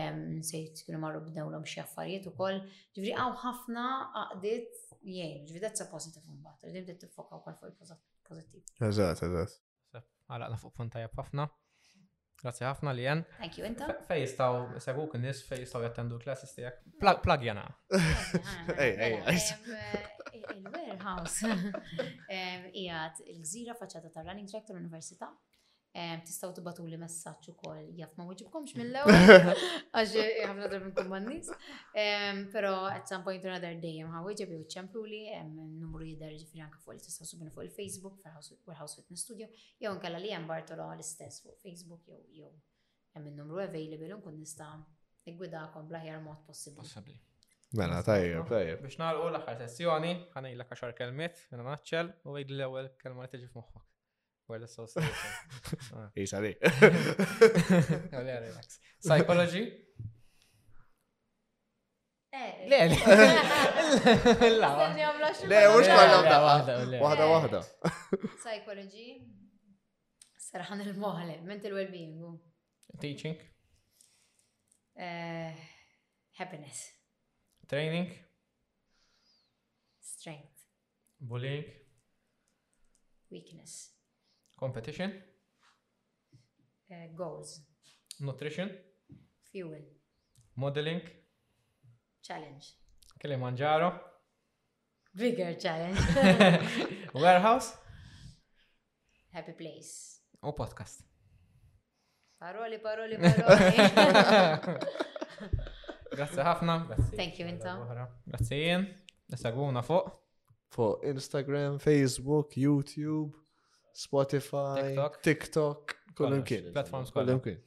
nsejt 0.00 0.82
kienu 0.86 0.98
marru 1.02 1.20
b'dawlom 1.24 1.64
xie 1.68 1.82
affarijiet 1.82 2.26
u 2.30 2.34
koll. 2.36 2.60
Ġifri 2.96 3.12
għaw 3.14 3.34
ħafna 3.42 3.86
għaqdiet 4.20 4.78
jgħin, 5.02 5.42
ġifri 5.46 5.62
that's 5.64 5.84
a 5.84 5.88
positive 5.90 6.24
unbat, 6.32 6.62
rridim 6.70 6.98
t 6.98 7.08
fokaw 7.12 7.42
kol 7.44 7.56
fuq 7.60 7.74
il-pozittiv. 7.74 8.64
Eżat, 8.88 9.22
eżat. 9.26 9.58
Għalaqna 10.32 10.56
fuq 10.62 10.72
punta 10.72 10.96
puntajja 11.02 11.12
ħafna. 11.16 11.48
Grazie 12.42 12.66
ħafna 12.66 12.90
li 12.98 13.04
jen. 13.06 13.20
Thank 13.38 13.58
you, 13.60 13.68
inta. 13.68 13.86
Fej 14.08 14.24
jistaw, 14.24 14.56
segu 14.82 15.04
k'nis, 15.12 15.44
fej 15.46 15.60
jistaw 15.62 15.84
jattendu 15.84 16.16
klassis 16.22 16.56
tijak. 16.56 16.80
Plug 16.98 17.44
jena. 17.46 17.68
Ej, 18.00 18.90
ej, 18.90 19.16
eh, 19.30 19.94
Il-warehouse. 20.56 21.46
Ijat, 22.82 23.22
il-gżira 23.30 23.76
faċċata 23.78 24.10
ta' 24.10 24.26
running 24.26 24.50
track 24.50 24.66
tal-Università 24.72 25.30
tistaw 25.94 26.52
tibatu 26.56 26.84
li 26.88 26.96
messaċ 26.96 27.50
u 27.50 27.52
koll 27.60 27.90
jaff 27.98 28.14
ma 28.16 28.24
wġibkomx 28.24 28.72
mill-ewel, 28.78 29.56
għax 29.92 30.16
ħafna 30.16 30.68
nkun 30.88 31.10
man 31.10 31.26
Pero 32.52 32.72
at 32.88 33.08
some 33.08 33.22
point 33.24 33.44
or 33.44 33.50
another 33.52 33.76
day 33.80 33.98
jem 33.98 34.08
ħawġib 34.08 34.50
jew 34.54 34.62
ċemplu 34.72 35.02
li 35.04 35.20
numru 35.52 36.04
jidher 36.06 36.32
ġifiri 36.32 36.62
anka 36.64 36.78
fuq 36.80 36.94
li 36.96 37.00
tistaw 37.04 37.26
subinu 37.28 37.50
fuq 37.52 37.64
il-Facebook, 37.66 38.16
fil-House 38.24 38.96
Fitness 39.02 39.22
Studio, 39.26 39.46
jew 39.80 39.92
nkella 39.92 40.18
li 40.22 40.32
jem 40.32 40.46
Bartolo 40.48 40.88
l-istess 40.96 41.42
fuq 41.44 41.58
Facebook 41.60 42.06
jew 42.08 42.18
jew 42.40 42.48
jem 43.12 43.26
il-numru 43.28 43.60
available 43.66 44.16
nkun 44.16 44.40
nista' 44.40 44.72
niggwidakom 45.28 45.86
bl-aħjar 45.92 46.24
mod 46.24 46.40
possibbli. 46.48 47.18
Mela, 47.72 48.02
tajjeb, 48.04 48.42
tajjeb. 48.50 48.82
Biex 48.84 48.98
nagħlqu 49.00 49.30
l-aħħar 49.32 49.62
sessjoni, 49.62 50.10
ħanejlek 50.34 50.74
għaxar 50.74 50.92
kelmiet, 50.98 51.40
minna 51.52 51.70
naċċel 51.74 52.10
u 52.28 52.36
għid 52.36 52.52
l 52.58 52.68
kelmet, 53.00 53.00
għanaj 53.00 53.30
li 53.30 53.38
tiġi 53.46 53.50
f'moħħok. 53.54 53.88
ولا 54.52 54.66
سوسيوباثي 54.66 55.16
ايه 56.16 56.24
سعديه 56.24 56.58
ولا 58.12 58.38
ريلاكس 58.40 58.80
سايكولوجي 58.98 59.86
لا 62.32 62.68
لا 62.88 62.88
لا 62.88 64.14
لا 64.34 65.26
لا 65.42 65.68
لا 65.78 66.98
واحدة 67.02 67.02
واحدة 67.02 67.26
واحدة 67.26 67.60
سايكولوجي 68.44 69.28
الصراحة 70.36 70.74
أنا 70.74 70.82
المهلة 70.84 71.38
mental 71.46 71.72
well 71.72 71.90
being 71.92 72.38
teaching 73.02 73.36
eh, 75.02 75.52
happiness 76.40 76.78
training 77.70 78.08
strength 80.12 80.58
bullying 81.20 81.64
weakness 83.30 83.92
Competition? 84.64 85.10
Uh, 86.90 87.08
goals. 87.16 87.60
Nutrition? 88.20 88.70
Fuel. 89.50 89.82
Modeling? 90.56 91.00
Challenge. 92.22 92.64
Kilimanjaro? 93.18 93.92
Bigger 95.16 95.54
challenge. 95.54 95.98
Warehouse? 97.14 97.76
Happy 99.32 99.52
place. 99.52 100.20
O 100.44 100.52
podcast. 100.52 101.02
Paroli, 102.40 102.78
paroli, 102.78 103.16
paroli. 103.18 104.78
Grazie 106.16 106.42
ħafna. 106.46 106.72
Thank 107.16 107.40
you, 107.40 107.48
Inta. 107.50 107.74
Grazie 108.30 108.62
jien. 108.62 108.86
Nisaguna 109.32 109.82
fuq. 109.82 110.14
Fuq 110.72 111.02
Instagram, 111.10 111.80
Facebook, 111.82 112.54
YouTube. 112.54 113.34
Spotify, 113.94 114.96
TikTok, 115.22 115.94
kollim 116.14 116.42
kien. 116.42 116.72
Platforms 116.72 117.12
kollim 117.12 117.40
kien. 117.44 117.58